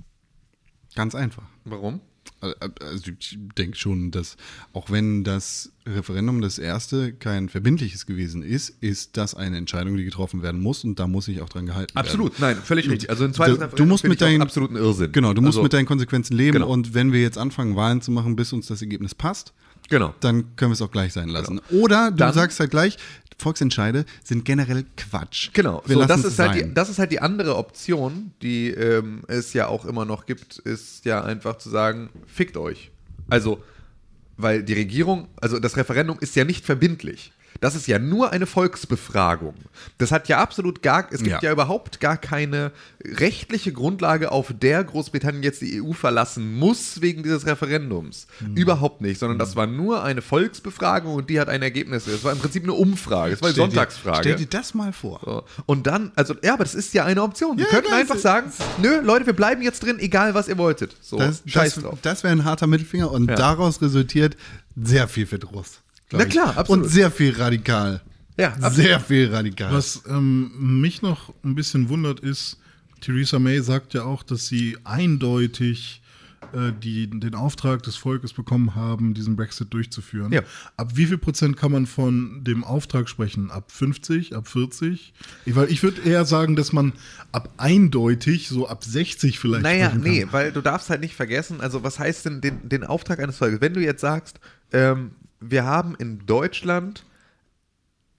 [0.95, 1.43] Ganz einfach.
[1.65, 1.99] Warum?
[2.41, 4.37] Also ich denke schon, dass
[4.71, 10.05] auch wenn das Referendum das erste kein verbindliches gewesen ist, ist das eine Entscheidung, die
[10.05, 12.05] getroffen werden muss und da muss sich auch dran gehalten werden.
[12.05, 13.09] Absolut, nein, völlig richtig.
[13.09, 15.11] Also ein zweites Du, du musst mit ich deinen absoluten Irrsinn.
[15.11, 16.69] Genau, du musst Also- mit deinen Konsequenzen leben Genau.
[16.69, 19.53] und wenn wir jetzt anfangen, Wahlen zu machen, bis uns das Ergebnis passt,
[19.89, 20.13] Genau.
[20.21, 21.59] dann können wir es auch gleich sein lassen.
[21.71, 22.97] Oder du Dann- sagst halt gleich,
[23.39, 25.49] Volksentscheide sind generell Quatsch.
[25.53, 29.53] Genau, so, das, ist halt die, das ist halt die andere Option, die ähm, es
[29.53, 32.91] ja auch immer noch gibt, ist ja einfach zu sagen, fickt euch.
[33.29, 33.63] Also,
[34.37, 37.31] weil die Regierung, also das Referendum ist ja nicht verbindlich.
[37.61, 39.53] Das ist ja nur eine Volksbefragung.
[39.97, 41.39] Das hat ja absolut gar, es gibt Ja.
[41.41, 42.71] ja, überhaupt gar keine
[43.05, 48.27] rechtliche Grundlage, auf der Großbritannien jetzt die EU verlassen muss wegen dieses Referendums.
[48.39, 48.55] Hm.
[48.55, 52.07] Überhaupt nicht, sondern das war nur eine Volksbefragung und die hat ein Ergebnis.
[52.07, 54.19] Es war im Prinzip eine Umfrage, es war eine Stell dir- Sonntagsfrage.
[54.21, 55.19] Stell dir das mal vor.
[55.25, 55.43] So.
[55.65, 57.57] Und dann, also, ja, aber das ist ja eine Option.
[57.57, 58.51] Sie Ja, könnten klar, einfach sagen,
[58.81, 60.95] nö, Leute, wir bleiben jetzt drin, egal was ihr wolltet.
[61.01, 61.99] So, Das, scheiß das, drauf.
[62.01, 63.35] das wäre ein harter Mittelfinger und Ja.
[63.35, 64.37] daraus resultiert
[64.81, 65.81] sehr viel Verdruss.
[66.11, 66.29] Na ich.
[66.29, 66.85] klar, absolut.
[66.85, 68.01] Und sehr viel radikal.
[68.37, 68.75] Ja, absolut.
[68.75, 69.73] Sehr viel radikal.
[69.73, 72.57] Was ähm, mich noch ein bisschen wundert ist,
[73.01, 76.01] Theresa May sagt ja auch, dass sie eindeutig
[76.53, 80.31] äh, die, den Auftrag des Volkes bekommen haben, diesen Brexit durchzuführen.
[80.31, 80.41] Ja.
[80.77, 83.51] Ab wie viel Prozent kann man von dem Auftrag sprechen?
[83.51, 85.13] Ab 50, ab 40?
[85.45, 86.93] Ich, weil ich würde eher sagen, dass man
[87.31, 90.11] ab eindeutig, so ab 60 vielleicht Naja, sprechen kann.
[90.11, 93.37] nee, weil du darfst halt nicht vergessen, also was heißt denn den, den Auftrag eines
[93.37, 93.61] Volkes?
[93.61, 94.39] Wenn du jetzt sagst,
[94.71, 97.03] ähm, wir haben in Deutschland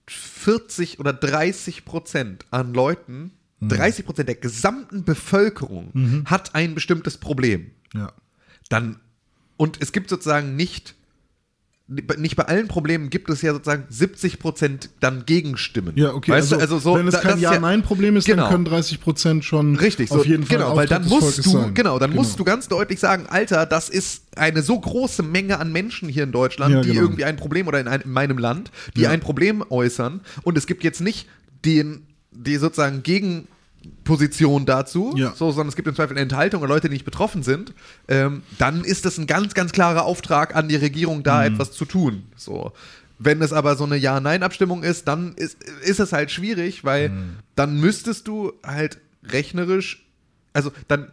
[0.07, 3.69] 40 oder 30 Prozent an Leuten, Mhm.
[3.69, 7.71] 30 Prozent der gesamten Bevölkerung hat ein bestimmtes Problem.
[7.93, 8.11] Ja.
[8.69, 8.99] dann
[9.57, 10.95] und es gibt sozusagen nicht
[12.17, 15.91] nicht bei allen Problemen gibt es ja sozusagen 70 Prozent dann Gegenstimmen.
[15.97, 16.31] Ja, okay.
[16.31, 18.43] Weißt du, also so, wenn es kein Ja-Nein-Problem ist, Genau.
[18.43, 21.49] dann können 30 Prozent schon Richtig, auf so, jeden Fall genau, weil dann musst du,
[21.49, 21.73] sein.
[21.73, 22.37] genau, dann musst Genau.
[22.37, 26.31] du ganz deutlich sagen, Alter, das ist eine so große Menge an Menschen hier in
[26.31, 27.01] Deutschland, Ja, die genau.
[27.01, 29.09] irgendwie ein Problem oder in, ein, in meinem Land, die Ja.
[29.09, 31.27] ein Problem äußern und es gibt jetzt nicht
[31.65, 33.03] den, die sozusagen
[33.81, 35.33] Gegenposition dazu, Ja.
[35.35, 37.73] so, sondern es gibt im Zweifel eine Enthaltung oder Leute, die nicht betroffen sind,
[38.07, 41.53] ähm, dann ist das ein ganz, ganz klarer Auftrag an die Regierung, da Mhm.
[41.55, 42.23] etwas zu tun.
[42.35, 42.73] So.
[43.19, 47.35] Wenn es aber so eine Ja-Nein-Abstimmung ist, dann ist, ist es halt schwierig, weil Mhm.
[47.55, 50.05] dann müsstest du halt rechnerisch,
[50.53, 51.11] also dann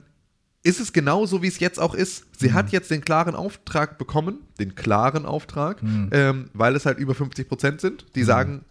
[0.62, 2.24] ist es genauso, wie es jetzt auch ist.
[2.38, 7.14] Sie hat jetzt den klaren Auftrag bekommen, den klaren Auftrag, ähm, weil es halt über
[7.14, 8.64] 50 Prozent sind, die sagen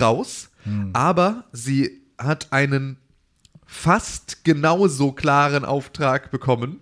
[0.00, 0.48] raus,
[0.92, 2.98] aber sie hat einen
[3.66, 6.80] fast genauso klaren Auftrag bekommen,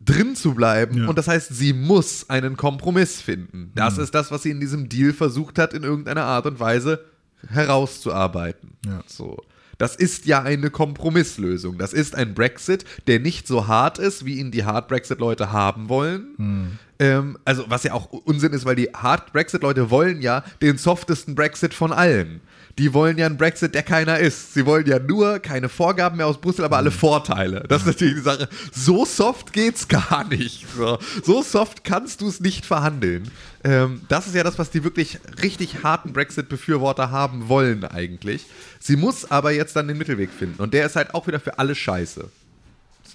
[0.00, 1.02] drin zu bleiben.
[1.02, 1.08] Ja.
[1.08, 3.72] Und das heißt, sie muss einen Kompromiss finden.
[3.74, 7.04] Das ist das, was sie in diesem Deal versucht hat, in irgendeiner Art und Weise
[7.48, 8.72] herauszuarbeiten.
[8.86, 9.02] Ja.
[9.06, 9.38] So.
[9.78, 11.78] Das ist ja eine Kompromisslösung.
[11.78, 16.78] Das ist ein Brexit, der nicht so hart ist, wie ihn die Hard-Brexit-Leute haben wollen.
[17.00, 21.72] Ähm, also, was ja auch Unsinn ist, weil die Hard-Brexit-Leute wollen ja den softesten Brexit
[21.72, 22.42] von allen.
[22.78, 24.52] Die wollen ja einen Brexit, der keiner ist.
[24.52, 27.64] Sie wollen ja nur keine Vorgaben mehr aus Brüssel, aber alle Vorteile.
[27.68, 28.48] Das ist natürlich die Sache.
[28.70, 30.66] So soft geht's gar nicht.
[30.76, 33.30] So, so soft kannst du es nicht verhandeln.
[33.64, 38.44] Ähm, das ist ja das, was die wirklich richtig harten Brexit-Befürworter haben wollen eigentlich.
[38.78, 40.62] Sie muss aber jetzt dann den Mittelweg finden.
[40.62, 42.30] Und der ist halt auch wieder für alle scheiße.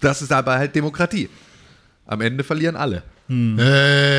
[0.02, 1.30] Das ist aber halt Demokratie.
[2.08, 3.04] Am Ende verlieren alle.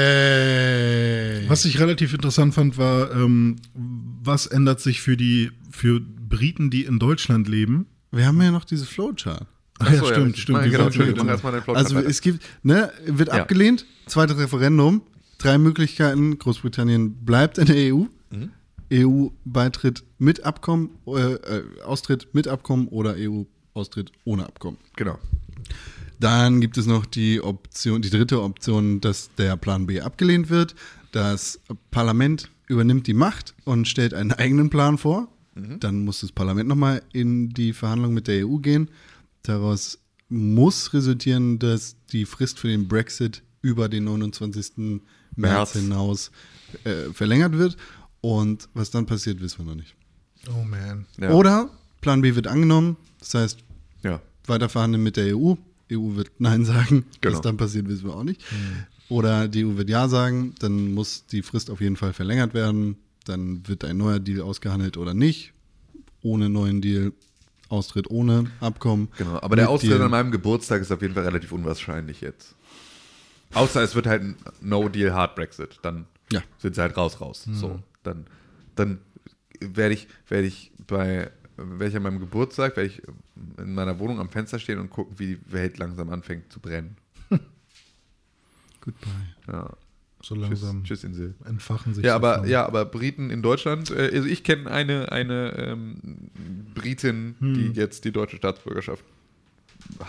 [0.07, 1.49] Hey.
[1.49, 6.85] Was ich relativ interessant fand, war, ähm, was ändert sich für die für Briten, die
[6.85, 7.87] in Deutschland leben?
[8.11, 9.47] Wir haben ja noch diese Flowchart.
[9.79, 10.43] Ach ja, Achso, stimmt, richtig.
[10.43, 10.65] stimmt.
[10.65, 13.43] Die Genau, Entschuldigung, Plot Also es gibt, ne, wird Ja.
[13.43, 15.03] abgelehnt, zweites Referendum,
[15.39, 18.51] drei Möglichkeiten, Großbritannien bleibt in der EU, Mhm.
[18.93, 24.79] EU-Beitritt mit Abkommen, äh, äh, Austritt mit Abkommen oder EU-Austritt ohne Abkommen.
[24.97, 25.19] Genau.
[26.21, 30.75] Dann gibt es noch die Option, die dritte Option, dass der Plan B abgelehnt wird.
[31.13, 31.61] Das
[31.91, 35.29] Parlament übernimmt die Macht und stellt einen eigenen Plan vor.
[35.55, 38.91] Dann muss das Parlament nochmal in die Verhandlungen mit der EU gehen.
[39.43, 39.99] Daraus
[40.29, 44.73] muss resultieren, dass die Frist für den Brexit über den 29.
[44.77, 45.01] März
[45.37, 45.73] März.
[45.73, 46.31] hinaus
[46.85, 47.77] äh, verlängert wird.
[48.21, 49.95] Und was dann passiert, wissen wir noch nicht.
[50.51, 51.07] Oh man.
[51.19, 51.31] Ja.
[51.31, 51.71] Oder
[52.03, 52.97] Plan B wird angenommen.
[53.21, 53.59] Das heißt,
[54.03, 54.21] Ja.
[54.47, 55.55] weiter verhandeln mit der EU.
[55.93, 57.05] EU wird Nein sagen.
[57.21, 57.35] Genau.
[57.35, 58.43] Was dann passiert, wissen wir auch nicht.
[59.09, 60.55] Oder die EU wird Ja sagen.
[60.59, 62.97] Dann muss die Frist auf jeden Fall verlängert werden.
[63.25, 65.53] Dann wird ein neuer Deal ausgehandelt oder nicht.
[66.23, 67.13] Ohne neuen Deal.
[67.69, 69.09] Austritt ohne Abkommen.
[69.19, 70.03] Genau, aber der Austritt Deal.
[70.03, 72.55] an meinem Geburtstag ist auf jeden Fall relativ unwahrscheinlich jetzt.
[73.55, 75.79] Außer es wird halt ein No-Deal Hard Brexit.
[75.83, 76.43] Dann Ja.
[76.59, 77.45] sind sie halt raus, raus.
[77.51, 78.27] So, dann,
[78.77, 78.99] dann
[79.61, 83.03] werde ich, werde ich bei, werde ich an meinem Geburtstag, werde ich
[83.59, 86.97] in meiner Wohnung am Fenster stehen und gucken, wie die Welt langsam anfängt zu brennen.
[88.81, 89.11] Goodbye.
[89.49, 89.71] Ja.
[90.23, 91.35] So Tschüss, langsam tschüss Insel.
[91.45, 92.05] entfachen sich.
[92.05, 96.31] Ja, so aber ja, aber Briten in Deutschland, äh, also ich kenne eine, eine ähm,
[96.75, 97.55] Britin, Hm.
[97.55, 99.05] die jetzt die deutsche Staatsbürgerschaft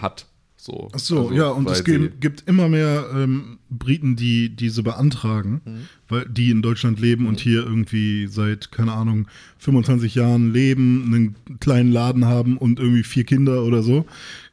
[0.02, 0.26] hat.
[0.68, 4.84] So, Ach so, Also, ja, und es gibt, gibt immer mehr ähm, Briten, die diese
[4.84, 5.78] beantragen, Mhm.
[6.10, 9.30] weil die in Deutschland leben und hier irgendwie seit, keine Ahnung,
[9.60, 14.06] 25 Jahren leben, einen kleinen Laden haben und irgendwie vier Kinder oder so,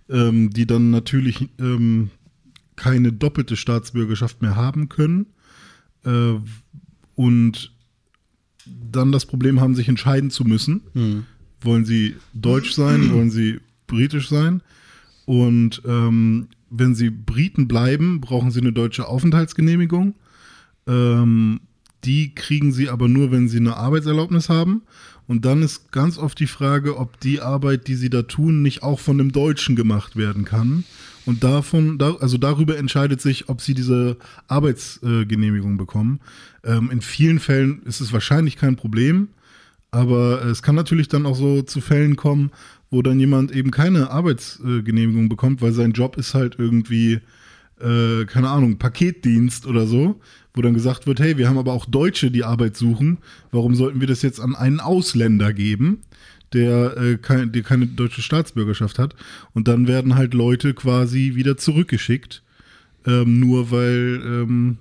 [0.08, 2.10] ähm, die dann natürlich ähm,
[2.76, 5.26] keine doppelte Staatsbürgerschaft mehr haben können.
[6.04, 6.34] Äh,
[7.16, 7.72] und
[8.66, 11.24] dann das Problem haben, sich entscheiden zu müssen.
[11.60, 13.58] Wollen sie deutsch sein, wollen sie
[13.88, 14.62] britisch sein?
[15.26, 20.14] Und ähm, wenn sie Briten bleiben, brauchen sie eine deutsche Aufenthaltsgenehmigung.
[20.86, 21.60] Ähm,
[22.04, 24.82] die kriegen sie aber nur, wenn sie eine Arbeitserlaubnis haben.
[25.26, 28.82] Und dann ist ganz oft die Frage, ob die Arbeit, die sie da tun, nicht
[28.82, 30.84] auch von einem Deutschen gemacht werden kann.
[31.24, 34.18] Und davon, da, also darüber entscheidet sich, ob sie diese
[34.48, 36.20] Arbeitsgenehmigung bekommen.
[36.62, 39.28] Ähm, in vielen Fällen ist es wahrscheinlich kein Problem,
[39.90, 42.50] aber es kann natürlich dann auch so zu Fällen kommen,
[42.94, 47.18] wo dann jemand eben keine Arbeitsgenehmigung bekommt, weil sein Job ist halt irgendwie,
[47.80, 50.20] äh, keine Ahnung, Paketdienst oder so,
[50.54, 53.18] wo dann gesagt wird, hey, wir haben aber auch Deutsche, die Arbeit suchen,
[53.50, 56.02] warum sollten wir das jetzt an einen Ausländer geben,
[56.52, 59.16] der, äh, kein, der keine deutsche Staatsbürgerschaft hat?
[59.54, 62.44] Und dann werden halt Leute quasi wieder zurückgeschickt,
[63.06, 64.78] ähm, nur weil ähm,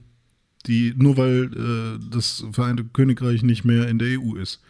[0.67, 4.61] die, nur weil äh, das Vereinigte Königreich nicht mehr in der EU ist.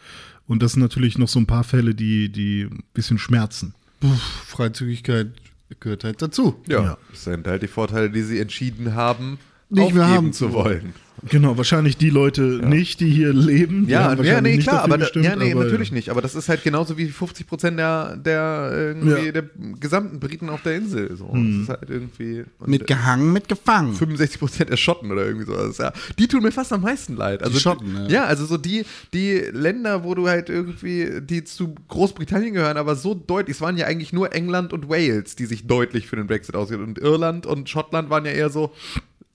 [0.48, 3.74] Und das sind natürlich noch so ein paar Fälle, die, die ein bisschen schmerzen.
[4.02, 4.10] Puh,
[4.46, 5.32] Freizügigkeit
[5.80, 6.56] gehört halt dazu.
[6.68, 6.98] Ja, Ja.
[7.12, 9.40] das sind halt die Vorteile, die sie entschieden haben,
[9.70, 10.94] Nicht mehr aufgeben haben zu wollen.
[11.30, 13.86] Genau, wahrscheinlich die Leute nicht, die hier leben.
[13.88, 16.10] Die Ja, haben ja, nee, nicht klar, dafür aber gestimmt, ja, nee, aber, natürlich nicht.
[16.10, 19.32] Aber das ist halt genauso wie 50 Prozent der, der, irgendwie Ja.
[19.32, 19.44] der
[19.80, 21.16] gesamten Briten auf der Insel.
[21.16, 21.32] So.
[21.34, 23.94] Das ist halt Mit gehangen, mit gefangen.
[23.94, 25.54] 65 Prozent der Schotten oder irgendwie so.
[25.56, 27.42] Das ist ja, die tun mir fast am meisten leid.
[27.44, 28.08] Also, Schotten, ja.
[28.10, 28.24] ja.
[28.26, 28.84] also so die,
[29.14, 33.78] die Länder, wo du halt irgendwie, die zu Großbritannien gehören, aber so deutlich, es waren
[33.78, 36.84] ja eigentlich nur England und Wales, die sich deutlich für den Brexit ausgehen.
[36.84, 38.74] Und Irland und Schottland waren ja eher so,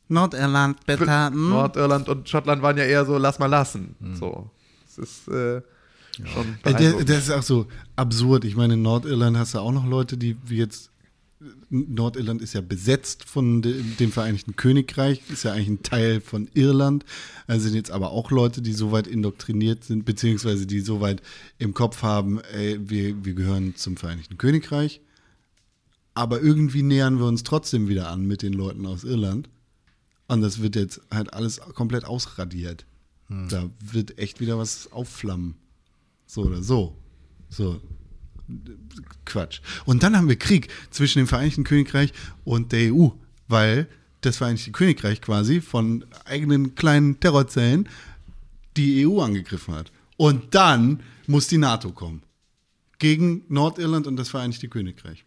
[0.08, 1.26] Nordirland, bitte.
[1.28, 1.50] hm?
[1.50, 3.94] Nordirland und Schottland waren ja eher so, lass mal lassen.
[4.14, 4.50] So.
[4.86, 5.62] Das ist äh,
[6.24, 7.66] schon der, das ist auch so
[7.96, 8.44] absurd.
[8.44, 10.90] Ich meine, in Nordirland hast du auch noch Leute, die wie jetzt.
[11.70, 16.48] Nordirland ist ja besetzt von de, dem Vereinigten Königreich, ist ja eigentlich ein Teil von
[16.54, 17.04] Irland.
[17.46, 21.22] Also sind jetzt aber auch Leute, die so weit indoktriniert sind, beziehungsweise die so weit
[21.58, 25.00] im Kopf haben, ey, wir, wir gehören zum Vereinigten Königreich.
[26.14, 29.48] Aber irgendwie nähern wir uns trotzdem wieder an mit den Leuten aus Irland.
[30.28, 32.86] Und das wird jetzt halt alles komplett ausradiert.
[33.28, 35.56] Da wird echt wieder was aufflammen.
[36.26, 36.96] So oder so.
[37.50, 37.80] So.
[39.26, 39.60] Quatsch.
[39.84, 42.12] Und dann haben wir Krieg zwischen dem Vereinigten Königreich
[42.44, 43.08] und der EU,
[43.48, 43.86] weil
[44.22, 47.88] das Vereinigte Königreich quasi von eigenen kleinen Terrorzellen
[48.78, 49.92] die EU angegriffen hat.
[50.16, 52.22] Und dann muss die NATO kommen.
[52.98, 55.24] Gegen Nordirland und das Vereinigte Königreich.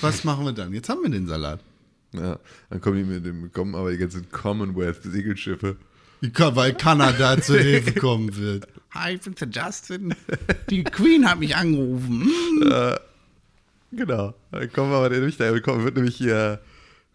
[0.00, 0.72] Was machen wir dann?
[0.72, 1.60] Jetzt haben wir den Salat.
[2.16, 2.38] Ja,
[2.70, 5.76] dann kommen die mit dem, kommen aber die ganzen Commonwealth-Segelschiffe.
[6.20, 8.66] Weil Kanada zur Hilfe kommen wird.
[8.92, 10.14] Hi, ich bin der Justin.
[10.70, 12.28] Die Queen hat mich angerufen.
[13.96, 14.34] Genau.
[14.50, 16.60] Dann kommen wir aber nämlich, da kommen, wird nämlich hier,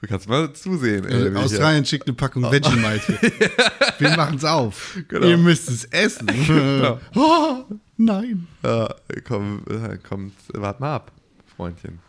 [0.01, 1.05] du kannst mal zusehen.
[1.05, 3.19] ey, Äh, nämlich Australien schickt eine Packung Vegemite.
[3.99, 4.97] Wir machen's auf.
[5.07, 5.27] Genau.
[5.27, 6.29] Ihr müsst es essen.
[7.15, 7.65] oh,
[7.97, 8.47] nein.
[8.63, 8.93] Ja,
[9.27, 11.11] komm, äh, kommt, wart mal ab,
[11.55, 11.99] Freundchen.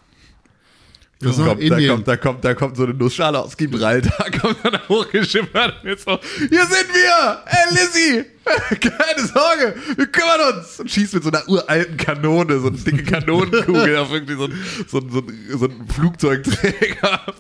[1.23, 4.57] Das noch kommt, da, kommt, da, kommt, da kommt so eine Nussschale aus Gibraltar, kommt
[4.63, 7.43] dann hochgeschippert und jetzt so, hier sind wir!
[7.45, 8.25] Ey, Lizzie!
[8.81, 10.81] Keine Sorge, wir kümmern uns!
[10.81, 14.55] Und schießt mit so einer uralten Kanone, so eine dicke Kanonenkugel auf irgendwie so ein,
[14.89, 17.21] so so ein, so ein Flugzeugträger.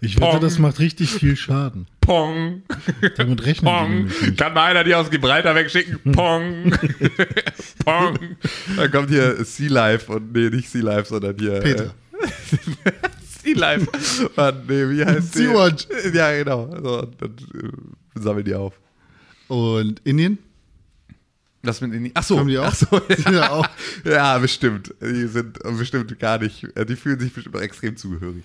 [0.00, 1.86] Ich wette, das macht richtig viel Schaden.
[2.00, 2.62] Pong!
[3.16, 3.94] Damit rechnen die Pong!
[3.94, 4.38] nämlich nicht.
[4.38, 6.12] Kann mal einer die aus Gibraltar wegschicken?
[6.12, 6.72] Pong!
[7.84, 8.36] Pong!
[8.76, 11.60] Dann kommt hier Sea Life und, nee, nicht Sea Life, sondern hier.
[11.60, 11.84] Peter.
[11.86, 12.07] Äh,
[13.42, 14.30] sea Life.
[14.36, 15.38] Mann, nee, wie heißt die?
[15.38, 15.86] Sea-Watch.
[16.12, 16.70] Ja, genau.
[16.82, 18.78] So, dann äh, sammeln die auf.
[19.48, 20.38] Und Indien?
[21.62, 22.66] Das mit in die, ach so, Kommen die auch?
[22.66, 23.30] Ach so, ja.
[23.32, 23.68] Ja, auch.
[24.04, 24.94] ja, bestimmt.
[25.00, 28.44] Die sind bestimmt gar nicht, äh, die fühlen sich bestimmt extrem zugehörig.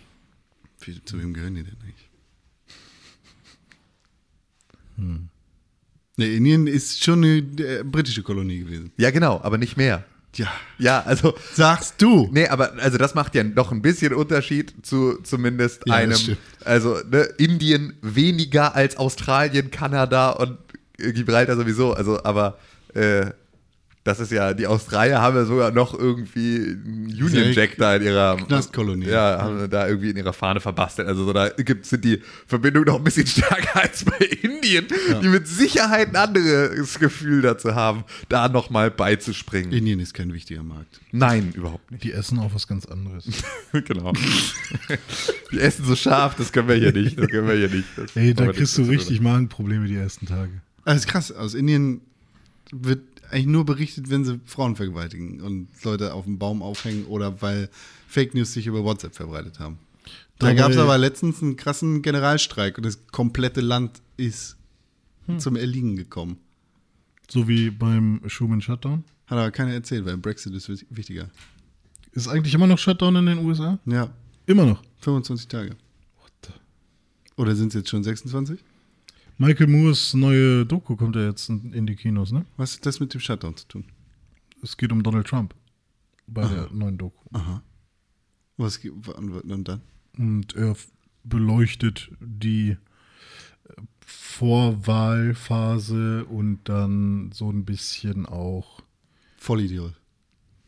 [1.06, 2.10] Zu wem gehören die denn eigentlich?
[6.18, 8.92] Nee, Indien ist schon eine äh, britische Kolonie gewesen.
[8.98, 10.06] Ja, genau, aber nicht mehr.
[10.36, 10.52] Ja.
[10.80, 12.30] Ja, also, Sagst du?
[12.32, 16.18] Nee, aber also das macht ja doch ein bisschen Unterschied zu zumindest Ja, einem.
[16.66, 20.58] Also ne, Indien weniger als Australien, Kanada und
[20.98, 21.94] Gibraltar sowieso.
[21.94, 22.58] Also, aber
[22.94, 23.28] äh,
[24.04, 28.04] das ist ja, die Australier haben ja sogar noch irgendwie einen Union Jack da in
[28.04, 29.08] ihrer Knastkolonie.
[29.08, 31.08] Ja, haben da irgendwie in ihrer Fahne verbastelt.
[31.08, 34.88] Also so, da gibt, sind die Verbindungen noch ein bisschen stärker als bei Indien,
[35.22, 39.72] die mit Sicherheit ein anderes Gefühl dazu haben, da nochmal beizuspringen.
[39.72, 41.00] Indien ist kein wichtiger Markt.
[41.14, 42.04] Nein, überhaupt nicht.
[42.04, 43.26] Die essen auch was ganz anderes.
[43.72, 44.12] genau.
[45.52, 47.18] Die essen so scharf, das können wir hier nicht.
[47.18, 47.88] Das können wir hier nicht.
[47.96, 50.52] Das Ey, da kriegst du nichts richtig Magenprobleme die ersten Tage.
[50.84, 51.32] Das ist krass.
[51.32, 52.02] Aus Indien
[52.72, 57.42] wird eigentlich nur berichtet, wenn sie Frauen vergewaltigen und Leute auf dem Baum aufhängen oder
[57.42, 57.70] weil
[58.08, 59.80] Fake News sich über WhatsApp verbreitet haben.
[60.40, 64.58] Da gab es aber letztens einen krassen Generalstreik und das komplette Land ist
[65.38, 66.38] zum Erliegen gekommen.
[67.30, 69.04] So wie beim Schumann Shutdown.
[69.28, 71.30] Hat aber keiner erzählt, weil Brexit ist wichtiger.
[72.12, 73.80] Ist eigentlich immer noch Shutdown in den USA?
[73.86, 74.10] Ja,
[74.46, 74.84] Immer noch.
[75.00, 75.76] 25 Tage.
[77.36, 78.60] Oder sind es jetzt schon 26?
[79.46, 82.46] Michael Moores neue Doku kommt ja jetzt in, die Kinos, ne?
[82.58, 83.84] Was hat das mit dem Shutdown zu tun?
[84.62, 85.54] Es geht um Donald Trump
[86.28, 87.20] bei der neuen Doku.
[88.58, 89.82] Was ge- wann- und dann?
[90.18, 90.76] Und er
[91.26, 92.78] beleuchtet die äh,
[94.06, 98.82] Vorwahlphase und dann so ein bisschen auch
[99.38, 99.94] Vollidiot.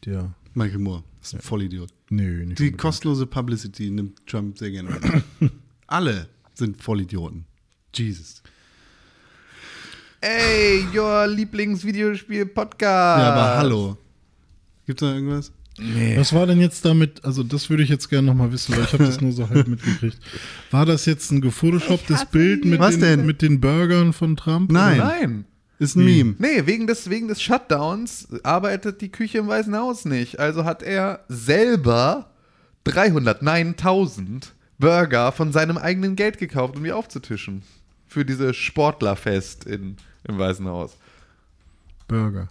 [0.06, 0.34] der.
[0.54, 1.90] Michael Moore ist ein Vollidiot.
[2.10, 2.78] Nö, nicht Die unbedingt.
[2.78, 4.90] kostenlose Publicity nimmt Trump sehr gerne.
[5.02, 5.24] an.
[5.88, 7.46] Alle sind Vollidioten.
[7.94, 8.42] Jesus.
[10.22, 13.22] Ey, your Lieblingsvideospiel-Podcast.
[13.22, 13.98] Ja, aber hallo.
[14.86, 15.52] Gibt's noch irgendwas?
[16.16, 17.24] Was war denn jetzt damit?
[17.26, 19.68] Also, das würde ich jetzt gerne nochmal wissen, weil ich habe das nur so halb
[19.68, 20.18] mitgekriegt.
[20.72, 23.26] War das jetzt ein gefotoshopptes Bild mit, Was den, denn?
[23.26, 24.72] mit den Burgern von Trump?
[24.72, 24.98] Nein.
[25.00, 25.46] Nein.
[25.78, 26.36] Ist ein Meme.
[26.38, 30.40] Nee, wegen des, wegen des Shutdowns arbeitet die Küche im Weißen Haus nicht.
[30.40, 32.32] Also hat er selber
[32.86, 37.64] 300, nein, 1000 Burger von seinem eigenen Geld gekauft, um die aufzutischen.
[38.08, 40.98] Für dieses Sportlerfest in, im Weißen Haus.
[42.08, 42.50] Burger.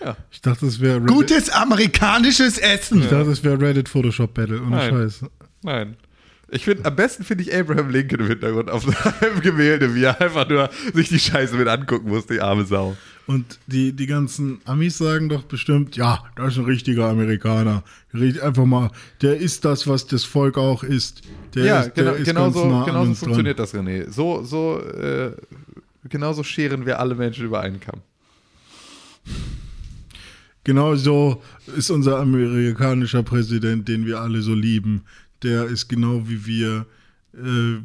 [0.00, 0.16] Ja.
[0.30, 3.02] Ich dachte, es wäre Reddit, Gutes amerikanisches Essen.
[3.02, 4.60] ich dachte, es wäre Reddit Photoshop Battle.
[4.62, 4.90] Ohne Nein.
[4.90, 5.24] Scheiß.
[5.62, 5.96] Nein.
[6.50, 8.86] Ich finde, am besten finde ich Abraham Lincoln im Hintergrund auf
[9.22, 12.96] einem Gemälde, wie er einfach nur sich die Scheiße mit angucken muss, die arme Sau.
[13.28, 17.84] Und die, die ganzen Amis sagen doch bestimmt, ja, das ist ein richtiger Amerikaner.
[18.14, 18.90] Einfach mal,
[19.20, 21.20] der ist das, was das Volk auch ist.
[21.54, 23.26] Der ja, ist, genau, genau so, nah genau so uns dran.
[23.26, 24.10] funktioniert das, René.
[24.10, 25.32] So, so, äh,
[26.08, 28.00] genau so scheren wir alle Menschen über einen Kamm.
[30.64, 31.42] Genau so
[31.76, 35.02] ist unser amerikanischer Präsident, den wir alle so lieben.
[35.42, 36.86] Der ist genau wie wir.
[37.34, 37.82] Äh,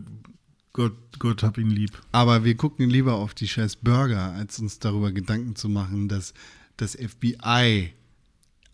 [0.71, 1.91] Gott, Gott hab ihn lieb.
[2.11, 6.33] Aber wir gucken lieber auf die scheiß Burger, als uns darüber Gedanken zu machen, dass
[6.77, 7.93] das FBI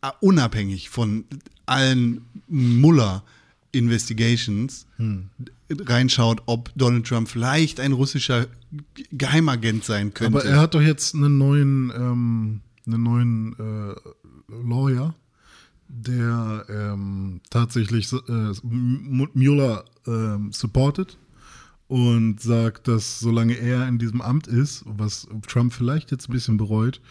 [0.01, 1.25] äh, unabhängig von
[1.65, 4.87] allen Muller-Investigations
[5.71, 8.47] reinschaut, ob Donald Trump vielleicht ein russischer
[9.11, 10.39] Geheimagent sein könnte.
[10.39, 13.93] Aber er hat doch jetzt einen neuen, ähm, einen neuen äh,
[14.67, 15.13] Lawyer,
[15.87, 21.17] der ähm, tatsächlich äh, Mueller ähm, supportet
[21.89, 26.55] und sagt, dass solange er in diesem Amt ist, was Trump vielleicht jetzt ein bisschen
[26.55, 27.01] bereut,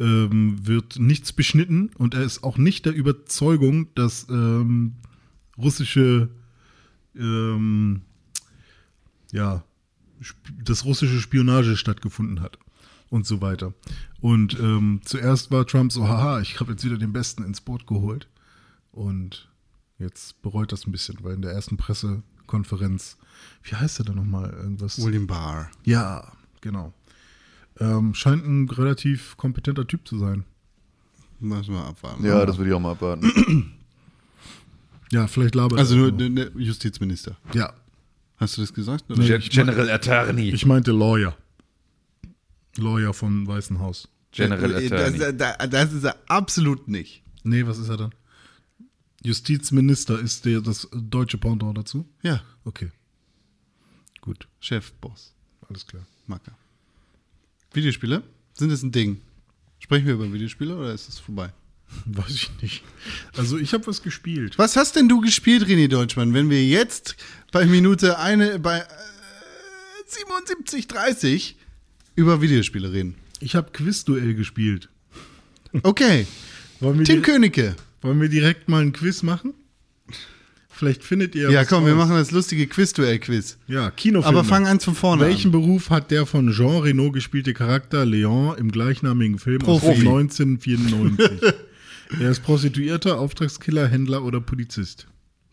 [0.00, 4.94] ähm, wird nichts beschnitten und er ist auch nicht der Überzeugung, dass ähm,
[5.56, 6.30] russische
[7.14, 8.00] ähm,
[9.30, 9.62] ja,
[10.64, 12.58] dass russische Spionage stattgefunden hat
[13.10, 13.74] und so weiter.
[14.20, 17.86] Und ähm, zuerst war Trump so, haha, ich habe jetzt wieder den Besten ins Boot
[17.86, 18.28] geholt.
[18.90, 19.52] Und
[19.98, 21.76] jetzt bereut das ein bisschen, weil in der ersten
[22.46, 23.16] Pressekonferenz,
[23.62, 24.50] wie heißt er denn nochmal?
[24.50, 25.02] Irgendwas?
[25.02, 25.70] William Barr.
[25.84, 26.30] Ja,
[26.60, 26.92] genau.
[27.80, 30.44] Ähm, scheint ein relativ kompetenter Typ zu sein.
[31.40, 32.24] Müssen wir abwarten.
[32.24, 33.72] Ja, das würde ich auch mal abwarten.
[35.10, 37.36] Ja, vielleicht labert Also nur der der Justizminister.
[37.52, 37.72] Ja,
[38.36, 39.04] Hast du das gesagt?
[39.10, 39.20] Oder?
[39.20, 39.28] Nee.
[39.28, 40.50] Gen- General Attorney.
[40.50, 41.36] ich meinte Lawyer.
[42.76, 44.08] Lawyer vom Weißen Haus.
[44.32, 45.36] General das, Attorney.
[45.38, 47.22] das, das ist er absolut nicht.
[47.44, 48.14] Nee, was ist er dann?
[49.24, 52.06] Justizminister ist der das deutsche Pendant dazu?
[52.22, 52.90] Ja, Okay.
[54.20, 55.34] Gut, Chef, Boss,
[55.68, 56.06] alles klar.
[56.26, 56.56] Macker.
[57.74, 58.22] Videospiele?
[58.54, 59.20] Sind das ein Ding?
[59.78, 61.52] Sprechen wir über Videospiele oder ist es vorbei?
[62.06, 62.82] Weiß ich nicht.
[63.36, 64.56] Also ich habe was gespielt.
[64.56, 67.16] Was hast denn du gespielt, René Deutschmann, wenn wir jetzt
[67.52, 68.84] bei Minute eine, bei äh,
[70.40, 71.54] 77,30
[72.14, 73.16] über Videospiele reden?
[73.40, 74.88] Ich habe Quizduell gespielt.
[75.82, 76.26] Okay,
[77.04, 77.76] Tim Königke.
[78.04, 79.54] Wollen wir direkt mal ein Quiz machen?
[80.68, 82.08] Vielleicht findet ihr Ja, was komm, wir raus.
[82.08, 83.58] machen das lustige Quiz-Duell-Quiz.
[83.68, 84.38] Ja, Kinofilme.
[84.38, 85.52] Aber fang an von vorne Welchen an.
[85.52, 90.00] Beruf hat der von Jean Reno gespielte Charakter Leon im gleichnamigen Film aus Profi.
[90.00, 91.54] 1994?
[92.20, 95.06] er ist Prostituierter, Auftragskiller, Händler oder Polizist?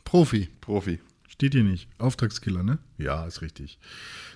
[0.03, 0.49] Profi.
[0.59, 0.99] Profi.
[1.29, 1.87] Steht hier nicht.
[1.99, 2.79] Auftragskiller, ne?
[2.97, 3.79] Ja, ist richtig.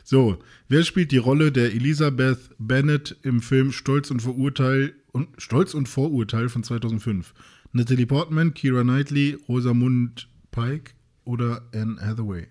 [0.04, 0.38] So,
[0.70, 5.90] wer spielt die Rolle der Elisabeth Bennet im Film Stolz und Verurteil und Stolz und
[5.90, 7.34] Vorurteil von 2005?
[7.76, 10.94] Natalie Portman, Kira Knightley, Rosamund Pike
[11.26, 12.48] oder Anne Hathaway?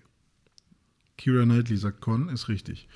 [1.17, 2.87] Kira Knightley sagt Con, ist richtig.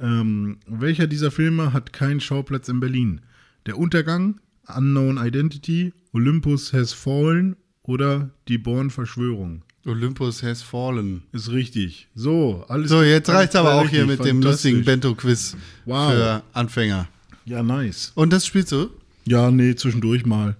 [0.00, 3.20] Ähm, welcher dieser Filme hat keinen Schauplatz in Berlin?
[3.66, 9.62] Der Untergang, Unknown Identity, Olympus Has Fallen oder die Born-Verschwörung?
[9.86, 11.22] Olympus has fallen.
[11.32, 12.08] Ist richtig.
[12.14, 16.12] So, alles So, jetzt reicht's aber auch hier mit dem lustigen Bento-Quiz Wow.
[16.12, 17.08] für Anfänger.
[17.44, 18.10] Ja, nice.
[18.16, 18.90] Und das spielst du?
[19.26, 20.56] Ja, nee, zwischendurch mal.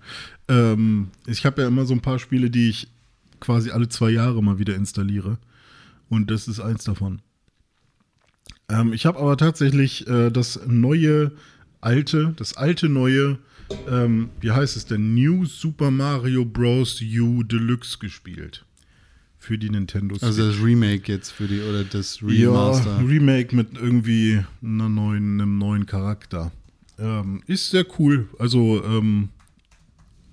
[0.48, 2.88] Ähm, ich habe ja immer so ein paar Spiele, die ich
[3.40, 5.38] quasi alle zwei Jahre mal wieder installiere.
[6.08, 7.20] Und das ist eins davon.
[8.68, 11.32] Ähm, ich habe aber tatsächlich äh, das neue
[11.80, 13.38] alte, das alte neue,
[13.88, 17.00] ähm, wie heißt es denn, New Super Mario Bros.
[17.00, 18.64] U Deluxe gespielt.
[19.38, 20.24] Für die Nintendo Switch.
[20.24, 22.98] Also das Remake jetzt für die, oder das Ja, Remaster.
[23.06, 26.50] Remake mit irgendwie einer neuen, einem neuen Charakter.
[26.98, 28.28] Ähm, ist sehr cool.
[28.38, 29.30] Also ähm,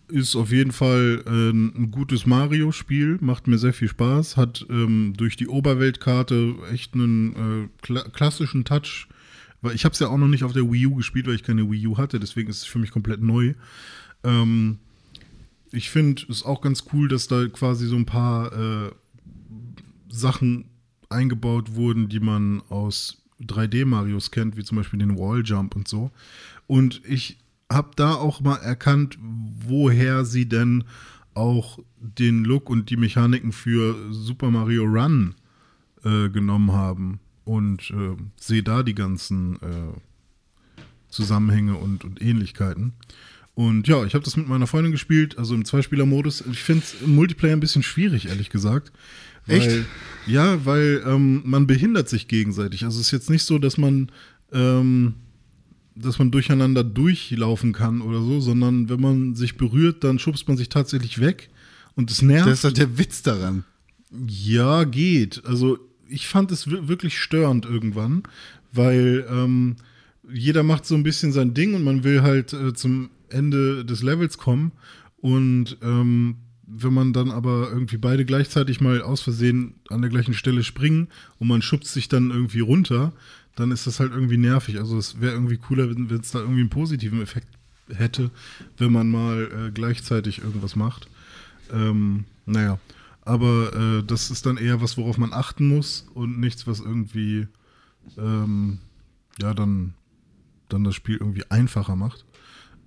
[0.07, 3.17] ist auf jeden Fall äh, ein gutes Mario-Spiel.
[3.21, 4.37] Macht mir sehr viel Spaß.
[4.37, 9.07] Hat ähm, durch die Oberweltkarte echt einen äh, kla klassischen Touch.
[9.61, 11.43] Weil ich habe es ja auch noch nicht auf der Wii U gespielt, weil ich
[11.43, 12.19] keine Wii U hatte.
[12.19, 13.53] Deswegen ist es für mich komplett neu.
[14.23, 14.79] Ähm,
[15.71, 18.91] ich finde es auch ganz cool, dass da quasi so ein paar äh,
[20.09, 20.65] Sachen
[21.09, 26.11] eingebaut wurden, die man aus 3D-Marios kennt, wie zum Beispiel den Walljump und so.
[26.67, 27.39] Und ich
[27.71, 30.83] habe da auch mal erkannt, woher sie denn
[31.33, 35.35] auch den Look und die Mechaniken für Super Mario Run
[36.03, 37.19] äh, genommen haben.
[37.45, 39.99] Und äh, sehe da die ganzen äh,
[41.09, 42.93] Zusammenhänge und, und Ähnlichkeiten.
[43.55, 46.43] Und ja, ich habe das mit meiner Freundin gespielt, also im Zweispieler-Modus.
[46.51, 48.91] Ich finde es im Multiplayer ein bisschen schwierig, ehrlich gesagt.
[49.45, 49.85] Weil, Echt?
[50.25, 52.83] Ja, weil ähm, man behindert sich gegenseitig.
[52.85, 54.11] Also es ist jetzt nicht so, dass man,
[54.51, 55.15] ähm,
[55.95, 60.57] dass man durcheinander durchlaufen kann oder so, sondern wenn man sich berührt, dann schubst man
[60.57, 61.49] sich tatsächlich weg.
[61.95, 62.47] Und es nervt.
[62.47, 63.63] Das ist doch der Witz daran.
[64.27, 65.45] Ja, geht.
[65.45, 68.23] Also ich fand es wir- wirklich störend irgendwann,
[68.71, 69.75] weil ähm,
[70.31, 74.01] jeder macht so ein bisschen sein Ding und man will halt äh, zum Ende des
[74.03, 74.71] Levels kommen.
[75.17, 80.33] Und ähm, wenn man dann aber irgendwie beide gleichzeitig mal aus Versehen an der gleichen
[80.33, 81.07] Stelle springen
[81.37, 83.13] und man schubst sich dann irgendwie runter,
[83.55, 84.79] dann ist das halt irgendwie nervig.
[84.79, 87.47] Also es wäre irgendwie cooler, wenn es da irgendwie einen positiven Effekt
[87.93, 88.31] hätte,
[88.77, 91.07] wenn man mal äh, gleichzeitig irgendwas macht.
[91.71, 92.79] Ähm, naja,
[93.21, 97.47] aber äh, das ist dann eher was, worauf man achten muss und nichts, was irgendwie
[98.17, 98.79] ähm,
[99.39, 99.93] ja dann,
[100.69, 102.25] dann das Spiel irgendwie einfacher macht.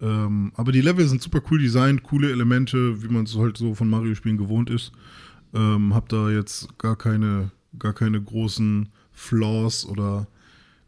[0.01, 3.75] Ähm, aber die Level sind super cool designt, coole Elemente, wie man es halt so
[3.75, 4.93] von Mario-Spielen gewohnt ist.
[5.55, 10.27] Ähm, hab da jetzt gar keine, gar keine großen Flaws oder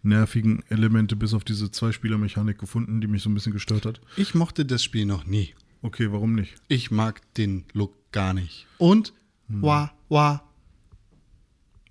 [0.03, 4.01] nervigen Elemente bis auf diese Zwei-Spieler-Mechanik gefunden, die mich so ein bisschen gestört hat.
[4.16, 5.55] Ich mochte das Spiel noch nie.
[5.83, 6.55] Okay, warum nicht?
[6.69, 8.66] Ich mag den Look gar nicht.
[8.79, 9.12] Und
[9.49, 10.43] wah, wah,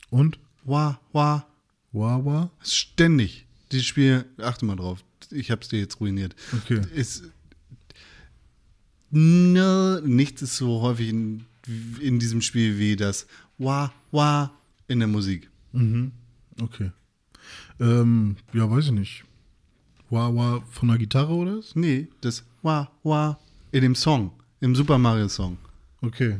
[0.10, 0.40] Und?
[0.64, 1.46] wah, wah.
[1.94, 2.52] Wawa?
[2.62, 3.48] Ständig.
[3.72, 5.04] Dieses Spiel, achte mal drauf.
[5.32, 6.36] Ich hab's dir jetzt ruiniert.
[6.54, 6.82] Okay.
[6.94, 7.24] Ist,
[9.10, 11.46] ne, nichts ist so häufig in,
[12.00, 13.28] in diesem Spiel wie das
[13.58, 14.54] wah, wah
[14.88, 15.50] in der Musik.
[16.62, 16.92] Okay.
[17.80, 19.24] Ähm, ja, weiß ich nicht.
[20.10, 21.76] Wawa von der Gitarre oder was?
[21.76, 23.38] Nee, das wah, wah
[23.72, 24.32] in dem Song,
[24.62, 25.58] im Super Mario Song.
[26.02, 26.40] Okay.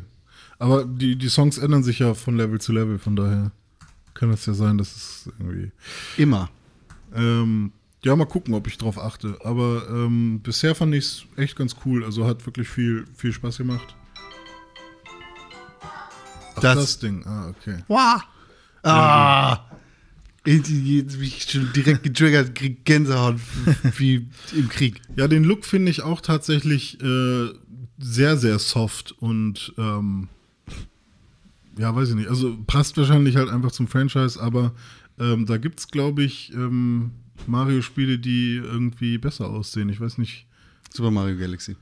[0.60, 3.52] Aber die, die Songs ändern sich ja von Level zu Level, von daher
[4.14, 5.72] kann es ja sein, dass es irgendwie.
[6.18, 6.50] Immer.
[7.14, 7.72] Ähm,
[8.04, 9.38] ja, mal gucken, ob ich drauf achte.
[9.44, 12.04] Aber ähm, bisher fand ich es echt ganz cool.
[12.06, 13.96] Also hat wirklich viel, viel Spaß gemacht.
[16.56, 17.24] Ach, Das- das, Ding.
[17.26, 17.84] Ah, okay.
[17.88, 18.24] Wah.
[18.84, 19.56] Ah.
[19.58, 19.78] Bin
[20.48, 23.36] ich schon direkt getriggert, krieg Gänsehaut
[23.98, 25.02] wie im Krieg.
[25.16, 27.50] Ja, den Look finde ich auch tatsächlich äh,
[27.98, 30.30] sehr, sehr soft und ähm,
[31.78, 32.30] ja, weiß ich nicht.
[32.30, 34.74] Also passt wahrscheinlich halt einfach zum Franchise, aber
[35.20, 37.12] ähm, da gibt es, glaube ich, ähm,
[37.46, 39.90] Mario-Spiele, die irgendwie besser aussehen.
[39.90, 40.48] Ich weiß nicht.
[40.92, 41.76] Super Mario Galaxy.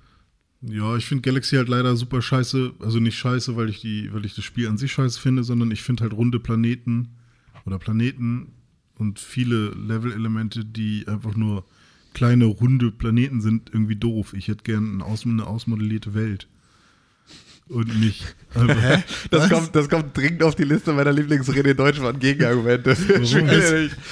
[0.61, 2.73] Ja, ich finde Galaxy halt leider super scheiße.
[2.79, 5.71] Also nicht scheiße, weil ich die, weil ich das Spiel an sich scheiße finde, sondern
[5.71, 7.09] ich finde halt runde Planeten
[7.65, 8.51] oder Planeten
[8.97, 11.65] und viele Level-Elemente, die einfach nur
[12.13, 14.33] kleine runde Planeten sind, irgendwie doof.
[14.33, 16.47] Ich hätte gern eine, aus, eine ausmodellierte Welt.
[17.67, 18.35] Und nicht.
[19.31, 22.91] Das kommt, das kommt dringend auf die Liste meiner Lieblingsrede in Deutschland Gegenargumente.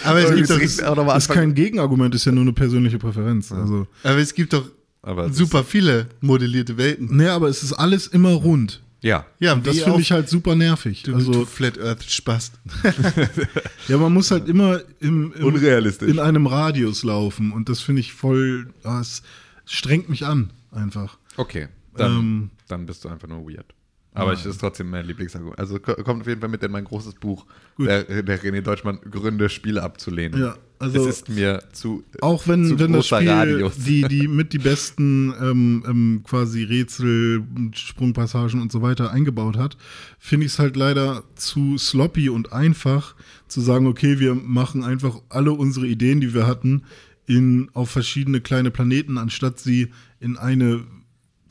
[0.04, 1.22] Aber es gibt doch- ist anfangen.
[1.28, 3.52] kein Gegenargument, ist ja nur eine persönliche Präferenz.
[3.52, 4.70] Also, Aber es gibt doch
[5.04, 7.16] Aber super viele modellierte Welten.
[7.16, 8.82] naja, aber es ist alles immer rund.
[9.04, 9.26] Ja.
[9.40, 11.04] Ja, das finde ich halt super nervig.
[11.04, 12.54] Du, also, du Flat Earth Spast.
[13.90, 16.10] Ja, man muss halt immer im, im, Unrealistisch.
[16.10, 19.22] in einem Radius laufen und das finde ich voll, ah, es
[19.66, 21.18] strengt mich an, einfach.
[21.36, 21.68] Okay,
[21.98, 22.50] dann, Ähm.
[22.70, 23.66] dann bist du einfach nur weird.
[24.16, 25.58] Aber ich ist trotzdem mein Lieblingsargument.
[25.58, 27.46] Also ko- kommt auf jeden Fall mit in mein großes Buch,
[27.76, 27.88] Gut.
[27.88, 30.40] der, der René Deutschmann, Gründe, Spiele abzulehnen.
[30.40, 33.76] Ja, also- es ist mir zu Auch wenn, zu wenn das Spiel Radius.
[33.78, 39.78] die, die mit die besten ähm, ähm, quasi Rätsel, Sprungpassagen und so weiter eingebaut hat,
[40.20, 43.16] finde ich es halt leider zu sloppy und einfach
[43.48, 46.84] zu sagen, okay, wir machen einfach alle unsere Ideen, die wir hatten,
[47.26, 50.82] in, auf verschiedene kleine Planeten, anstatt sie in eine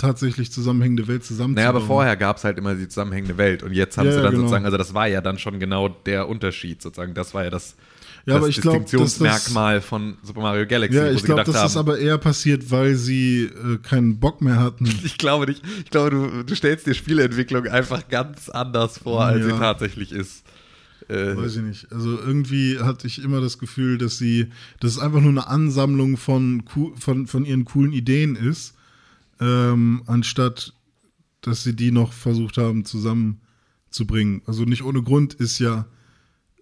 [0.03, 1.55] tatsächlich zusammenhängende Welt zusammenzubauen.
[1.55, 4.19] Naja, aber vorher gab es halt immer die zusammenhängende Welt und jetzt haben Ja, sie
[4.20, 4.43] dann genau.
[4.43, 7.15] sozusagen, also das war ja dann schon genau der Unterschied sozusagen.
[7.15, 7.77] Das war ja das,
[8.27, 11.89] Ja, das dass das- Distinktionsmerkmal von Super Mario Galaxy, Ja, ich glaube, das ist haben.
[11.89, 14.85] aber eher passiert, weil sie äh, keinen Bock mehr hatten.
[15.05, 15.62] ich glaube nicht.
[15.85, 19.47] Ich glaube, du, du stellst dir Spieleentwicklung einfach ganz anders vor, als Ja.
[19.55, 20.45] sie tatsächlich ist.
[21.09, 21.93] Äh, Weiß ich nicht.
[21.93, 24.47] Also irgendwie hatte ich immer das Gefühl, dass sie,
[24.79, 26.62] dass es einfach nur eine Ansammlung von,
[26.97, 28.74] von, von ihren coolen Ideen ist,
[29.43, 30.73] ähm, anstatt
[31.43, 34.43] dass sie die noch versucht haben zusammenzubringen.
[34.47, 35.86] Also nicht ohne Grund ist ja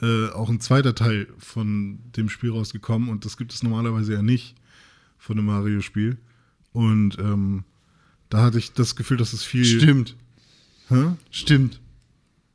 [0.01, 4.23] äh, auch ein zweiter Teil von dem Spiel rausgekommen und das gibt es normalerweise ja
[4.23, 4.57] nicht
[5.19, 6.17] von einem Mario-Spiel.
[6.73, 7.65] Und ähm,
[8.31, 9.65] da hatte ich das Gefühl, dass es viel.
[9.65, 10.17] Stimmt.
[10.89, 11.13] Hä?
[11.31, 11.81] Stimmt.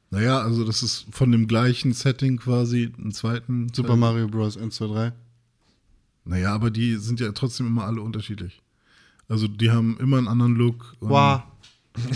[0.09, 3.71] Naja, also das ist von dem gleichen Setting quasi einen zweiten.
[3.73, 3.97] Super Teil.
[3.97, 4.57] Mario Bros.
[4.57, 5.13] 1, 2, 3.
[6.23, 8.63] Naja, aber die sind ja trotzdem immer alle unterschiedlich.
[9.27, 10.95] Also die haben immer einen anderen Look.
[10.99, 11.43] und- Wow.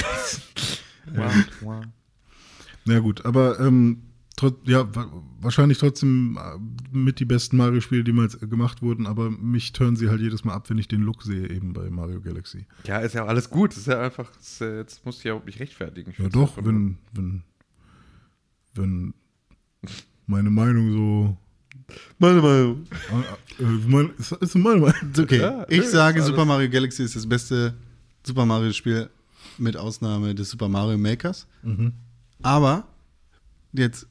[2.86, 4.04] Na ja, gut, aber ähm,
[4.66, 5.12] ja, wa
[5.42, 6.58] wahrscheinlich trotzdem äh,
[6.96, 10.54] mit die besten Mario-Spiele, die mal gemacht wurden, aber mich turnen sie halt jedes Mal
[10.54, 12.66] ab, wenn ich den Look sehe, eben bei Mario Galaxy.
[12.86, 13.76] ja, ist ja auch alles gut.
[13.76, 16.12] Ist ja einfach, ist, äh, jetzt musst du ja auch nicht rechtfertigen.
[16.12, 17.44] Ich Ja doch, wenn, wenn,
[18.76, 19.14] wenn
[20.26, 21.38] meine Meinung so.
[22.18, 22.86] Meine Meinung.
[23.60, 25.12] Äh, äh, mein, ist, meine Meinung.
[25.18, 27.74] Okay, Ja, ich sage, Super Mario Galaxy ist das beste
[28.26, 29.10] Super Mario-Spiel
[29.58, 31.46] mit Ausnahme des Super Mario Makers.
[32.42, 32.88] Aber
[33.74, 34.08] jetzt,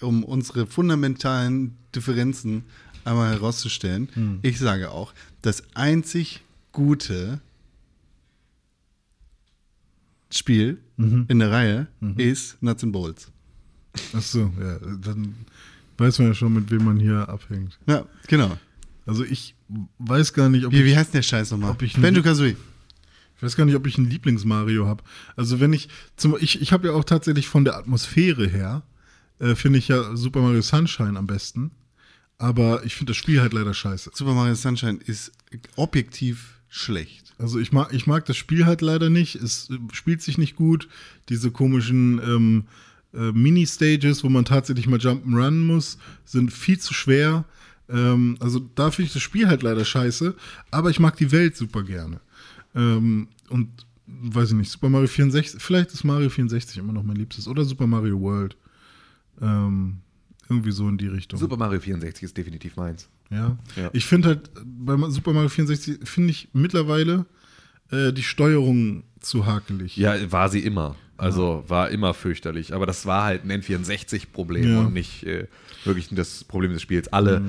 [0.00, 2.64] um unsere fundamentalen Differenzen
[3.04, 5.12] einmal herauszustellen, ich sage auch,
[5.42, 6.40] das einzig
[6.72, 7.40] gute
[10.30, 10.78] Spiel
[11.28, 11.86] in der Reihe
[12.16, 13.30] ist Nuts and Bolts.
[14.12, 15.34] Achso, ja, dann
[15.98, 17.78] weiß man ja schon, mit wem man hier abhängt.
[17.86, 18.56] Ja, genau.
[19.06, 19.54] Also ich
[19.98, 21.76] weiß gar nicht, ob Wie, ich, wie heißt denn der Scheiß nochmal?
[21.98, 22.56] Banjo Kazooie.
[23.36, 25.02] ich weiß gar nicht, ob ich einen Lieblings-Mario habe.
[25.36, 28.82] Also wenn ich zum ich, ich habe ja auch tatsächlich von der Atmosphäre her
[29.38, 31.72] äh, finde ich ja Super Mario Sunshine am besten.
[32.38, 34.10] Aber ich finde das Spiel halt leider scheiße.
[34.12, 35.32] Super Mario Sunshine ist
[35.76, 37.32] objektiv schlecht.
[37.38, 39.36] Also ich mag, ich mag das Spiel halt leider nicht.
[39.36, 40.88] Es spielt sich nicht gut.
[41.28, 42.64] Diese komischen ähm,
[43.14, 47.44] äh, Mini-Stages, wo man tatsächlich mal Jump'n'Run muss, sind viel zu schwer.
[47.88, 50.34] Ähm, also da finde ich das Spiel halt leider scheiße.
[50.70, 52.20] Aber ich mag die Welt super gerne.
[52.74, 53.68] Ähm, und
[54.06, 57.48] weiß ich nicht, Super Mario 64, vielleicht ist Mario 64 immer noch mein Liebstes.
[57.48, 58.56] Oder Super Mario World.
[59.40, 59.98] Ähm,
[60.48, 61.38] irgendwie so in die Richtung.
[61.38, 63.08] Super Mario 64 ist definitiv meins.
[63.30, 63.56] Ja.
[63.76, 63.90] Ja.
[63.92, 67.26] Ich finde halt, bei Super Mario 64 finde ich mittlerweile
[67.90, 69.96] äh, die Steuerung zu hakelig.
[69.96, 70.96] Ja, war sie immer.
[71.16, 72.74] Also war immer fürchterlich.
[72.74, 74.80] Aber das war halt ein N64-Problem Ja.
[74.80, 75.46] und nicht äh,
[75.84, 77.08] wirklich das Problem des Spiels.
[77.12, 77.42] Alle,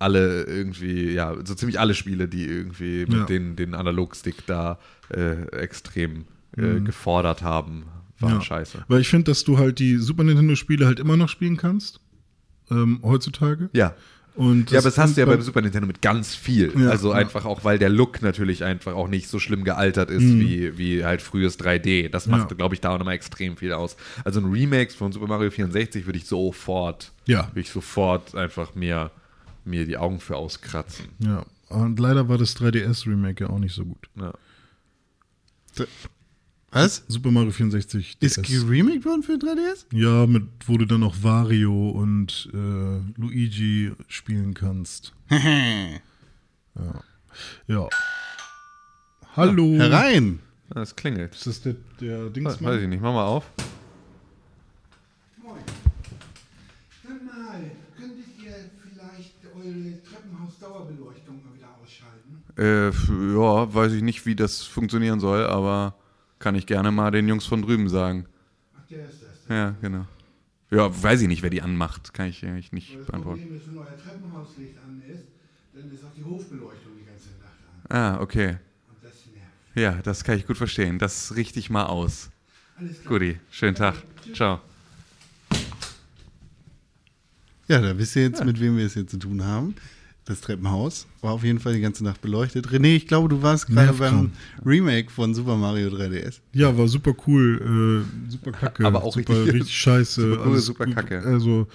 [0.00, 3.24] alle irgendwie, ja, so ziemlich alle Spiele, die irgendwie mit Ja.
[3.24, 4.78] den, den Analogstick da
[5.14, 6.24] äh, extrem
[6.56, 7.84] äh, gefordert haben,
[8.18, 8.40] waren Ja.
[8.40, 8.84] scheiße.
[8.88, 12.00] Weil ich finde, dass du halt die Super Nintendo-Spiele halt immer noch spielen kannst.
[12.70, 13.70] Ähm, heutzutage.
[13.72, 13.94] Ja.
[14.36, 16.70] Und Ja, aber das hast du ja beim Super Nintendo mit ganz viel.
[16.78, 17.16] Ja, also ja.
[17.16, 21.04] einfach auch, weil der Look natürlich einfach auch nicht so schlimm gealtert ist wie, wie
[21.06, 22.10] halt frühes 3D.
[22.10, 22.56] Das macht, Ja.
[22.56, 23.96] glaube ich, da auch nochmal extrem viel aus.
[24.24, 27.48] Also ein Remake von Super Mario 64 würde ich sofort, Ja.
[27.48, 29.10] würde ich sofort einfach mir,
[29.64, 31.06] mir die Augen für auskratzen.
[31.18, 31.46] Ja.
[31.70, 34.08] Und leider war das 3DS-Remake ja auch nicht so gut.
[34.20, 34.34] Ja.
[36.76, 37.04] Was?
[37.08, 38.42] Super Mario 64 Ist DS.
[38.42, 39.86] geremaked worden für 3DS?
[39.94, 45.14] Ja, mit, wo du dann auch Wario und äh, Luigi spielen kannst.
[47.66, 47.88] Ja.
[49.34, 49.72] Hallo.
[49.78, 50.40] Herein!
[50.68, 51.34] Das klingelt.
[51.34, 52.82] Ist das der, der Weiß Dingsmann?
[52.82, 53.50] ich nicht, mach mal auf.
[57.02, 62.42] Sag mal, könntet ihr vielleicht eure Treppenhaus-Dauerbeleuchtung mal wieder ausschalten?
[62.58, 62.90] Äh,
[63.34, 65.94] ja, weiß ich nicht, wie das funktionieren soll, aber
[66.38, 68.26] kann ich gerne mal den Jungs von drüben sagen.
[68.76, 69.48] Ach, der ist das.
[69.48, 70.06] Ja, genau.
[70.70, 72.12] Ja, weiß ich nicht, wer die anmacht.
[72.12, 73.40] Kann ich eigentlich nicht Das beantworten.
[73.40, 75.24] Problem ist, wenn euer Treppenhauslicht an ist,
[75.74, 77.96] dann ist auch die Hofbeleuchtung die ganze Nacht an.
[77.96, 78.56] Ah, okay.
[78.88, 79.76] Und das nervt.
[79.76, 80.98] Ja, das kann ich gut verstehen.
[80.98, 82.30] Das richte ich mal aus.
[82.78, 83.18] Alles klar.
[83.18, 83.94] Guti, schönen Tag.
[84.34, 84.60] Ciao.
[87.68, 89.74] Ja, da wisst ihr jetzt, mit wem wir es hier zu tun haben.
[90.26, 92.66] Das Treppenhaus war auf jeden Fall die ganze Nacht beleuchtet.
[92.68, 94.32] René, ich glaube, du warst gerade beim
[94.64, 96.40] Remake von Super Mario 3DS.
[96.52, 98.84] Ja, war super cool, äh, super kacke.
[98.84, 100.20] Aber auch super, richtig- richtig scheiße.
[100.22, 100.94] super cool, alles super gut.
[100.96, 101.22] kacke.
[101.22, 101.68] Also,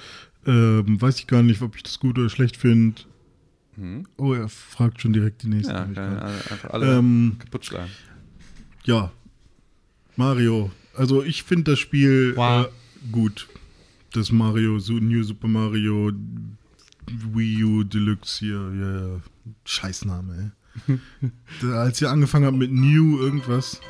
[0.46, 3.02] ähm, weiß ich gar nicht, ob ich das gut oder schlecht finde.
[4.18, 5.72] Oh, er fragt schon direkt die nächste.
[5.74, 5.78] Hm?
[5.78, 6.52] Ja, ich kann grad.
[6.52, 7.90] einfach alle Ähm, kaputt schlagen.
[8.84, 9.12] ja,
[10.18, 10.72] Mario.
[10.94, 12.66] Also, ich finde das Spiel Wow.
[12.68, 13.48] äh, gut.
[14.14, 16.12] Das Mario, so New Super Mario
[17.34, 18.72] Wii U Deluxe hier.
[18.74, 19.22] Ja, ja.
[19.66, 20.54] Scheißname,
[20.88, 21.00] ey.
[21.62, 23.82] da, als ihr angefangen habt mit New irgendwas,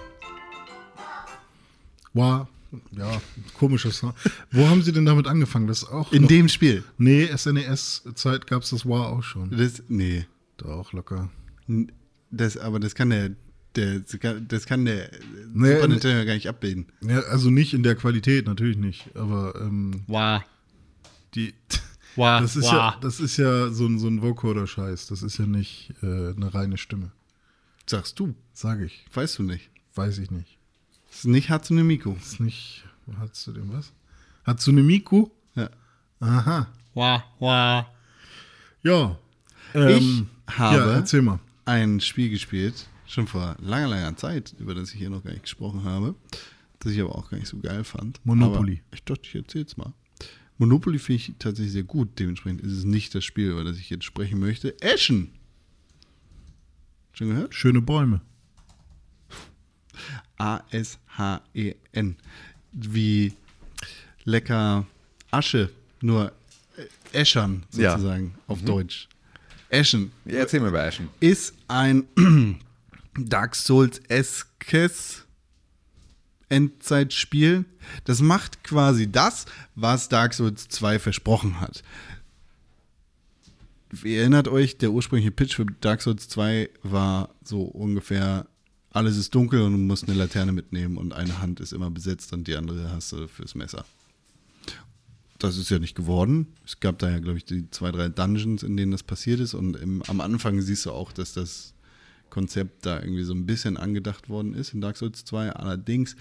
[2.13, 2.49] War,
[2.91, 3.21] ja,
[3.57, 4.15] komisches Sound.
[4.51, 5.67] Wo haben sie denn damit angefangen?
[5.67, 6.83] Das auch In noch, dem Spiel.
[6.97, 9.51] Nee, SNES-Zeit gab es das War auch schon.
[9.51, 10.25] Das, nee.
[10.57, 11.29] Doch, locker.
[12.31, 13.31] Das, aber das kann der,
[13.75, 15.09] der das kann- der
[15.53, 15.87] Nee, Super.
[15.87, 16.87] Nintendo ja gar nicht abbilden.
[17.01, 19.15] Ja, also nicht in der Qualität, natürlich nicht.
[19.15, 20.41] Aber ähm, Wow.
[21.35, 21.53] die.
[22.15, 22.41] Wow.
[22.41, 22.71] Das ist, wow.
[22.73, 25.07] ja, das ist ja so ein, so ein Vocoder-Scheiß.
[25.07, 26.05] Das ist ja nicht äh,
[26.35, 27.11] eine reine Stimme.
[27.87, 28.35] Sagst du.
[28.53, 29.05] Sage ich.
[29.13, 29.69] Weißt du nicht.
[29.95, 30.57] Weiß ich nicht.
[31.09, 32.13] Das ist nicht Hatsune Miku.
[32.15, 32.83] Ist nicht.
[33.19, 33.91] Hast du denn was?
[34.45, 35.29] Hatsune Miku?
[35.55, 35.69] Ja.
[36.19, 36.67] Aha.
[36.93, 37.21] wow.
[37.39, 37.85] Wow.
[38.83, 39.17] Ja.
[39.73, 41.39] Ich habe- Ja, erzähl mal.
[41.65, 45.43] Ein Spiel gespielt, schon vor langer, langer Zeit, über das ich hier noch gar nicht
[45.43, 46.15] gesprochen habe,
[46.79, 48.19] das ich aber auch gar nicht so geil fand.
[48.25, 48.81] Monopoly.
[48.87, 49.93] Aber ich dachte, ich erzähl's mal.
[50.61, 52.19] Monopoly finde ich tatsächlich sehr gut.
[52.19, 54.79] Dementsprechend ist es nicht das Spiel, über das ich jetzt sprechen möchte.
[54.79, 55.31] Eschen.
[57.13, 57.55] Schon gehört?
[57.55, 58.21] Schöne Bäume.
[60.37, 62.09] A-S-H-E-N.
[62.11, 62.15] E
[62.73, 63.33] Wie
[64.23, 64.85] lecker
[65.31, 65.71] Asche,
[66.01, 66.31] nur
[66.77, 67.91] äh, Eschern Ja.
[67.93, 69.09] sozusagen auf Deutsch.
[69.69, 71.09] Eschen Ja, erzähl mir über Ashen.
[71.19, 72.05] ist ein
[73.17, 75.25] Dark Souls-eskes
[76.51, 77.65] Endzeitspiel.
[78.03, 79.45] Das macht quasi das,
[79.75, 81.81] was Dark Souls 2 versprochen hat.
[84.03, 88.47] Ihr erinnert euch, der ursprüngliche Pitch für Dark Souls 2 war so ungefähr,
[88.91, 92.31] alles ist dunkel und du musst eine Laterne mitnehmen und eine Hand ist immer besetzt
[92.33, 93.85] und die andere hast du fürs Messer.
[95.39, 96.47] Das ist ja nicht geworden.
[96.65, 99.55] Es gab da ja, glaube ich, die zwei, drei Dungeons, in denen das passiert ist.
[99.55, 101.73] Und im, am Anfang siehst du auch, dass das
[102.31, 105.51] Konzept da irgendwie so ein bisschen angedacht worden ist in Dark Souls 2.
[105.51, 106.15] Allerdings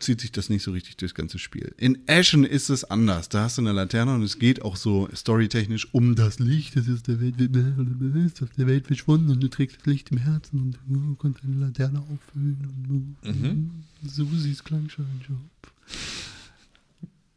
[0.00, 1.74] zieht sich das nicht so richtig durchs ganze Spiel.
[1.76, 3.28] In Ashen ist es anders.
[3.28, 6.76] Da hast du eine Laterne und es geht auch so storytechnisch um das Licht.
[6.76, 10.18] Das ist der Welt, ist aus der Welt verschwunden und du trägst das Licht im
[10.18, 13.16] Herzen und du kannst eine Laterne auffüllen.
[13.22, 15.38] Und so Susis Klangscheinjob.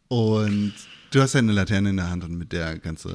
[0.08, 0.74] Und
[1.12, 3.10] du hast ja eine Laterne in der Hand und mit der kannst du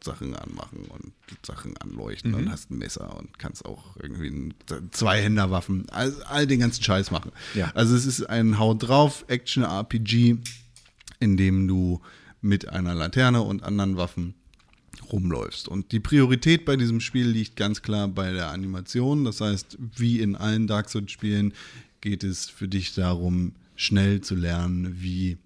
[0.00, 1.12] Leuchtsachen anmachen und
[1.46, 4.54] Sachen anleuchten und hast ein Messer und kannst auch irgendwie
[4.90, 7.32] Zweihänderwaffen, all, all den ganzen Scheiß machen.
[7.54, 7.70] Ja.
[7.74, 10.38] Also es ist ein Haut drauf Action-RPG,
[11.20, 12.00] in dem du
[12.40, 14.34] mit einer Laterne und anderen Waffen
[15.12, 15.68] rumläufst.
[15.68, 19.24] Und die Priorität bei diesem Spiel liegt ganz klar bei der Animation.
[19.24, 21.52] Das heißt, wie in allen Dark Souls-Spielen
[22.00, 25.36] geht es für dich darum, schnell zu lernen, wie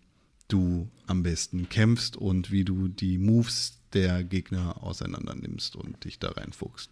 [0.47, 6.19] du am besten kämpfst und wie du die Moves der Gegner auseinander nimmst und dich
[6.19, 6.91] da reinfuchst.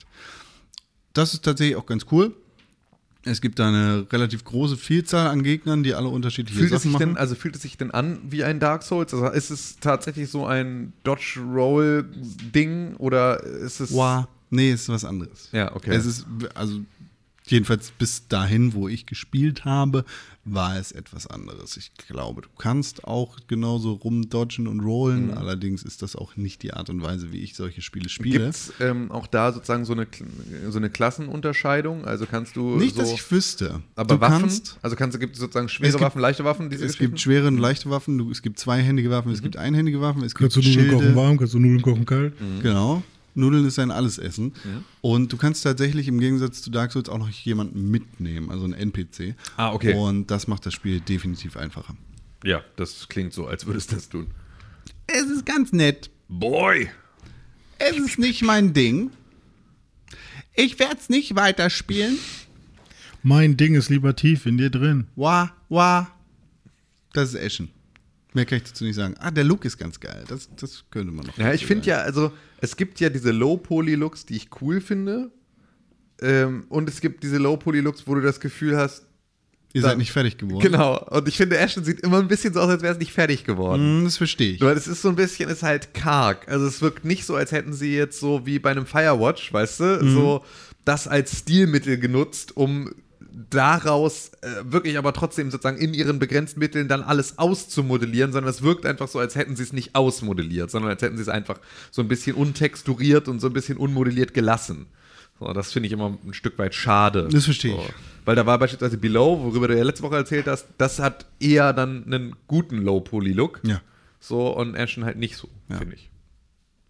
[1.12, 2.34] Das ist tatsächlich auch ganz cool.
[3.24, 7.10] Es gibt da eine relativ große Vielzahl an Gegnern, die alle unterschiedliche Fühlt Sachen machen.
[7.10, 9.14] denn, also fühlt es sich denn an wie ein Dark Souls?
[9.14, 13.92] Also ist es tatsächlich so ein Dodge-Roll-Ding oder ist es.
[13.92, 14.26] Wow.
[14.50, 15.48] Nee, ist was anderes.
[15.52, 15.94] Ja, okay.
[15.94, 16.80] Es ist, also
[17.46, 20.04] jedenfalls bis dahin, wo ich gespielt habe,
[20.44, 21.76] war es etwas anderes.
[21.76, 25.34] Ich glaube, du kannst auch genauso rumdodgen und rollen, Mhm.
[25.38, 28.38] allerdings ist das auch nicht die Art und Weise, wie ich solche Spiele spiele.
[28.40, 30.08] Gibt es ähm, auch da sozusagen so eine,
[30.68, 32.04] so eine Klassenunterscheidung?
[32.04, 32.76] Also kannst du.
[32.76, 33.82] nicht, so, dass ich wüsste.
[33.94, 34.40] aber du Waffen?
[34.40, 36.98] kannst, also kannst du, gibt es sozusagen schwere Es gibt- Waffen, leichte Waffen, diese es
[36.98, 40.34] gibt schwere und leichte Waffen, du, es gibt zweihändige Waffen, es gibt einhändige Waffen, es
[40.34, 42.34] gibt Kannst du Nudeln kochen warm, kannst du Nudeln kochen kalt?
[42.62, 43.02] Genau.
[43.34, 44.52] Nudeln ist ein Allesessen.
[45.00, 48.74] Und du kannst tatsächlich im Gegensatz zu Dark Souls auch noch jemanden mitnehmen, also einen
[48.74, 49.34] NPC.
[49.56, 49.94] Ah, okay.
[49.94, 51.96] Und das macht das Spiel definitiv einfacher.
[52.44, 54.28] Ja, das klingt so, als würdest du das tun.
[55.06, 56.10] Es ist ganz nett.
[56.28, 56.90] Boy!
[57.78, 59.10] Es ist nicht mein Ding.
[60.54, 62.18] Ich werde es nicht weiterspielen.
[63.22, 65.06] Mein Ding ist lieber tief in dir drin.
[65.16, 66.10] Wah, wah.
[67.12, 67.70] Das ist Ashen.
[68.34, 69.14] Mehr kann ich dazu nicht sagen.
[69.18, 70.24] Ah, der Look ist ganz geil.
[70.28, 71.36] Das, das könnte man noch.
[71.38, 75.30] Ja, ich finde ja, also es gibt ja diese Low-Poly-Looks, die ich cool finde.
[76.20, 79.06] Ähm, und es gibt diese Low-Poly-Looks, wo du das Gefühl hast,
[79.74, 80.60] Ihr dann- seid nicht fertig geworden.
[80.62, 80.98] genau.
[81.08, 83.44] Und ich finde, Ashton sieht immer ein bisschen so aus, als wäre es nicht fertig
[83.44, 83.98] geworden.
[84.00, 84.60] Hm, Das verstehe ich.
[84.60, 86.46] Weil es ist so ein bisschen, ist halt karg.
[86.48, 89.80] Also es wirkt nicht so, als hätten sie jetzt so wie bei einem Firewatch, weißt
[89.80, 90.44] du, so
[90.84, 92.92] das als Stilmittel genutzt, um
[93.50, 98.62] daraus äh, wirklich aber trotzdem sozusagen in ihren begrenzten Mitteln dann alles auszumodellieren, sondern es
[98.62, 101.58] wirkt einfach so, als hätten sie es nicht ausmodelliert, sondern als hätten sie es einfach
[101.90, 104.86] so ein bisschen untexturiert und so ein bisschen unmodelliert gelassen.
[105.40, 107.28] So, das finde ich immer ein Stück weit schade.
[107.30, 107.80] Das verstehe ich.
[107.86, 107.92] So.
[108.24, 111.72] Weil da war beispielsweise Below, worüber du ja letzte Woche erzählt hast, das hat eher
[111.72, 113.60] dann einen guten Low-Poly-Look.
[113.64, 113.80] Ja.
[114.20, 115.78] So, und Ashen halt nicht so, Ja.
[115.78, 116.10] finde ich.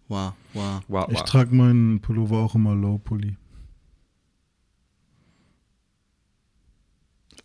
[0.07, 0.83] Wah, wah.
[0.87, 1.23] Wow, Ich wow.
[1.23, 2.99] trage meinen Pullover auch immer Low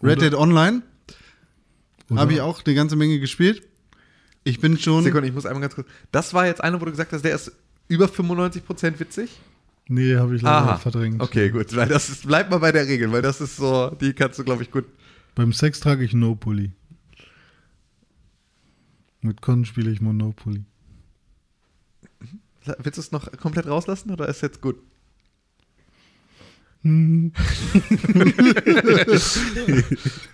[0.02, 0.82] Red Dead Online
[2.16, 3.62] habe ich auch eine ganze Menge gespielt.
[4.44, 5.04] Ich bin schon.
[5.04, 5.88] Sekunde, ich muss einmal ganz kurz.
[6.10, 7.52] Das war jetzt einer, wo du gesagt hast, der ist
[7.88, 9.38] über 95% witzig?
[9.88, 10.76] Nee, habe ich leider Aha.
[10.76, 11.20] verdrängt.
[11.20, 11.74] Okay, gut.
[11.74, 14.44] Weil das ist, bleib mal bei der Regel, weil das ist so, die kannst du,
[14.44, 14.84] glaube ich, gut
[15.34, 16.72] Beim Sex trage ich No-Pulli.
[19.20, 20.64] Mit Con spiele ich Monopoly.
[22.78, 24.76] Willst du es noch komplett rauslassen oder ist jetzt gut?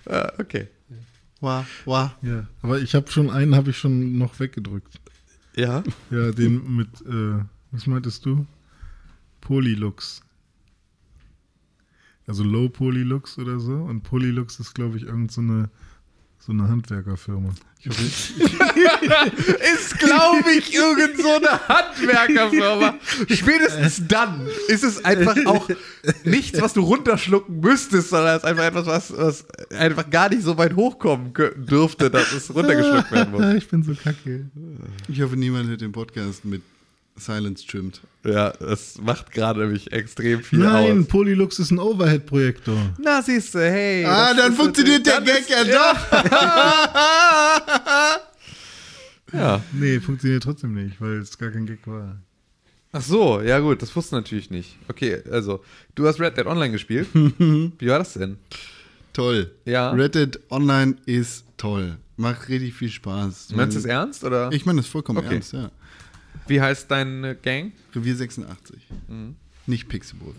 [0.05, 0.67] ah, okay.
[1.41, 2.15] Wah, wah.
[2.21, 4.99] Ja, aber ich habe schon einen, habe ich schon noch weggedrückt.
[5.55, 5.83] Ja.
[6.11, 8.45] Ja, den mit, äh, was meintest du?
[9.41, 10.21] Polylux.
[12.27, 13.75] Also Low Polylux oder so.
[13.75, 15.69] Und Polylux ist, glaube ich, irgend so eine,
[16.45, 17.49] so eine Handwerkerfirma.
[17.85, 17.99] Ist,
[19.99, 22.95] glaube ich, irgend so eine Handwerkerfirma.
[23.29, 25.69] Spätestens dann ist es einfach auch
[26.23, 30.41] nichts, was du runterschlucken müsstest, sondern es ist einfach etwas, was, was einfach gar nicht
[30.41, 33.53] so weit hochkommen dürfte, dass es runtergeschluckt werden muss.
[33.53, 34.49] Ich bin so kacke.
[35.07, 36.63] Ich hoffe, niemand hört den Podcast mit
[37.17, 38.01] Silence trimmed.
[38.25, 41.07] Ja, das macht gerade nämlich extrem viel Nein, aus.
[41.07, 42.77] Polylux ist ein Overhead-Projektor.
[42.97, 44.03] Na, siehst du, hey.
[44.05, 45.97] Ah, dann funktioniert der Gag ja doch.
[49.33, 49.61] Ja.
[49.73, 52.17] Nee, funktioniert trotzdem nicht, weil es gar kein Gag war.
[52.93, 54.77] Ach so, ja gut, das wusste natürlich nicht.
[54.87, 55.61] Okay, also,
[55.95, 57.07] du hast Red Dead Online gespielt.
[57.13, 58.37] Wie war das denn?
[59.11, 59.51] Toll.
[59.65, 59.91] Ja.
[59.91, 61.97] Red Dead Online ist toll.
[62.17, 63.49] Macht richtig viel Spaß.
[63.55, 64.49] Meinst du es ernst oder?
[64.53, 65.33] Ich meine es vollkommen Okay.
[65.33, 65.69] ernst, ja.
[66.47, 67.71] Wie heißt deine Gang?
[67.93, 68.81] Revier 86.
[69.07, 69.35] Mhm.
[69.67, 70.35] Nicht Pixelburg.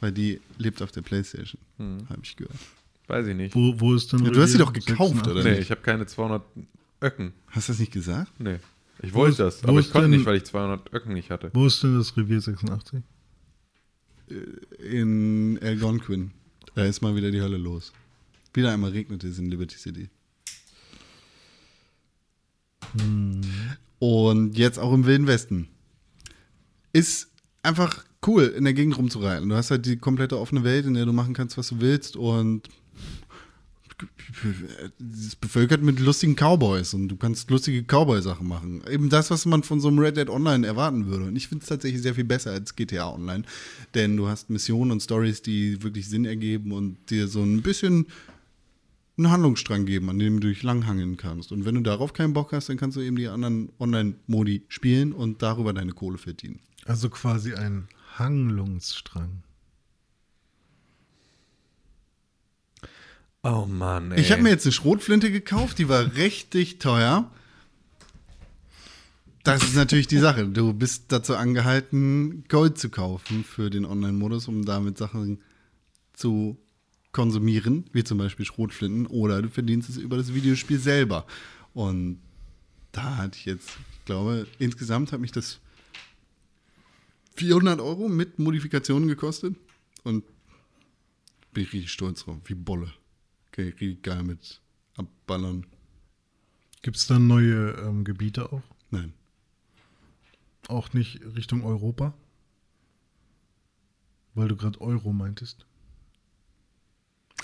[0.00, 1.60] Weil die lebt auf der Playstation.
[1.78, 2.08] Mhm.
[2.08, 2.56] Habe ich gehört.
[3.06, 3.54] Weiß ich nicht.
[3.54, 5.32] Wo, wo ist denn Ja, du hast sie doch gekauft, 86?
[5.32, 5.42] oder?
[5.44, 5.60] Nee, nicht?
[5.62, 6.42] ich habe keine 200
[7.02, 7.32] Öcken.
[7.48, 8.32] Hast du das nicht gesagt?
[8.38, 8.58] Nee.
[9.02, 11.30] Ich Wo wollte das, wo aber ich konnte denn- nicht, weil ich 200 Öcken nicht
[11.30, 11.50] hatte.
[11.54, 13.00] Wo ist denn das Revier 86?
[14.78, 16.30] In Algonquin.
[16.74, 17.92] Da ist mal wieder die Hölle los.
[18.54, 20.08] Wieder einmal regnet es in Liberty City.
[24.00, 25.68] Und jetzt auch im Wilden Westen.
[26.92, 27.28] Ist
[27.62, 29.48] einfach cool, in der Gegend rumzureiten.
[29.48, 32.16] Du hast halt die komplette offene Welt, in der du machen kannst, was du willst
[32.16, 32.68] und
[35.12, 38.82] es ist bevölkert mit lustigen Cowboys und du kannst lustige Cowboy-Sachen machen.
[38.90, 41.26] Eben das, was man von so einem Red Dead Online erwarten würde.
[41.26, 43.44] Und ich finde es tatsächlich sehr viel besser als GTA Online,
[43.94, 48.06] denn du hast Missionen und Stories, die wirklich Sinn ergeben und dir so ein bisschen
[49.16, 51.52] einen Handlungsstrang geben, an dem du dich langhangeln kannst.
[51.52, 55.12] Und wenn du darauf keinen Bock hast, dann kannst du eben die anderen Online-Modi spielen
[55.12, 56.60] und darüber deine Kohle verdienen.
[56.86, 59.42] Also quasi ein Handlungsstrang.
[63.42, 64.20] Oh Mann, ey.
[64.20, 67.30] Ich habe mir jetzt eine Schrotflinte gekauft, die war richtig teuer.
[69.44, 70.46] Das ist natürlich die Sache.
[70.46, 75.40] Du bist dazu angehalten, Gold zu kaufen für den Online-Modus, um damit Sachen
[76.12, 76.58] zu
[77.12, 81.26] konsumieren, wie zum Beispiel Schrotflinten, oder du verdienst es über das Videospiel selber.
[81.74, 82.20] Und
[82.92, 85.60] da hatte ich jetzt, ich glaube, insgesamt hat mich das
[87.36, 89.56] 400 Euro mit Modifikationen gekostet.
[90.04, 90.24] Und
[91.52, 92.92] bin ich richtig stolz drauf, wie Bolle.
[93.48, 94.60] Okay, richtig geil mit
[94.96, 95.66] abballern.
[96.82, 98.62] Gibt es dann neue ähm, Gebiete auch?
[98.90, 99.12] Nein.
[100.68, 102.14] Auch nicht Richtung Europa?
[104.34, 105.66] Weil du gerade Euro meintest.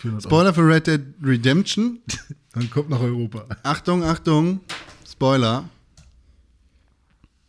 [0.07, 0.31] 400 Euro.
[0.31, 2.01] Spoiler für Red Dead Redemption.
[2.53, 3.47] Dann kommt nach Europa.
[3.63, 4.61] Achtung, Achtung,
[5.07, 5.69] Spoiler.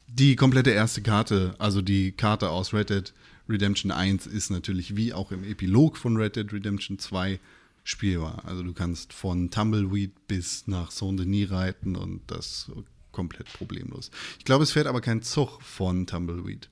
[0.07, 3.13] Die komplette erste Karte, also die Karte aus Red Dead
[3.47, 7.39] Redemption 1, ist natürlich wie auch im Epilog von Red Dead Redemption 2
[7.83, 8.43] spielbar.
[8.45, 12.71] Also du kannst von Tumbleweed bis nach Saint-Denis reiten und das
[13.11, 14.11] komplett problemlos.
[14.39, 16.69] Ich glaube, es fährt aber kein Zug von Tumbleweed,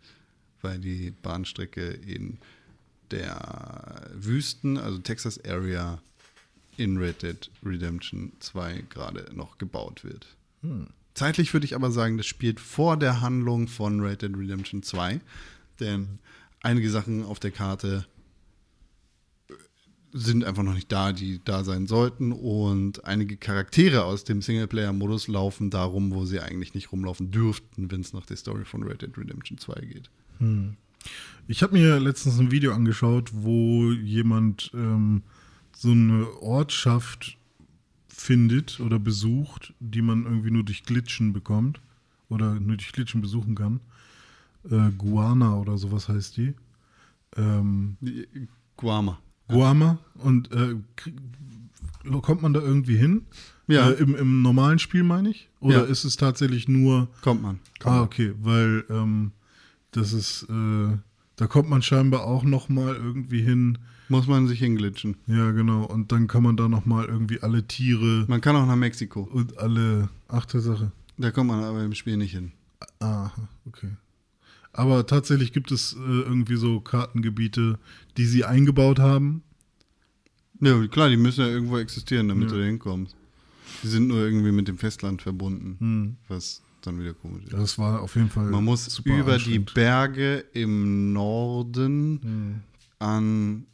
[0.62, 2.40] weil die Bahnstrecke in
[3.15, 5.99] der Wüsten, also Texas Area,
[6.77, 10.27] in Red Dead Redemption 2 gerade noch gebaut wird.
[11.13, 15.21] Zeitlich würde ich aber sagen, das spielt vor der Handlung von Red Dead Redemption 2,
[15.79, 16.19] denn
[16.61, 18.05] einige Sachen auf der Karte
[20.11, 25.27] sind einfach noch nicht da, die da sein sollten und einige Charaktere aus dem Singleplayer-Modus
[25.27, 29.01] laufen darum, wo sie eigentlich nicht rumlaufen dürften, wenn es nach der Story von Red
[29.01, 30.09] Dead Redemption 2 geht.
[31.48, 35.23] Ich habe mir letztens ein Video angeschaut, wo jemand ähm,
[35.76, 37.38] so eine Ortschaft
[38.07, 41.82] findet oder besucht, die man irgendwie nur durch Glitchen bekommt
[42.30, 43.82] oder nur durch Glitchen besuchen kann.
[44.69, 46.53] Äh, Guana oder sowas heißt die.
[47.38, 47.98] Ähm,
[48.77, 49.19] Guama.
[49.48, 50.76] Guama und äh,
[52.22, 53.27] kommt man da irgendwie hin?
[53.68, 53.90] Ja.
[53.91, 55.49] Äh, im, Im normalen Spiel meine ich?
[55.60, 55.84] Oder Ja.
[55.84, 57.60] ist es tatsächlich nur Kommt man.
[57.84, 59.32] Ah, okay, weil ähm,
[59.95, 60.97] das ist, äh,
[61.35, 63.77] da kommt man scheinbar auch noch mal irgendwie hin.
[64.07, 65.17] Muss man sich hinglitschen.
[65.27, 65.85] Ja, genau.
[65.85, 69.22] Und dann kann man da noch mal irgendwie alle Tiere Man kann auch nach Mexiko.
[69.22, 70.09] und alle.
[70.27, 70.91] Ach, Sache.
[71.17, 72.51] Da kommt man aber im Spiel nicht hin.
[72.99, 73.31] Aha,
[73.65, 73.89] okay.
[74.73, 77.80] Aber tatsächlich gibt es äh, irgendwie so Kartengebiete,
[78.17, 79.41] die sie eingebaut haben.
[80.59, 83.15] Ja, klar, die müssen ja irgendwo existieren, damit du da hinkommst.
[83.84, 87.45] Die sind nur irgendwie mit dem Festland verbunden, was dann wieder komisch.
[87.52, 88.45] Das war auf jeden Fall.
[88.49, 89.60] Man muss über die.
[89.60, 92.62] Berge im Norden Hm.
[92.99, 93.66] an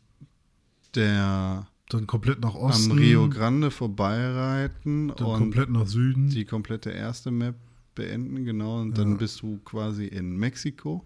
[0.96, 2.92] der Dann komplett nach Osten.
[2.92, 6.30] am Rio Grande vorbeireiten Dann und komplett nach Süden.
[6.30, 7.56] die komplette erste Map
[7.96, 8.80] beenden, genau.
[8.82, 9.18] Und dann Ja.
[9.18, 11.06] bist du quasi in Mexiko.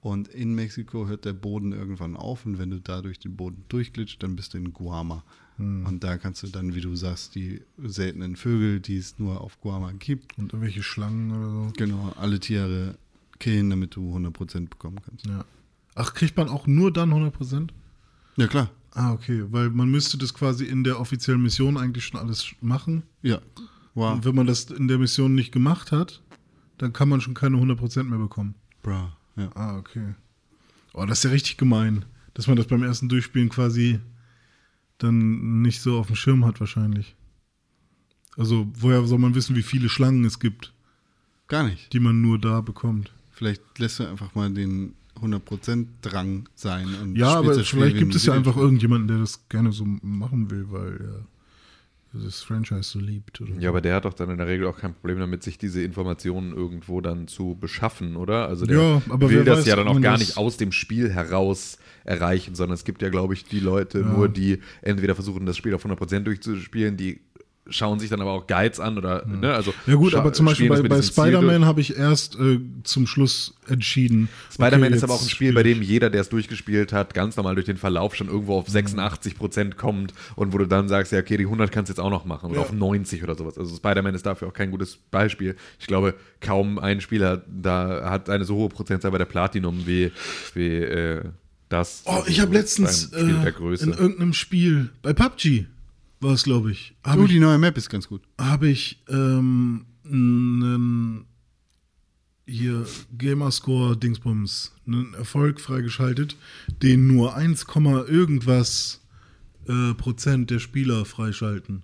[0.00, 2.46] Und in Mexiko hört der Boden irgendwann auf.
[2.46, 5.24] Und wenn du da durch den Boden durchglitscht, dann bist du in Guama.
[5.56, 5.86] Hm.
[5.86, 9.60] Und da kannst du dann, wie du sagst, die seltenen Vögel, die es nur auf
[9.60, 11.72] Guama gibt, Und irgendwelche Schlangen oder so.
[11.76, 12.96] genau, alle Tiere
[13.40, 15.26] killen, damit du 100% bekommen kannst.
[15.26, 15.44] Ja.
[15.96, 17.70] Ach, kriegt man auch nur dann 100%?
[18.36, 18.70] Ja, klar.
[18.92, 19.44] Ah, okay.
[19.50, 23.02] Weil man müsste das quasi in der offiziellen Mission eigentlich schon alles machen.
[23.22, 23.40] Ja.
[23.94, 24.14] Wow.
[24.14, 26.22] Und wenn man das in der Mission nicht gemacht hat,
[26.78, 28.54] dann kann man schon keine 100% mehr bekommen.
[28.82, 29.08] Bro.
[29.38, 29.50] Ja.
[29.54, 30.14] Ah, okay.
[30.94, 32.04] Oh, das ist ja richtig gemein,
[32.34, 34.00] dass man das beim ersten Durchspielen quasi
[34.98, 37.14] dann nicht so auf dem Schirm hat wahrscheinlich.
[38.36, 40.72] Also, woher soll man wissen, wie viele Schlangen es gibt,
[41.48, 41.92] Gar nicht.
[41.92, 43.12] die man nur da bekommt?
[43.30, 46.94] Vielleicht lässt du einfach mal den 100% Drang sein.
[47.02, 50.66] Und Ja, aber vielleicht gibt es ja einfach irgendjemanden, der das gerne so machen will,
[50.70, 51.26] weil er
[52.12, 53.40] das Franchise so liebt.
[53.40, 55.58] Oder Ja, aber der hat doch dann in der Regel auch kein Problem damit, sich
[55.58, 58.48] diese Informationen irgendwo dann zu beschaffen, oder?
[58.48, 61.10] Also der Ja, aber will das weiß, ja dann auch gar nicht aus dem Spiel
[61.10, 65.56] heraus erreichen, sondern es gibt ja, glaube ich, die Leute nur, die entweder versuchen, das
[65.56, 67.20] Spiel auf 100% durchzuspielen, die
[67.70, 70.68] schauen sich dann aber auch Guides an oder, ne, also Ja gut, aber zum Beispiel
[70.68, 71.02] bei, bei.
[71.02, 74.28] Spider-Man habe ich erst äh, zum Schluss entschieden.
[74.52, 77.36] Spider-Man okay, ist aber auch ein Spiel, bei dem jeder, der es durchgespielt hat, ganz
[77.36, 78.58] normal durch den Verlauf schon irgendwo Mhm.
[78.60, 82.00] auf 86% kommt und wo du dann sagst, ja, okay, die 100 kannst du jetzt
[82.00, 82.66] auch noch machen oder Ja.
[82.66, 83.58] auf 90 oder sowas.
[83.58, 85.56] Also Spider-Man ist dafür auch kein gutes Beispiel.
[85.78, 90.10] Ich glaube, kaum ein Spieler da hat eine so hohe Prozentzahl bei der Platinum wie,
[90.54, 91.22] wie äh,
[91.68, 92.02] das.
[92.06, 95.66] Oh, ich habe letztens äh, in irgendeinem Spiel, bei PUBG
[96.20, 98.22] war es, glaube ich, habe Oh, ich, die neue Map ist ganz gut.
[98.38, 101.24] hab ich ähm, einen
[102.46, 102.86] hier
[103.16, 106.36] Gamerscore-Dingsbums, einen Erfolg freigeschaltet,
[106.82, 107.66] den nur 1,
[108.08, 109.00] irgendwas
[109.68, 111.82] äh, Prozent der Spieler freischalten.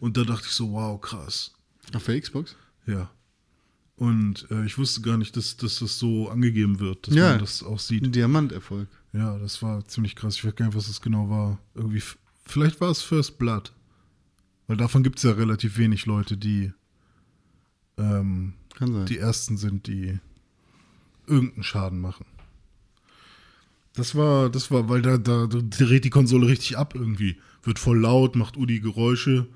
[0.00, 1.52] Und da dachte ich so, wow, krass.
[1.94, 2.54] Auf der Xbox?
[2.86, 3.10] Ja.
[3.96, 7.30] Und äh, ich wusste gar nicht, dass, dass das so angegeben wird, dass Ja.
[7.30, 8.04] man das auch sieht.
[8.04, 8.86] Ein Diamanterfolg.
[9.12, 10.36] Ja, das war ziemlich krass.
[10.36, 11.58] Ich weiß gar nicht, was das genau war.
[11.74, 12.02] Irgendwie,
[12.48, 13.72] vielleicht war es First Blood.
[14.66, 16.72] Weil davon gibt es ja relativ wenig Leute, die
[17.96, 18.52] ähm,
[19.08, 20.18] die ersten sind, die
[21.26, 22.26] irgendeinen Schaden machen.
[23.94, 27.38] Das war, das war, weil da, da, da dreht die Konsole richtig ab irgendwie.
[27.62, 29.46] Wird voll laut, macht Udi Geräusche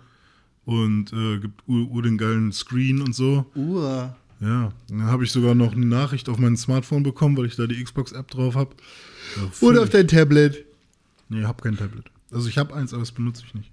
[0.64, 3.46] und äh, gibt Ur, Ur den geilen Screen und so.
[3.54, 4.16] Uah.
[4.40, 7.68] Ja, dann habe ich sogar noch eine Nachricht auf mein Smartphone bekommen, weil ich da
[7.68, 8.74] die Xbox-App drauf habe.
[9.36, 10.64] Ja, völlig- auf dein Tablet.
[11.28, 12.10] Nee, ich habe kein Tablet.
[12.32, 13.70] Also ich habe eins, aber das benutze ich nicht.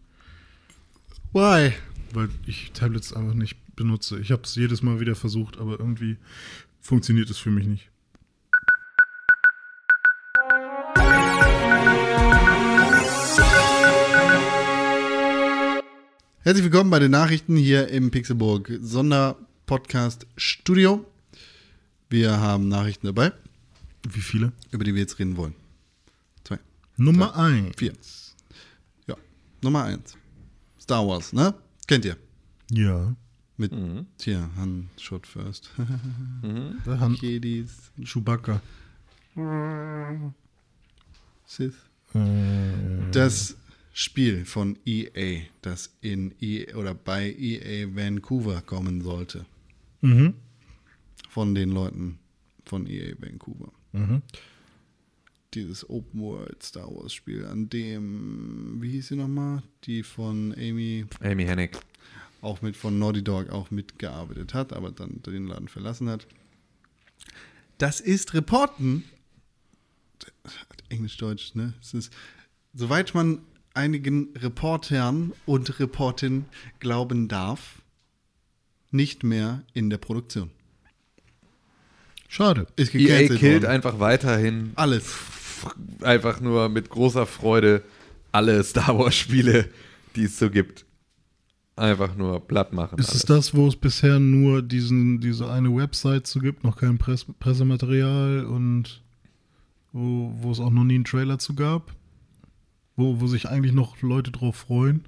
[1.31, 1.73] Why?
[2.13, 4.19] Weil ich Tablets einfach nicht benutze.
[4.19, 6.17] Ich habe es jedes Mal wieder versucht, aber irgendwie
[6.81, 7.89] funktioniert es für mich nicht.
[16.41, 21.05] Herzlich willkommen bei den Nachrichten hier im Pixelburg Sonderpodcast Studio.
[22.09, 23.33] Wir haben Nachrichten dabei,
[24.09, 24.51] Wie viele?
[24.71, 25.53] über die wir jetzt reden wollen.
[26.43, 26.57] Zwei,
[26.97, 27.75] Nummer eins.
[27.77, 27.93] vier.
[29.61, 30.17] Nummer eins.
[30.79, 31.53] Star Wars, ne?
[31.87, 32.17] Kennt ihr?
[32.71, 33.15] Ja.
[33.57, 33.73] Mit
[34.21, 35.69] hier, Han Shot First.
[36.85, 38.61] Der Han Jedis, Chewbacca.
[41.45, 41.75] Sith.
[42.13, 43.57] Äh, Das
[43.93, 49.45] Spiel von EA, das in EA oder bei EA Vancouver kommen sollte.
[50.01, 50.35] mhm.
[51.29, 52.17] Von den Leuten
[52.65, 53.71] von EA Vancouver.
[53.91, 54.21] Mhm.
[55.53, 59.63] Dieses Open World Star Wars Spiel, an dem, wie hieß sie nochmal?
[59.85, 61.77] Die von Amy, Amy Hennig.
[62.41, 66.27] auch mit von Naughty Dog auch mitgearbeitet hat, aber dann den Laden verlassen hat.
[67.79, 69.03] Das ist Reporten.
[70.89, 71.73] Englisch-Deutsch, ne?
[71.81, 72.13] Es ist,
[72.73, 73.39] soweit man
[73.73, 76.45] einigen Reportern und Reporten
[76.79, 77.81] glauben darf,
[78.91, 80.51] nicht mehr in der Produktion.
[82.27, 82.67] Schade.
[82.75, 83.65] Ist EA killt worden.
[83.65, 85.15] einfach weiterhin alles.
[86.01, 87.83] Einfach nur mit großer Freude
[88.31, 89.69] alle Star Wars Spiele,
[90.15, 90.85] die es so gibt.
[91.75, 92.99] Einfach nur platt machen.
[92.99, 93.21] Ist alles.
[93.21, 97.25] es das, wo es bisher nur diesen, diese eine Website zu gibt, noch kein Press
[97.39, 99.01] Pressematerial und
[99.93, 101.95] wo, wo es auch noch nie einen Trailer zu gab?
[102.95, 105.05] Wo, wo sich eigentlich noch Leute drauf freuen?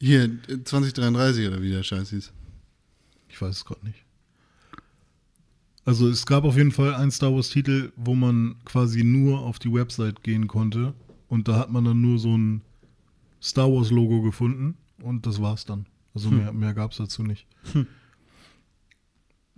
[0.00, 2.32] Hier, äh, 2033 oder wie der Scheiß hieß.
[3.28, 4.04] Ich weiß es gerade nicht.
[5.84, 9.72] Also es gab auf jeden Fall einen Star Wars-Titel, wo man quasi nur auf die
[9.72, 10.94] Website gehen konnte
[11.28, 12.60] und da hat man dann nur so ein
[13.42, 15.86] Star Wars Logo gefunden und das war's dann.
[16.14, 17.46] Also mehr, mehr gab's dazu nicht.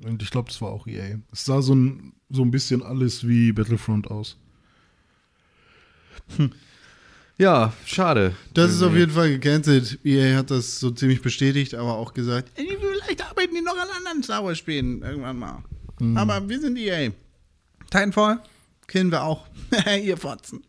[0.02, 1.18] Und ich glaube, das war auch EA.
[1.32, 4.36] Es sah so ein, so ein bisschen alles wie Battlefront aus.
[7.38, 8.34] Ja, schade.
[8.52, 9.98] Das ist auf jeden Fall gecancelt.
[10.04, 13.88] EA hat das so ziemlich bestätigt, aber auch gesagt, "Ey, vielleicht arbeiten die noch an
[13.96, 15.62] anderen Star Wars Spielen irgendwann mal.
[16.16, 17.10] Aber wir sind EA.
[17.90, 18.40] Titanfall
[18.86, 19.46] kennen wir auch.
[20.02, 20.62] Ihr Fotzen.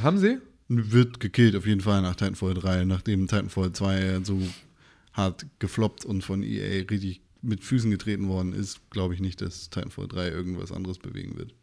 [0.00, 0.38] Haben sie?
[0.68, 4.40] Wird gekillt auf jeden Fall nach Titanfall 3, nachdem Titanfall 2 so
[5.12, 9.70] hart gefloppt und von EA richtig mit Füßen getreten worden ist, glaube ich nicht, dass
[9.70, 11.54] Titanfall 3 irgendwas anderes bewegen wird.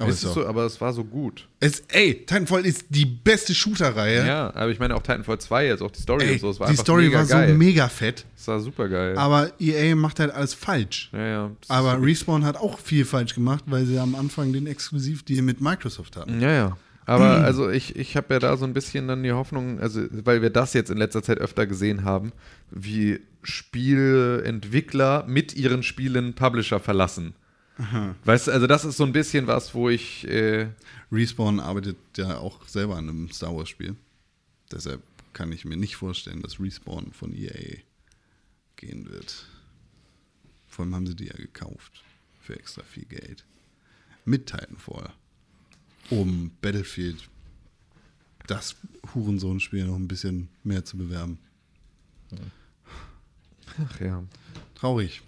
[0.00, 1.46] Aber, Es ist so, aber es war so gut.
[1.60, 4.26] es, ey, Titanfall ist die beste Shooter-Reihe.
[4.26, 6.50] Ja, aber ich meine auch Titanfall 2 jetzt, auch die Story Ey, und so.
[6.50, 7.50] Es war die Story war geil.
[7.50, 9.16] so mega fett, Es war super geil.
[9.18, 11.10] aber EA macht halt alles falsch.
[11.12, 11.50] ja, ja.
[11.68, 16.16] Aber Respawn hat auch viel falsch gemacht, weil sie am Anfang den Exklusivdeal mit Microsoft
[16.16, 16.40] hatten.
[16.40, 16.76] Ja, ja.
[17.06, 20.42] Aber also ich, ich habe ja da so ein bisschen dann die Hoffnung, also weil
[20.42, 22.32] wir das jetzt in letzter Zeit öfter gesehen haben,
[22.70, 27.34] wie Spielentwickler mit ihren Spielen Publisher verlassen.
[28.24, 30.68] Weißt du, also das ist so ein bisschen was, wo ich äh,
[31.10, 33.96] Respawn arbeitet ja auch selber an einem Star Wars Spiel.
[34.70, 35.02] Deshalb
[35.32, 37.78] kann ich mir nicht vorstellen, dass Respawn von EA
[38.76, 39.46] gehen wird.
[40.68, 42.04] Vor allem haben sie die ja gekauft
[42.40, 43.44] für extra viel Geld.
[44.24, 45.12] Mit Titanfall.
[46.10, 47.28] Um Battlefield,
[48.46, 48.76] das
[49.14, 51.38] Hurensohn-Spiel, noch ein bisschen mehr zu bewerben.
[53.78, 54.24] ach ja.
[54.74, 55.22] Traurig.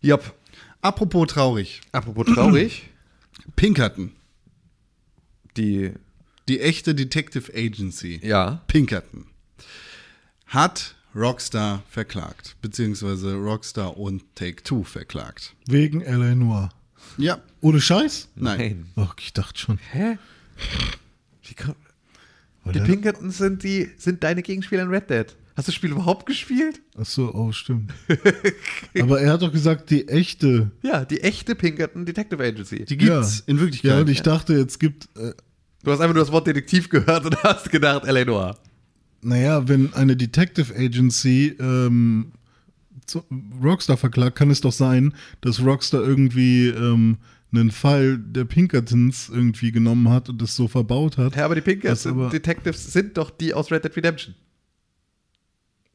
[0.00, 0.34] Jop.
[0.82, 1.80] Apropos traurig.
[1.92, 2.84] Apropos traurig,
[3.56, 4.12] Pinkerton.
[5.56, 5.92] die
[6.48, 8.20] Die echte Detective Agency.
[8.22, 9.26] ja, Pinkerton
[10.46, 15.54] hat Rockstar verklagt, beziehungsweise Rockstar und Take-Two verklagt.
[15.66, 16.34] Wegen L.A.
[16.34, 16.70] Noir.
[17.18, 18.28] Ja, Ohne Scheiß?
[18.36, 18.86] nein.
[18.96, 19.78] Ach, ich dachte schon.
[19.92, 20.18] Hä?
[21.44, 21.74] Wie kann,
[22.64, 25.36] die Pinkertons sind die sind deine Gegenspieler in Red Dead.
[25.60, 26.80] Hast du das Spiel überhaupt gespielt?
[26.98, 27.92] Ach so, oh, stimmt.
[29.00, 30.70] Aber er hat doch gesagt, die echte.
[30.82, 32.84] Ja, die echte Pinkerton Detective Agency.
[32.86, 34.00] Die gibt's in Ja, Wirklichkeit.
[34.00, 35.08] und ich dachte, jetzt gibt.
[35.16, 35.32] Äh,
[35.82, 38.24] Du hast einfach nur das Wort Detektiv gehört und hast gedacht, L.A.
[38.24, 38.58] Noir.
[39.22, 42.32] naja, wenn eine Detective Agency ähm,
[43.06, 43.22] zu,
[43.62, 47.16] Rockstar verklagt, kann es doch sein, dass Rockstar irgendwie ähm,
[47.52, 51.34] einen Fall der Pinkertons irgendwie genommen hat und das so verbaut hat.
[51.36, 54.34] Ja, aber die Pinkertons Detectives sind doch die aus Red Dead Redemption.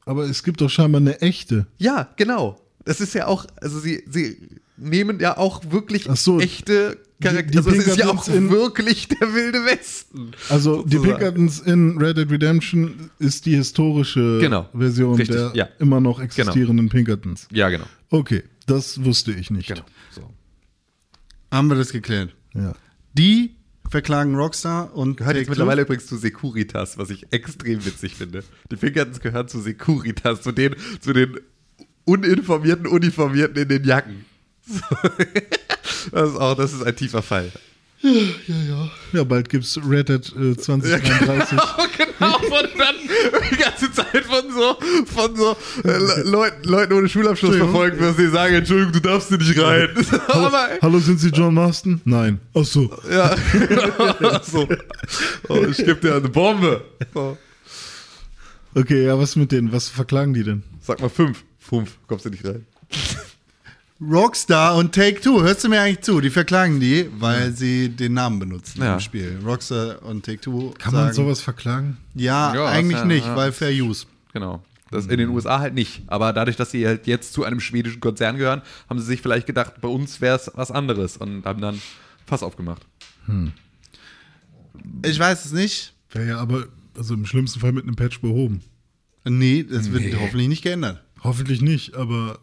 [0.06, 1.66] Aber es gibt doch scheinbar eine echte.
[1.78, 2.58] Ja, genau.
[2.84, 4.38] Das ist ja auch, also sie, sie
[4.76, 7.58] nehmen ja auch wirklich so, echte die Charaktere.
[7.66, 10.30] Also es ist ja auch in- wirklich der wilde Westen.
[10.48, 11.18] Also die Sozusagen.
[11.18, 14.68] Pinkertons in Red Dead Redemption ist die historische Genau.
[14.72, 15.64] Version Richtig, der ja.
[15.64, 15.76] Genau.
[15.80, 17.48] immer noch existierenden Pinkertons.
[17.50, 17.86] Ja, genau.
[18.10, 19.66] Okay, das wusste ich nicht.
[19.68, 19.82] Genau.
[20.12, 20.30] So.
[21.50, 22.32] Haben wir das geklärt.
[22.54, 22.74] Ja.
[23.14, 23.55] Die
[23.90, 28.42] verklagen Rockstar und Gehört jetzt mittlerweile übrigens zu Securitas, was ich extrem witzig finde.
[28.70, 31.38] Die Pinkertons gehören zu Securitas, zu den, zu den
[32.04, 34.24] uninformierten Uniformierten in den Jacken.
[36.12, 37.50] Das ist auch, das ist ein tiefer Fall.
[39.12, 41.58] Ja, bald gibt's Red Dead äh, 2033.
[41.98, 42.94] genau, und dann
[43.50, 44.76] die ganze Zeit von so,
[45.06, 49.28] von so äh, Le- Leuten, Leuten ohne Schulabschluss verfolgt wirst, die sagen, Entschuldigung, du darfst
[49.28, 49.88] hier nicht rein.
[50.28, 52.00] Aber, Hallo, sind Sie John Marston?
[52.04, 52.40] Nein.
[52.54, 52.96] Ach so.
[53.10, 53.34] ja,
[54.42, 54.68] so.
[55.48, 56.84] Oh, ich gebe dir eine Bombe.
[57.14, 57.36] So.
[58.74, 59.72] Okay, ja, was mit denen?
[59.72, 60.62] Was verklagen die denn?
[60.80, 61.44] Sag mal fünf.
[61.58, 62.66] Fünf, kommst du nicht rein.
[64.00, 66.20] Rockstar und Take-Two, hörst du mir eigentlich zu?
[66.20, 68.94] Die verklagen die, weil sie den Namen benutzen Ja.
[68.94, 69.38] im Spiel.
[69.44, 71.96] Rockstar und Take-Two Kann sagen, man sowas verklagen?
[72.14, 73.34] Ja, Ja, eigentlich ja, nicht, ja.
[73.36, 74.06] weil Fair Use.
[74.34, 74.62] Genau.
[74.90, 76.02] Das in den USA halt nicht.
[76.08, 79.46] Aber dadurch, dass sie halt jetzt zu einem schwedischen Konzern gehören, haben sie sich vielleicht
[79.46, 81.80] gedacht, bei uns wäre es was anderes und haben dann
[82.26, 82.82] Fass aufgemacht.
[85.04, 85.94] Ich weiß es nicht.
[86.10, 86.66] Wäre ja aber,
[86.96, 88.60] also im schlimmsten Fall mit einem Patch behoben.
[89.24, 91.02] Nee, das wird hoffentlich nicht geändert.
[91.24, 92.38] Hoffentlich nicht, aber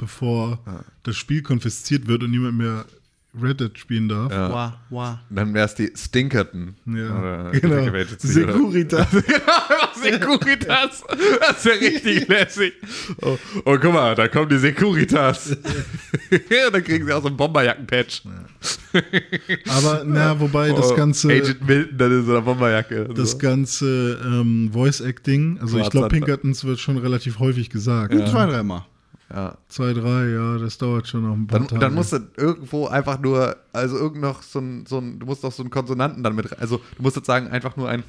[0.00, 0.58] bevor
[1.02, 2.84] das Spiel konfisziert wird und niemand mehr
[3.40, 4.32] Red Dead spielen darf.
[4.32, 4.50] Ja.
[4.52, 5.20] Wah, wah.
[5.30, 6.74] Dann wäre es die Stinkerton.
[6.86, 7.84] Ja, Oder genau.
[8.18, 9.06] Securitas.
[10.02, 11.04] Securitas.
[11.40, 12.72] Das wäre richtig lässig.
[13.22, 15.56] Oh, oh, guck mal, da kommen die Securitas.
[16.50, 18.22] ja, dann kriegen sie auch so einen Bomberjacken-Patch.
[19.68, 23.10] Aber na, wobei das Oh, ganze, Agent Milton dann in so einer Bomberjacke.
[23.14, 23.38] das so.
[23.38, 28.12] ganze ähm, Voice Acting, also ich Schwarzer- glaube Pinkertons wird schon relativ häufig gesagt.
[28.28, 28.86] Zwei, dreimal.
[29.32, 29.56] Ja.
[29.68, 31.80] Zwei, drei, ja, das dauert schon noch ein paar Dann, Tage.
[31.80, 35.42] dann musst du irgendwo einfach nur, also irgend noch so ein, so ein, du musst
[35.42, 38.02] noch so einen Konsonanten dann mit, rein- also du musst sozusagen einfach nur ein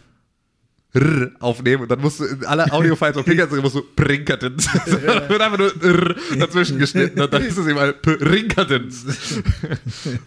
[0.94, 4.68] R aufnehmen und dann musst du in alle Audiofiles auf Pinkertons musst du Prinkertons.
[4.86, 7.94] Dann wird einfach nur R dazwischen geschnitten und dann ist es eben ein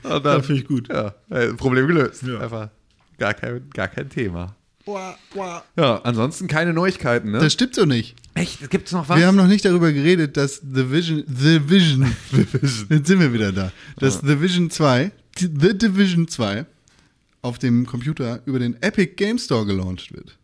[0.04, 0.88] ja, dann, finde ich gut.
[0.88, 2.22] ja, äh, Problem gelöst.
[2.22, 2.38] Ja.
[2.40, 2.70] Einfach
[3.18, 4.56] gar kein, gar kein Thema.
[5.76, 7.38] Ja, ansonsten keine Neuigkeiten, ne?
[7.38, 8.16] Das stimmt so nicht.
[8.34, 8.68] Echt?
[8.70, 9.18] Gibt's noch was?
[9.18, 12.14] Wir haben noch nicht darüber geredet, dass The Vision, The Vision,
[12.90, 16.66] jetzt sind wir wieder da, dass The Vision 2, The Division 2
[17.42, 20.36] auf dem Computer über den Epic Game Store gelauncht wird.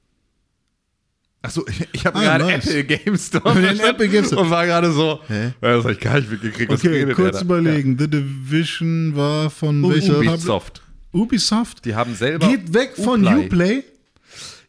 [1.42, 2.66] Achso, ich, ich habe Ah, gerade nice.
[2.66, 4.42] Apple Game Store Den Epic Game Store.
[4.42, 5.44] und war gerade so, Hä?
[5.46, 6.70] ja, das habe ich gar nicht mitgekriegt.
[6.72, 7.98] Okay, kurz er überlegen.
[7.98, 9.90] The Division war von Ja.
[9.90, 10.82] welcher Ubisoft.
[11.12, 11.84] Ubisoft?
[11.84, 13.82] Die haben selber Geht weg von Uplay.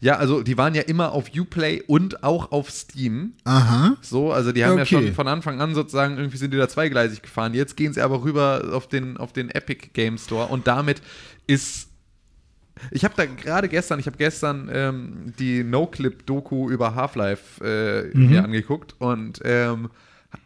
[0.01, 3.33] Ja, also die waren ja immer auf Uplay und auch auf Steam.
[3.43, 3.95] Aha.
[4.01, 4.95] So, also die haben ja Okay.
[4.95, 7.53] schon von Anfang an sozusagen, irgendwie sind die da zweigleisig gefahren.
[7.53, 11.01] Jetzt gehen sie aber rüber auf den, auf den Epic Game Store und damit
[11.45, 11.87] ist.
[12.89, 18.43] Ich habe da gerade gestern, ich habe gestern ähm, die No-Clip-Doku über Half-Life äh, mir
[18.43, 19.91] angeguckt und ähm,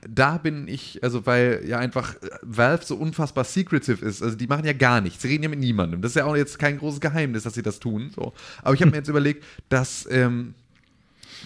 [0.08, 4.22] da bin ich, also weil ja einfach äh, Valve so unfassbar secretive ist.
[4.22, 5.22] Also die machen ja gar nichts.
[5.22, 6.02] Sie reden ja mit niemandem.
[6.02, 8.12] Das ist ja auch jetzt kein großes Geheimnis, dass sie das tun.
[8.16, 8.34] So.
[8.62, 10.54] Aber ich habe mir jetzt überlegt, dass ähm,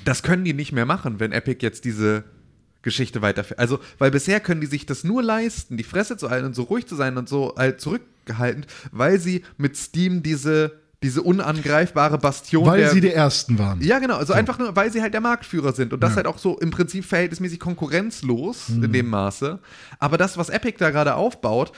[0.06, 2.24] das können die nicht mehr machen, wenn Epic jetzt diese
[2.82, 3.60] Geschichte weiterführt.
[3.60, 6.64] Also, weil bisher können die sich das nur leisten, die Fresse zu halten und so
[6.64, 12.66] ruhig zu sein und so halt zurückgehalten, weil sie mit Steam diese, diese unangreifbare Bastion
[12.66, 13.82] Weil der, sie die Ersten waren.
[13.82, 14.18] ja, genau.
[14.18, 16.72] Also einfach nur, weil sie halt der Marktführer sind und das halt auch so im
[16.72, 19.60] Prinzip verhältnismäßig konkurrenzlos in dem Maße.
[20.00, 21.72] Aber das, was Epic da gerade aufbaut,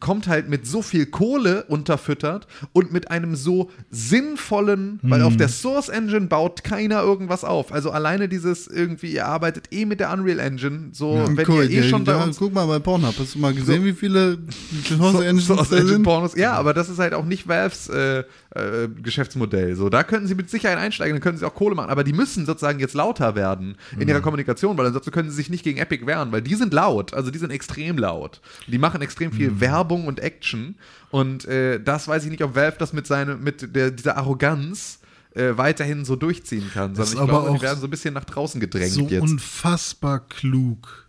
[0.00, 5.48] kommt halt mit so viel Kohle unterfüttert und mit einem so sinnvollen, weil auf der
[5.48, 7.72] Source Engine baut keiner irgendwas auf.
[7.72, 11.70] Also alleine dieses irgendwie, ihr arbeitet eh mit der Unreal Engine, so wenn Cool, ihr
[11.70, 13.14] eh ja, schon bei ja, uns Guck mal bei Pornhub.
[13.18, 14.38] Hast du mal gesehen, wie viele
[14.86, 16.02] Source Engines so da Engine sind?
[16.02, 16.34] Pornos.
[16.36, 19.74] Ja, aber das ist halt auch nicht Valves äh, äh, Geschäftsmodell.
[19.76, 21.90] So, da könnten sie mit Sicherheit einsteigen, dann können sie auch Kohle machen.
[21.90, 24.08] Aber die müssen sozusagen jetzt lauter werden in Mhm.
[24.08, 27.14] ihrer Kommunikation, weil ansonsten können sie sich nicht gegen Epic wehren, weil die sind laut.
[27.14, 28.40] Also die sind extrem laut.
[28.66, 29.60] Die machen extrem viel Mhm.
[29.60, 30.74] Werbung und Action.
[31.10, 34.98] Und äh, das weiß ich nicht, ob Valve das mit seine, mit der, dieser Arroganz
[35.34, 36.94] äh, weiterhin so durchziehen kann.
[36.94, 39.22] Sondern ich glaube, die auch werden so ein bisschen nach draußen gedrängt So jetzt.
[39.22, 41.08] unfassbar klug.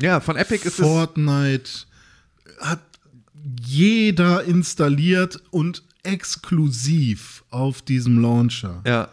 [0.00, 0.86] Ja, von Epic ist es.
[0.86, 1.70] Fortnite
[2.60, 2.80] hat
[3.64, 8.82] jeder installiert und exklusiv auf diesem Launcher.
[8.86, 9.08] Ja.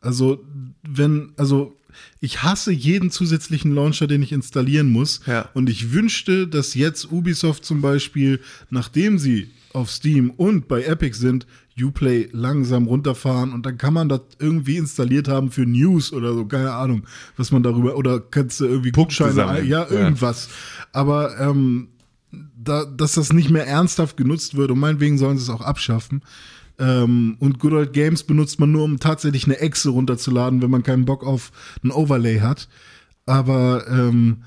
[0.00, 0.44] Also,
[0.82, 1.76] wenn, also
[2.20, 5.20] ich hasse jeden zusätzlichen Launcher, den ich installieren muss.
[5.26, 5.48] Ja.
[5.54, 8.40] Und ich wünschte, dass jetzt Ubisoft zum Beispiel,
[8.70, 11.46] nachdem sie auf Steam und bei Epic sind,
[11.76, 16.44] Uplay langsam runterfahren und dann kann man das irgendwie installiert haben für News oder so,
[16.46, 17.02] keine Ahnung,
[17.36, 18.92] was man darüber, oder kannst du irgendwie
[19.32, 19.66] sammeln.
[19.66, 19.90] ja, Ja.
[19.90, 20.48] irgendwas.
[20.92, 21.88] Aber ähm,
[22.56, 26.22] da, dass das nicht mehr ernsthaft genutzt wird und meinetwegen sollen sie es auch abschaffen.
[26.78, 30.82] Ähm, und Good Old Games benutzt man nur, um tatsächlich eine Exe runterzuladen, wenn man
[30.82, 31.52] keinen Bock auf
[31.82, 32.68] ein Overlay hat.
[33.26, 34.42] Aber ähm,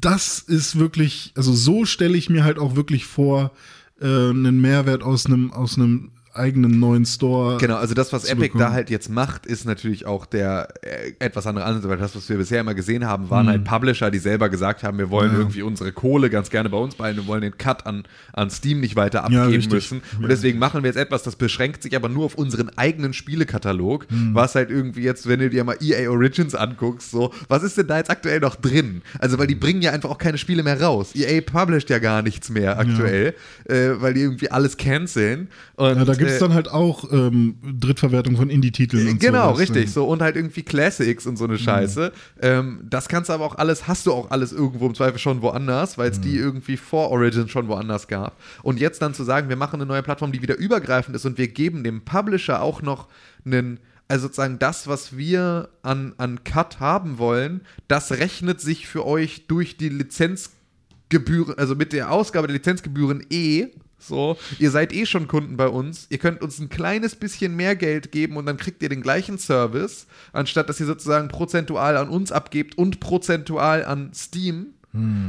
[0.00, 3.52] das ist wirklich, also so stelle ich mir halt auch wirklich vor,
[4.00, 7.58] äh, einen Mehrwert aus einem aus einem eigenen neuen Store.
[7.58, 8.60] Genau, also das, was Epic bekommen.
[8.64, 12.28] da halt jetzt macht, ist natürlich auch der äh, etwas andere Ansatz, weil das, was
[12.28, 13.50] wir bisher immer gesehen haben, waren Mhm.
[13.50, 16.94] halt Publisher, die selber gesagt haben, wir wollen irgendwie unsere Kohle ganz gerne bei uns
[16.94, 19.72] behalten, wir wollen den Cut an, an Steam nicht weiter Ja, abgeben richtig.
[19.72, 20.02] müssen.
[20.22, 24.06] Und deswegen machen wir jetzt etwas, das beschränkt sich aber nur auf unseren eigenen Spielekatalog,
[24.10, 24.34] Mhm.
[24.34, 27.86] was halt irgendwie jetzt, wenn du dir mal EA Origins anguckst, so, was ist denn
[27.88, 29.02] da jetzt aktuell noch drin?
[29.18, 29.60] Also, weil die Mhm.
[29.60, 31.10] bringen ja einfach auch keine Spiele mehr raus.
[31.14, 33.34] EA published ja gar nichts mehr aktuell,
[33.68, 35.48] äh, weil die irgendwie alles canceln.
[35.76, 39.60] Und, Ja, da gibt's äh, dann halt auch ähm, Drittverwertung von Indie-Titeln und Genau, sowas.
[39.60, 39.90] richtig.
[39.90, 41.50] So und halt irgendwie Classics und so Mhm.
[41.50, 42.12] eine Scheiße.
[42.40, 45.42] Ähm, das kannst du aber auch alles, hast du auch alles irgendwo im Zweifel schon
[45.42, 46.22] woanders, weil es Mhm.
[46.22, 48.36] die irgendwie vor Origin schon woanders gab.
[48.62, 51.38] Und jetzt dann zu sagen, wir machen eine neue Plattform, die wieder übergreifend ist und
[51.38, 53.08] wir geben dem Publisher auch noch
[53.44, 59.06] einen also sozusagen das, was wir an, an Cut haben wollen, das rechnet sich für
[59.06, 63.68] euch durch die Lizenzgebühren, also mit der Ausgabe der Lizenzgebühren eh.
[64.00, 66.06] So, ihr seid eh schon Kunden bei uns.
[66.10, 69.38] Ihr könnt uns ein kleines bisschen mehr Geld geben und dann kriegt ihr den gleichen
[69.38, 74.74] Service, anstatt dass ihr sozusagen prozentual an uns abgebt und prozentual an Steam.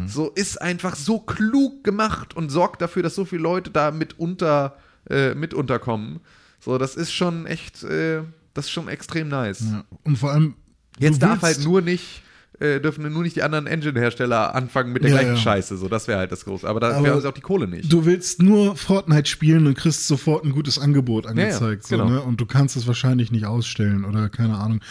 [0.08, 4.18] So ist einfach so klug gemacht und sorgt dafür, dass so viele Leute da mit,
[4.18, 4.76] unter,
[5.08, 6.20] äh, mit unterkommen.
[6.60, 8.24] So, das ist schon echt, äh,
[8.56, 9.64] das ist schon extrem nice.
[9.72, 9.84] Ja.
[10.04, 10.56] Und vor allem.
[10.98, 12.24] Jetzt darf halt nur nicht,
[12.60, 15.42] äh, dürfen nur nicht die anderen Engine-Hersteller anfangen mit der Ja, gleichen ja.
[15.42, 15.78] Scheiße.
[15.78, 16.68] So, das wäre halt das Große.
[16.68, 17.92] Aber da wäre uns auch die Kohle nicht.
[17.92, 21.88] Du willst nur Fortnite spielen und kriegst sofort ein gutes Angebot ja, angezeigt.
[21.90, 22.08] genau.
[22.08, 22.22] so, ne?
[22.22, 24.82] Und du kannst es wahrscheinlich nicht ausstellen oder keine Ahnung.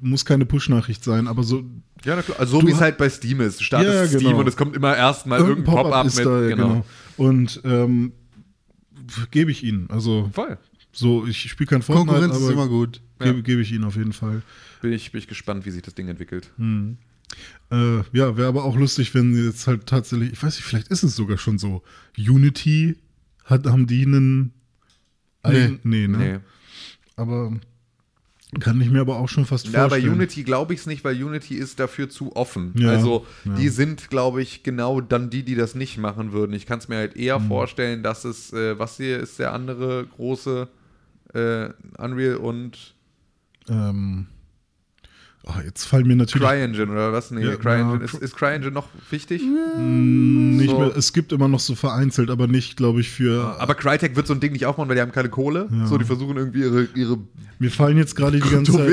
[0.00, 1.64] Muss keine Push-Nachricht sein, aber so.
[2.04, 2.38] Ja, na klar.
[2.38, 3.58] Also so wie es ha- halt bei Steam ist.
[3.60, 4.38] Du startest Ja, Steam genau.
[4.40, 6.18] und es kommt immer erstmal irgendein Pop-up mit.
[6.18, 6.68] da, genau.
[6.68, 6.84] genau.
[7.16, 8.12] Und ähm,
[9.32, 9.88] gebe ich ihnen.
[9.90, 10.58] Also Voll.
[10.92, 13.00] so, ich spiele kein Fortnite, Konkurrenz ist aber immer gut.
[13.18, 14.42] gebe, gebe ich ihnen auf jeden Fall.
[14.82, 16.52] Bin ich, bin ich gespannt, wie sich das Ding entwickelt.
[17.70, 20.88] Äh, ja, wäre aber auch lustig, wenn sie jetzt halt tatsächlich, ich weiß nicht, vielleicht
[20.88, 21.82] ist es sogar schon so.
[22.16, 22.96] Unity
[23.44, 24.52] hat, haben die einen.
[25.42, 26.18] eigen- Nee, ne?
[26.18, 26.38] Nee.
[27.16, 27.52] Aber
[28.60, 30.12] kann ich mir aber auch schon fast Ja, bei vorstellen.
[30.14, 32.72] Unity glaube ich es nicht, weil Unity ist dafür zu offen.
[32.76, 33.54] Ja, also ja.
[33.56, 36.52] die sind, glaube ich, genau dann die, die das nicht machen würden.
[36.52, 37.48] Ich kann es mir halt eher Mhm.
[37.48, 40.68] vorstellen, dass es, äh, was hier ist der andere große
[41.34, 42.94] äh, Unreal und
[43.68, 44.28] Ähm,
[45.46, 47.30] oh, jetzt fallen mir natürlich CryEngine oder was?
[47.30, 47.98] Nee, Ja, CryEngine.
[47.98, 49.42] ja, ist, ist CryEngine noch wichtig?
[49.42, 50.96] nicht so- mehr.
[50.96, 53.56] Es gibt immer noch so vereinzelt, aber nicht, glaube ich, für.
[53.60, 55.68] Aber Crytek wird so ein Ding nicht aufmachen, weil die haben keine Kohle.
[55.84, 57.18] So, die versuchen irgendwie ihre, ihre
[57.58, 58.88] Mir fallen jetzt gerade die ganze Zeit.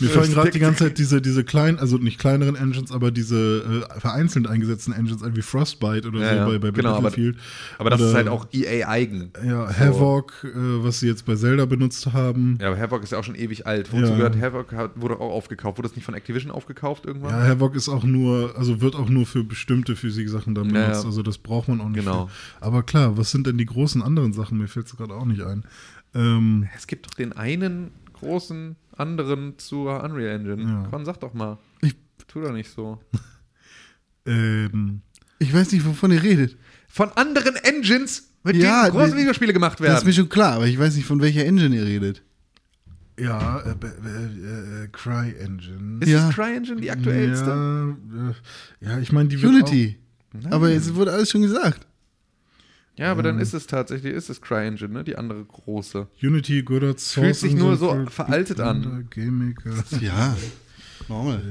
[0.00, 3.10] Mir fallen äh, gerade die ganze Zeit diese, diese kleinen, also nicht kleineren Engines, aber
[3.10, 7.02] diese äh, vereinzelt eingesetzten Engines, wie Frostbite oder Ja, so ja, bei, bei genau, aber-
[7.02, 7.36] Battlefield.
[7.78, 9.30] Aber das Oder, ist halt auch EA eigen.
[9.44, 9.78] Ja, So.
[9.78, 12.58] Havoc, äh, was sie jetzt bei Zelda benutzt haben.
[12.60, 13.92] Ja, aber Havoc ist ja auch schon ewig alt.
[13.92, 14.16] Wozu Ja.
[14.16, 14.72] gehört Havoc?
[14.72, 15.73] Hat, wurde auch aufgekauft.
[15.76, 17.30] Wurde das nicht von Activision aufgekauft irgendwann?
[17.30, 21.02] Ja, Havoc ist auch nur, also wird auch nur für bestimmte Physik-Sachen dann Ja, benutzt.
[21.02, 21.08] ja.
[21.08, 22.00] Also das braucht man auch nicht.
[22.04, 22.30] Genau.
[22.60, 24.58] Aber klar, was sind denn die großen anderen Sachen?
[24.58, 25.64] Mir fällt es gerade auch nicht ein.
[26.14, 30.62] Ähm, Es gibt doch den einen großen anderen zur Unreal Engine.
[30.62, 30.86] Ja.
[30.90, 31.58] Con, sag doch mal.
[31.82, 31.94] Ich,
[32.28, 33.00] Tu doch nicht so.
[34.26, 35.00] ähm,
[35.38, 36.56] ich weiß nicht, wovon ihr redet.
[36.88, 40.06] Von anderen Engines, mit Ja, denen große die- Videospiele gemacht Das ist werden.
[40.06, 42.22] mir schon klar, aber ich weiß nicht, von welcher Engine ihr redet.
[43.18, 44.73] ja, äh, äh, äh,
[45.04, 45.98] CryEngine.
[46.00, 46.26] Ist Ja.
[46.26, 47.46] das CryEngine die aktuellste?
[47.50, 48.34] Ja, äh,
[48.80, 49.98] ja ich meine, die wird Unity.
[50.50, 51.86] Aber es wurde alles schon gesagt.
[52.96, 55.04] Ja, aber dann ist es tatsächlich, ist es CryEngine, ne?
[55.04, 56.06] Die andere große.
[56.22, 57.24] Unity, Godot, Source.
[57.24, 59.08] Fühlt sich nur so veraltet an.
[60.00, 60.36] Ja,
[61.08, 61.42] normal.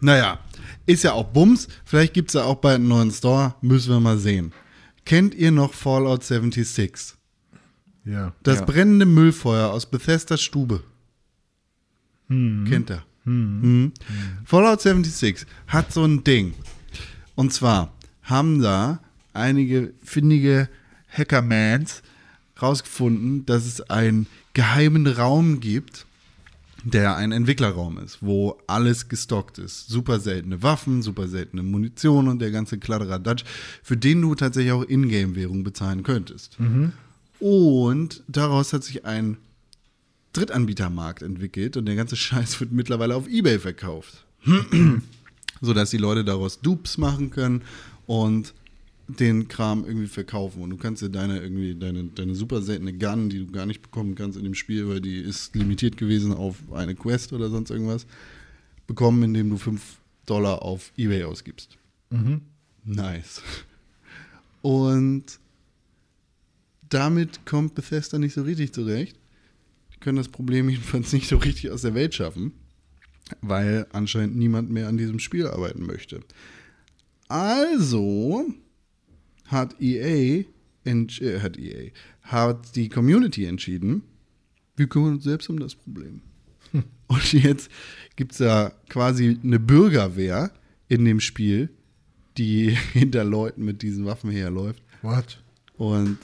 [0.00, 0.40] Naja,
[0.86, 1.68] ist ja auch Bums.
[1.84, 3.54] Vielleicht gibt es ja auch bald einen neuen Store.
[3.60, 4.52] Müssen wir mal sehen.
[5.04, 7.14] Kennt ihr noch Fallout 76?
[8.04, 8.32] Ja.
[8.42, 8.64] Das Ja.
[8.64, 10.82] brennende Müllfeuer aus Bethesdas Stube.
[12.68, 13.04] Kennt er.
[13.24, 13.92] Mhm.
[14.44, 16.54] Fallout 76 hat so ein Ding.
[17.34, 17.92] Und zwar
[18.22, 19.00] haben da
[19.32, 20.68] einige findige
[21.08, 22.02] Hackermans
[22.60, 26.06] rausgefunden, dass es einen geheimen Raum gibt,
[26.84, 29.88] der ein Entwicklerraum ist, wo alles gestockt ist.
[29.88, 33.44] Super seltene Waffen, super seltene Munition und der ganze Kladderadatsch,
[33.82, 36.58] für den du tatsächlich auch Ingame-Währung bezahlen könntest.
[37.38, 39.36] Und daraus hat sich ein
[40.32, 44.24] Drittanbietermarkt entwickelt und der ganze Scheiß wird mittlerweile auf Ebay verkauft.
[45.60, 47.62] Sodass die Leute daraus Dupes machen können
[48.06, 48.54] und
[49.06, 50.62] den Kram irgendwie verkaufen.
[50.62, 53.82] Und du kannst dir deine irgendwie, deine, deine super seltene Gun, die du gar nicht
[53.82, 57.70] bekommen kannst in dem Spiel, weil die ist limitiert gewesen auf eine Quest oder sonst
[57.70, 58.06] irgendwas,
[58.86, 59.80] bekommen, indem du 5
[60.26, 61.76] Dollar auf Ebay ausgibst.
[62.84, 63.42] Nice.
[64.62, 65.24] Und
[66.88, 69.16] damit kommt Bethesda nicht so richtig zurecht.
[70.02, 72.52] Können das Problem jedenfalls nicht so richtig aus der Welt schaffen,
[73.40, 76.20] weil anscheinend niemand mehr an diesem Spiel arbeiten möchte.
[77.28, 78.44] Also
[79.46, 80.44] hat EA,
[80.84, 81.92] äh, hat EA,
[82.22, 84.02] hat die Community entschieden,
[84.74, 86.20] wir kümmern uns selbst um das Problem.
[87.06, 87.70] Und jetzt
[88.16, 90.50] gibt es da quasi eine Bürgerwehr
[90.88, 91.70] in dem Spiel,
[92.38, 95.40] die hinter Leuten mit diesen Waffen herläuft What?
[95.76, 96.18] und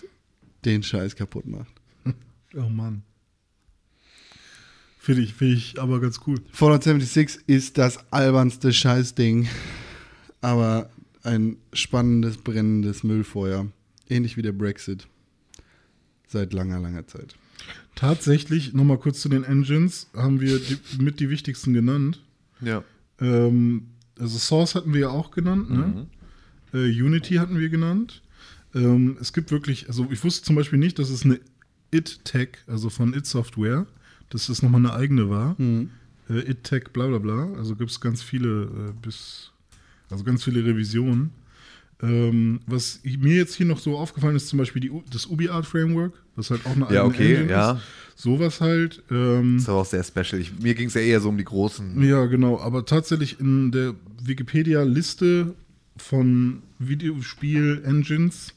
[0.65, 1.73] den Scheiß kaputt macht.
[2.57, 3.03] Oh Mann.
[5.09, 6.39] Finde ich, finde ich aber ganz cool.
[6.53, 9.49] Fallout 76 ist das albernste Scheißding,
[10.43, 10.91] aber
[11.23, 13.69] ein spannendes, brennendes Müllfeuer.
[14.11, 15.09] Ähnlich wie der Brexit.
[16.27, 17.37] Seit langer, langer Zeit.
[17.95, 22.23] Tatsächlich, nochmal kurz zu den Engines, haben wir die, mit die wichtigsten genannt.
[22.61, 22.85] Ja.
[23.19, 23.87] Ähm,
[24.19, 26.07] also Source hatten wir ja auch genannt, ne?
[26.75, 28.21] Äh, Unity hatten wir genannt.
[28.75, 31.41] Ähm, es gibt wirklich, also ich wusste zum Beispiel nicht, dass es eine
[31.95, 33.87] It-Tech, also von It Software,
[34.31, 35.57] dass das nochmal eine eigene war.
[35.61, 37.53] Äh, It-Tech, bla bla bla.
[37.57, 39.51] Also gibt es ganz viele äh, bis,
[40.11, 41.31] also ganz viele Revisionen.
[42.01, 46.13] Ähm, was mir jetzt hier noch so aufgefallen ist, zum Beispiel die, das UbiArt Framework,
[46.37, 47.73] was halt auch eine Ja, eigene okay, Engine ja.
[47.73, 47.83] ist.
[48.15, 49.03] Sowas halt.
[49.11, 50.41] Ähm, Ist aber auch sehr special.
[50.41, 52.03] Ich, mir ging es ja eher so um die großen.
[52.03, 52.61] ja, genau.
[52.61, 55.55] Aber tatsächlich in der Wikipedia-Liste
[55.97, 58.55] von Videospiel-Engines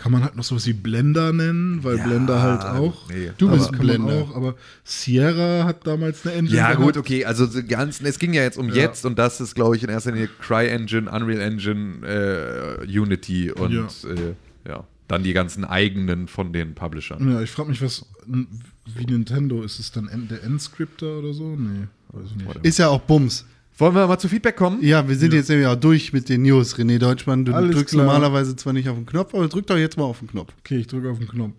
[0.00, 3.08] kann man halt noch sowas wie Blender nennen, weil Ja, Blender halt auch.
[3.10, 3.30] nee.
[3.36, 4.22] Du bist Blender.
[4.22, 6.56] Auch, aber Sierra hat damals eine Engine.
[6.56, 6.82] Ja, gehabt.
[6.84, 7.24] gut, okay.
[7.26, 8.74] Also ganzen, es ging ja jetzt um Ja.
[8.76, 13.72] jetzt und das ist, glaube ich, in erster Linie CryEngine, Unreal Engine, äh, Unity und
[13.72, 13.86] Ja.
[14.10, 14.34] Äh,
[14.66, 17.30] ja, dann die ganzen eigenen von den Publishern.
[17.32, 21.54] Ja, ich frage mich, was wie Nintendo ist es dann der Endscripter oder so?
[21.56, 22.56] Nee, weiß ich nicht.
[22.66, 23.44] Ist ja auch Bums.
[23.78, 24.82] Wollen wir mal zu Feedback kommen?
[24.82, 26.76] Ja, wir sind jetzt nämlich auch durch mit den News.
[26.76, 28.04] René Deutschmann, du Alles drückst klar.
[28.04, 30.52] normalerweise zwar nicht auf den Knopf, aber drück doch jetzt mal auf den Knopf.
[30.60, 31.52] Okay, ich drücke auf den Knopf.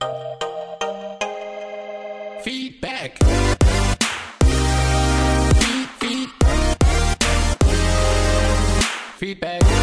[2.43, 3.17] Feedback.
[5.99, 6.29] Feed,
[9.17, 9.80] Feedback.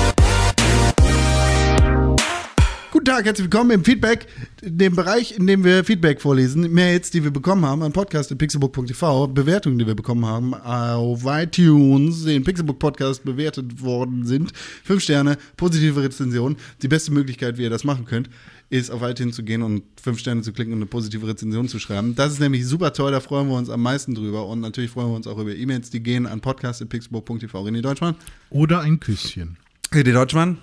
[3.09, 4.27] Tag, herzlich willkommen im Feedback,
[4.61, 6.71] dem Bereich, in dem wir Feedback vorlesen.
[6.71, 12.45] Mails, die wir bekommen haben an podcast.pixelbook.tv, Bewertungen, die wir bekommen haben auf iTunes, den
[12.45, 14.53] Pixelbook Podcast bewertet worden sind.
[14.85, 16.59] Fünf Sterne, positive Rezension.
[16.83, 18.29] Die beste Möglichkeit, wie ihr das machen könnt,
[18.69, 21.79] ist auf iTunes zu gehen und fünf Sterne zu klicken und eine positive Rezension zu
[21.79, 22.15] schreiben.
[22.15, 24.47] Das ist nämlich super toll, da freuen wir uns am meisten drüber.
[24.47, 27.59] Und natürlich freuen wir uns auch über E-Mails, die gehen an podcast.pixelbook.tv.
[27.67, 28.17] René Deutschmann.
[28.51, 29.57] Oder ein Küsschen.
[29.93, 30.59] René Deutschmann.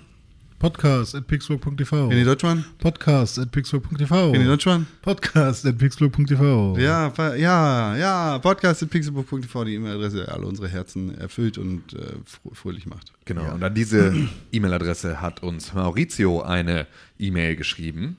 [0.58, 2.08] Podcast at pixburg.tv.
[2.08, 2.64] René Deutschmann.
[2.78, 4.32] Podcast at pixburg.tv.
[4.32, 4.86] René Deutschmann.
[5.02, 6.78] Podcast at pixburg.tv.
[6.78, 12.14] Ja, ja, ja, podcast.pixelbook.tv, die E-Mail-Adresse, alle unsere Herzen erfüllt und äh,
[12.54, 13.12] fröhlich macht.
[13.26, 14.14] Genau, und an diese
[14.50, 16.86] E-Mail-Adresse hat uns Maurizio eine
[17.18, 18.16] E-Mail geschrieben.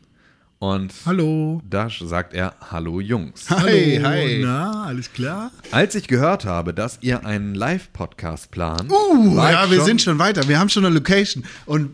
[0.59, 1.61] Und Hallo.
[1.69, 3.47] da sagt er, hallo Jungs.
[3.51, 4.07] Hi, Hallo.
[4.07, 4.39] hi.
[4.43, 5.51] Na, alles klar?
[5.69, 10.47] Als ich gehört habe, dass ihr einen Live-Podcast plant, Uh, ja, wir sind schon weiter.
[10.47, 11.43] Wir haben schon eine Location.
[11.67, 11.91] Und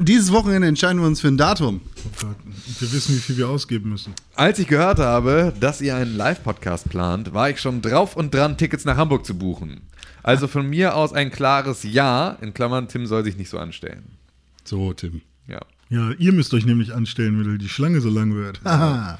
[0.00, 1.82] dieses Wochenende entscheiden wir uns für ein Datum.
[2.04, 2.36] Oh Gott.
[2.80, 4.12] Wir wissen, wie viel wir ausgeben müssen.
[4.34, 8.56] Als ich gehört habe, dass ihr einen Live-Podcast plant, war ich schon drauf und dran,
[8.58, 9.82] Tickets nach Hamburg zu buchen.
[10.24, 14.16] Also von mir aus ein klares Ja, in Klammern, Tim soll sich nicht so anstellen.
[14.64, 15.20] So, Tim.
[15.46, 15.60] Ja.
[15.88, 18.60] Ja, ihr müsst euch nämlich anstellen, wenn die Schlange so lang wird.
[18.64, 19.18] Haha.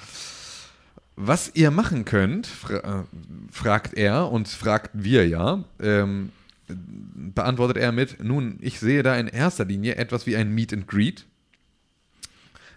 [1.16, 3.04] Was ihr machen könnt, fra äh,
[3.52, 6.30] fragt er und fragt wir ja, ähm,
[6.66, 10.88] beantwortet er mit, nun, ich sehe da in erster Linie etwas wie ein Meet and
[10.88, 11.24] Greet.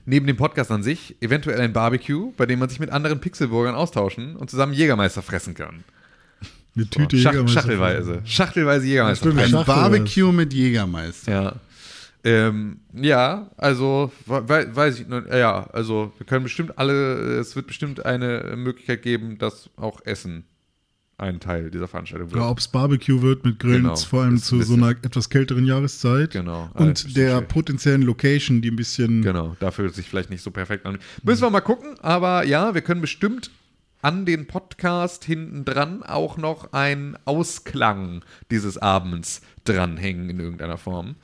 [0.05, 3.75] Neben dem Podcast an sich eventuell ein Barbecue, bei dem man sich mit anderen Pixelburgern
[3.75, 5.83] austauschen und zusammen Jägermeister fressen kann.
[6.75, 7.59] Eine Tüte Schach Jägermeister.
[7.61, 8.21] Schachtelweise.
[8.23, 9.31] Schachtelweise Jägermeister.
[9.31, 11.31] Ein Schachtel Barbecue mit Jägermeister.
[11.31, 11.55] Ja.
[12.23, 17.67] Ähm, ja, also we weiß ich nur, ja, also wir können bestimmt alle, es wird
[17.67, 20.45] bestimmt eine Möglichkeit geben, dass auch Essen
[21.19, 22.41] ein Teil dieser Veranstaltung wird.
[22.41, 25.29] Ja, ob es Barbecue wird mit Grillen, Genau, vor allem ein zu so einer etwas
[25.29, 26.31] kälteren Jahreszeit.
[26.31, 29.23] Genau, Und der potenziellen Location, die ein bisschen.
[29.23, 30.99] Genau, dafür sich vielleicht nicht so perfekt an.
[31.23, 33.49] Müssen wir mal gucken, aber ja, wir können bestimmt
[34.01, 41.15] an den Podcast hinten dran auch noch einen Ausklang dieses Abends dranhängen in irgendeiner Form.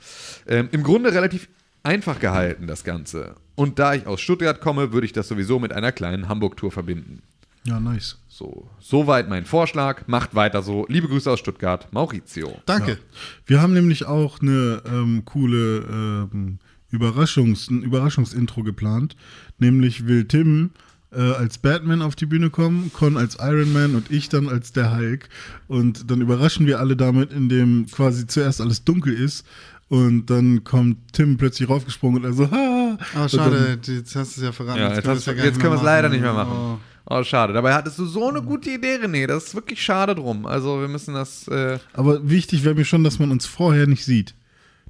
[0.46, 1.48] Ähm, Im Grunde relativ
[1.82, 3.36] einfach gehalten, das Ganze.
[3.54, 7.22] Und da ich aus Stuttgart komme, würde ich das sowieso mit einer kleinen Hamburg-Tour verbinden.
[7.66, 8.18] Ja, nice.
[8.28, 10.06] So, soweit mein Vorschlag.
[10.06, 10.84] Macht weiter so.
[10.88, 12.60] Liebe Grüße aus Stuttgart, Maurizio.
[12.66, 12.98] Danke.
[13.46, 16.58] Wir haben nämlich auch eine ähm, coole ähm,
[16.92, 19.16] Überraschungs-, ein Überraschungsintro geplant.
[19.58, 20.72] Nämlich will Tim
[21.16, 24.72] äh, als Batman auf die Bühne kommen, Con als Iron Man und ich dann als
[24.72, 25.28] der Hulk.
[25.68, 29.46] Und dann überraschen wir alle damit, indem quasi zuerst alles dunkel ist.
[29.88, 32.98] Und dann kommt Tim plötzlich raufgesprungen und er so, ha!
[33.22, 34.80] Oh, schade, jetzt hast du es ja verraten.
[34.80, 36.36] Ja, jetzt, es ja jetzt können wir es leider nicht mehr Oh.
[36.36, 36.80] machen.
[37.06, 37.52] Oh, schade.
[37.52, 39.26] Dabei hattest du so eine gute Idee, René.
[39.26, 40.46] Das ist wirklich schade drum.
[40.46, 41.46] Also wir müssen das.
[41.48, 44.34] Äh, Aber wichtig wäre mir schon, dass man uns vorher nicht sieht.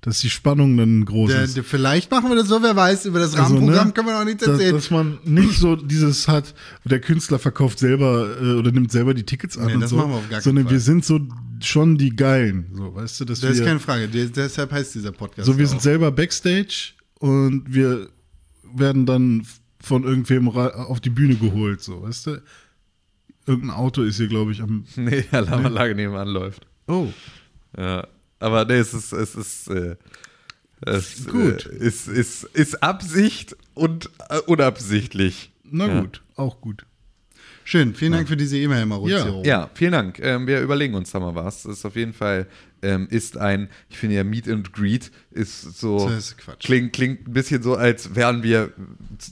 [0.04, 1.56] Dass die Spannung dann groß Der, ist.
[1.56, 4.18] der, vielleicht machen wir das so, wer weiß, über das Also, Rahmenprogramm ne, können wir
[4.18, 4.74] noch nichts dass, erzählen.
[4.74, 6.54] dass man nicht so dieses hat,
[6.84, 9.96] der Künstler verkauft selber äh, oder nimmt selber die Tickets an Nee, und das so,
[9.96, 10.72] machen wir auf gar keinen sondern Fall.
[10.74, 11.20] wir sind so
[11.62, 14.08] schon die Geilen, so weißt du, dass das ist wir keine Frage.
[14.08, 15.46] Deshalb heißt dieser Podcast.
[15.46, 15.70] so wir auch.
[15.70, 18.08] sind selber Backstage und wir
[18.74, 19.46] werden dann
[19.80, 22.42] von irgendwem auf die Bühne geholt, so weißt du.
[23.46, 24.84] Irgendein Auto ist hier, glaube ich, am.
[24.96, 26.66] nee, Alarmanlage nebenan läuft.
[26.88, 27.08] Oh,
[27.76, 28.06] Ja.
[28.38, 29.12] Aber nee, es ist.
[29.12, 29.96] Es ist äh,
[30.86, 31.66] es, Gut.
[31.66, 35.52] Äh, ist, ist, ist Absicht und äh, unabsichtlich.
[35.64, 36.00] na Ja.
[36.00, 36.84] gut, auch gut.
[37.66, 39.42] Schön, vielen Dank für diese E-Mail, Maurizio.
[39.46, 40.18] Ja, vielen Dank.
[40.20, 41.62] Ähm, wir überlegen uns da mal was.
[41.62, 42.46] Das ist auf jeden Fall
[42.84, 46.60] ähm, ist ein, ich finde ja Meet and Greet ist so Das ist Quatsch.
[46.64, 48.72] klingt klingt ein bisschen so, als wären wir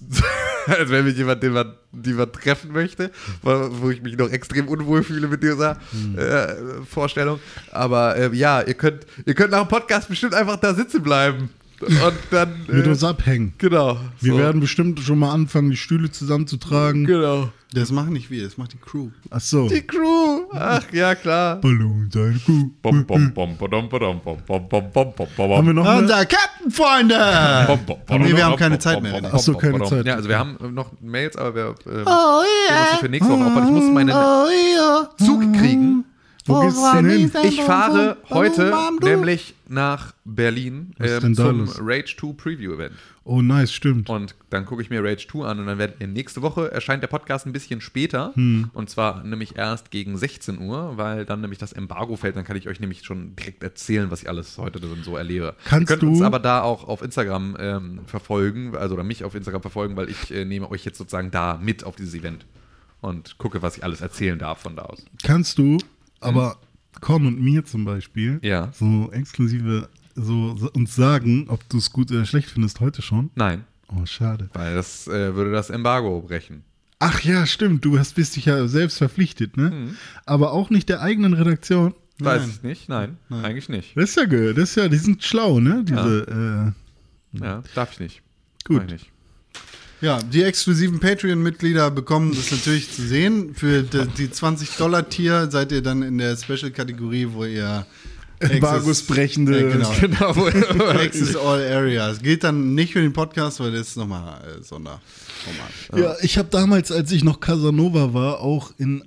[0.66, 3.10] als wären wir jemand, den man, den man treffen möchte,
[3.42, 3.50] wo
[3.80, 6.18] wo ich mich noch extrem unwohl fühle mit dieser Hm.
[6.18, 7.38] äh, Vorstellung.
[7.70, 11.50] Aber äh, ja, ihr könnt ihr könnt nach dem Podcast bestimmt einfach da sitzen bleiben
[11.82, 13.54] und dann Mit äh, uns abhängen.
[13.58, 13.98] genau.
[14.20, 14.38] Wir so.
[14.38, 17.04] werden bestimmt schon mal anfangen, die Stühle zusammenzutragen.
[17.04, 17.50] genau.
[17.74, 19.08] Das machen nicht wir, das macht die Crew.
[19.30, 19.66] Ach so.
[19.66, 20.42] Die Crew.
[20.52, 21.56] Ach ja, klar.
[21.56, 22.70] Ballon, seine Kuh.
[22.82, 25.56] Bom, bom, bom, badom, badom, bom, bom, bom, bom, bom, bom.
[25.56, 25.96] Haben wir noch?
[25.96, 27.16] Unser Captain, Freunde!
[28.10, 29.22] Nee, wir haben keine Zeit mehr.
[29.32, 30.04] Ach so, keine Zeit.
[30.04, 32.96] Ja, also wir haben noch Mails, aber wir ähm, oh, yeah.
[33.00, 33.56] für nächste Woche auf.
[33.56, 34.14] Und ich muss meinen
[35.18, 36.04] Zug kriegen.
[36.44, 37.30] Wo geht's denn hin?
[37.44, 41.68] Ich fahre heute nämlich nach Berlin ähm, zum?
[41.78, 42.94] Rage 2 Preview Event.
[43.24, 44.10] Oh, nice, stimmt.
[44.10, 47.06] Und dann gucke ich mir Rage 2 an und dann wird nächste Woche erscheint der
[47.06, 48.32] Podcast ein bisschen später.
[48.34, 48.70] Hm.
[48.74, 52.34] Und zwar nämlich erst gegen 16 Uhr, weil dann nämlich das Embargo fällt.
[52.36, 55.54] Dann kann ich euch nämlich schon direkt erzählen, was ich alles heute dann so erlebe.
[55.64, 59.22] Kannst Ihr könnt uns du- aber da auch auf Instagram ähm, verfolgen, also oder mich
[59.22, 62.46] auf Instagram verfolgen, weil ich äh, nehme euch jetzt sozusagen da mit auf dieses Event
[63.00, 65.04] und gucke, was ich alles erzählen darf von da aus.
[65.22, 65.78] Kannst du,
[66.22, 66.58] aber
[67.00, 68.70] Con und mir zum Beispiel, Ja.
[68.72, 73.30] so exklusive, so, so uns sagen, ob du es gut oder schlecht findest heute schon?
[73.34, 73.64] Nein.
[73.88, 74.48] Oh, schade.
[74.54, 76.62] Weil das äh, würde das Embargo brechen.
[76.98, 77.84] Ach ja, stimmt.
[77.84, 79.70] Du hast, bist dich ja selbst verpflichtet, ne?
[79.70, 79.96] Mhm.
[80.24, 81.94] Aber auch nicht der eigenen Redaktion.
[82.20, 82.88] Weiß ich nicht.
[82.88, 83.96] Nein, eigentlich nicht.
[83.96, 85.82] Das ist ja das ist ja, die sind schlau, ne?
[85.84, 86.74] Diese,
[87.32, 88.22] Ja, darf ich nicht.
[88.64, 88.82] Gut.
[88.86, 89.11] Ich nicht.
[90.02, 93.54] Ja, die exklusiven Patreon-Mitglieder bekommen das natürlich zu sehen.
[93.54, 97.86] Für die, die 20-Dollar-Tier seid ihr dann in der Special-Kategorie, wo ihr
[98.40, 99.94] Embargos brechende- Äh, genau.
[100.00, 100.36] Genau.
[100.36, 102.20] wo- Access All Areas.
[102.20, 105.00] Gilt dann nicht für den Podcast, weil das ist nochmal äh, Sonderformat.
[105.94, 109.04] äh, ja, ich habe damals, als ich noch Casanova war, auch in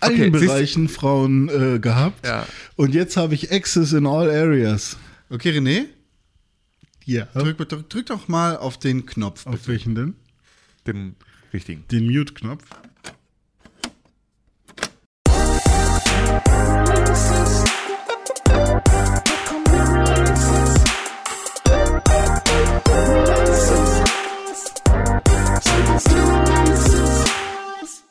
[0.00, 2.24] allen Okay, Bereichen Frauen äh, gehabt.
[2.26, 2.46] Ja.
[2.76, 4.96] Und jetzt habe ich Access in all areas.
[5.28, 5.84] Okay, René,
[7.08, 7.24] Ja.
[7.24, 9.46] drück, drück, drück doch mal auf den Knopf.
[9.46, 10.14] Auf welchen denn?
[10.86, 11.16] Den
[11.54, 11.86] richtigen.
[11.90, 12.64] Den Mute-Knopf.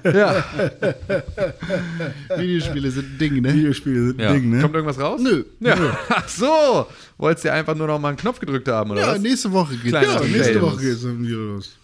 [0.04, 0.44] Ja.
[2.36, 3.54] Videospiele sind ein Ding, ne?
[3.54, 4.30] Videospiele sind ja.
[4.30, 4.60] ein Ding, ne?
[4.60, 5.20] Kommt irgendwas raus?
[5.22, 5.44] Nö.
[5.60, 5.76] Ja.
[6.08, 6.86] Ach so.
[7.18, 9.20] Wolltest du einfach nur noch mal einen Knopf gedrückt haben, oder Ja, was?
[9.20, 10.30] nächste Woche geht Kleiner ja, Okay.
[10.30, 10.62] nächste.
[10.62, 11.76] Woche geht's wieder los.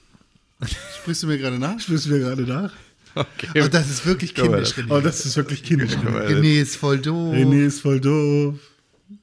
[1.01, 1.87] Sprichst du mir gerade nach?
[1.89, 2.73] Müssen wir gerade nach?
[3.15, 3.63] Okay.
[3.65, 4.87] Oh, das ist wirklich kindisch, René.
[4.91, 5.93] Oh, das ist wirklich kindisch.
[5.93, 7.35] René ist voll doof.
[7.35, 8.55] René ist voll doof.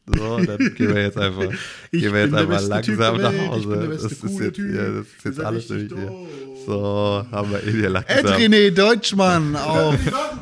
[0.07, 1.43] So, dann gehen wir jetzt einfach,
[1.91, 3.89] Ich gehen wir jetzt einfach langsam nach Hause.
[3.91, 6.11] das ist jetzt, ja, das ist jetzt alles durch hier.
[6.65, 8.41] So, haben wir in hier Ed langsam.
[8.41, 9.95] René Deutschmann auf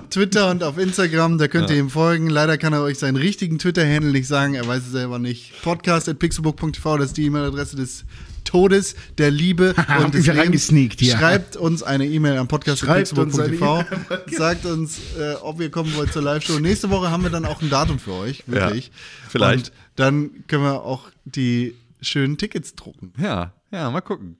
[0.09, 2.29] Twitter und auf Instagram, da könnt ihr ihm folgen.
[2.29, 5.61] Leider kann er euch seinen richtigen Twitter-Handle nicht sagen, er weiß es selber nicht.
[5.61, 8.05] Podcast at pixelbook.tv, das ist die E-Mail-Adresse des
[8.43, 10.45] Todes, der Liebe und des wir Lebens.
[10.47, 11.17] reingesneakt hier.
[11.17, 14.37] Schreibt uns eine E-Mail am Podcast Schreibt uns eine pixelbook.tv.
[14.37, 16.59] Sagt uns, äh, ob ihr kommen wollt zur Live-Show.
[16.59, 18.87] Nächste Woche haben wir dann auch ein Datum für euch, wirklich.
[18.87, 18.93] Ja,
[19.29, 19.69] vielleicht.
[19.69, 23.13] Und dann können wir auch die schönen Tickets drucken.
[23.17, 24.37] Ja, ja, mal gucken.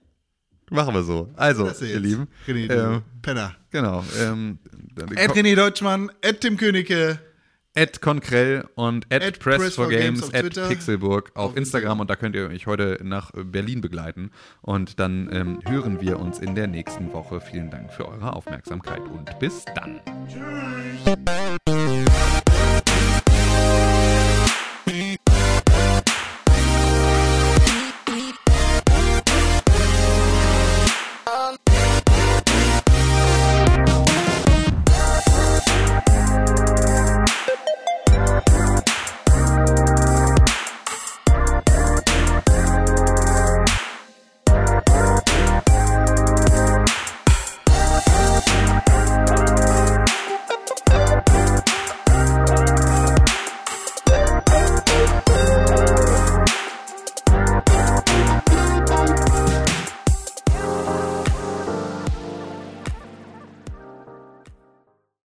[0.70, 1.30] Machen wir so.
[1.36, 2.00] Also, ihr jetzt.
[2.02, 2.28] Lieben.
[2.48, 3.56] René, ähm, Penner.
[3.70, 4.04] genau.
[4.20, 4.58] Ähm,
[4.96, 7.20] dann- Ed René Deutschmann, Ed Tim Königke.
[7.76, 10.54] At Konkrell und at, Press, for Games, at.
[10.54, 14.32] Pixelburg auf, Auf Instagram und da könnt ihr mich heute nach Berlin begleiten
[14.62, 17.42] und dann ähm, hören wir uns in der nächsten Woche.
[17.42, 20.00] Vielen Dank für eure Aufmerksamkeit und bis dann.
[20.28, 22.23] Tschüss.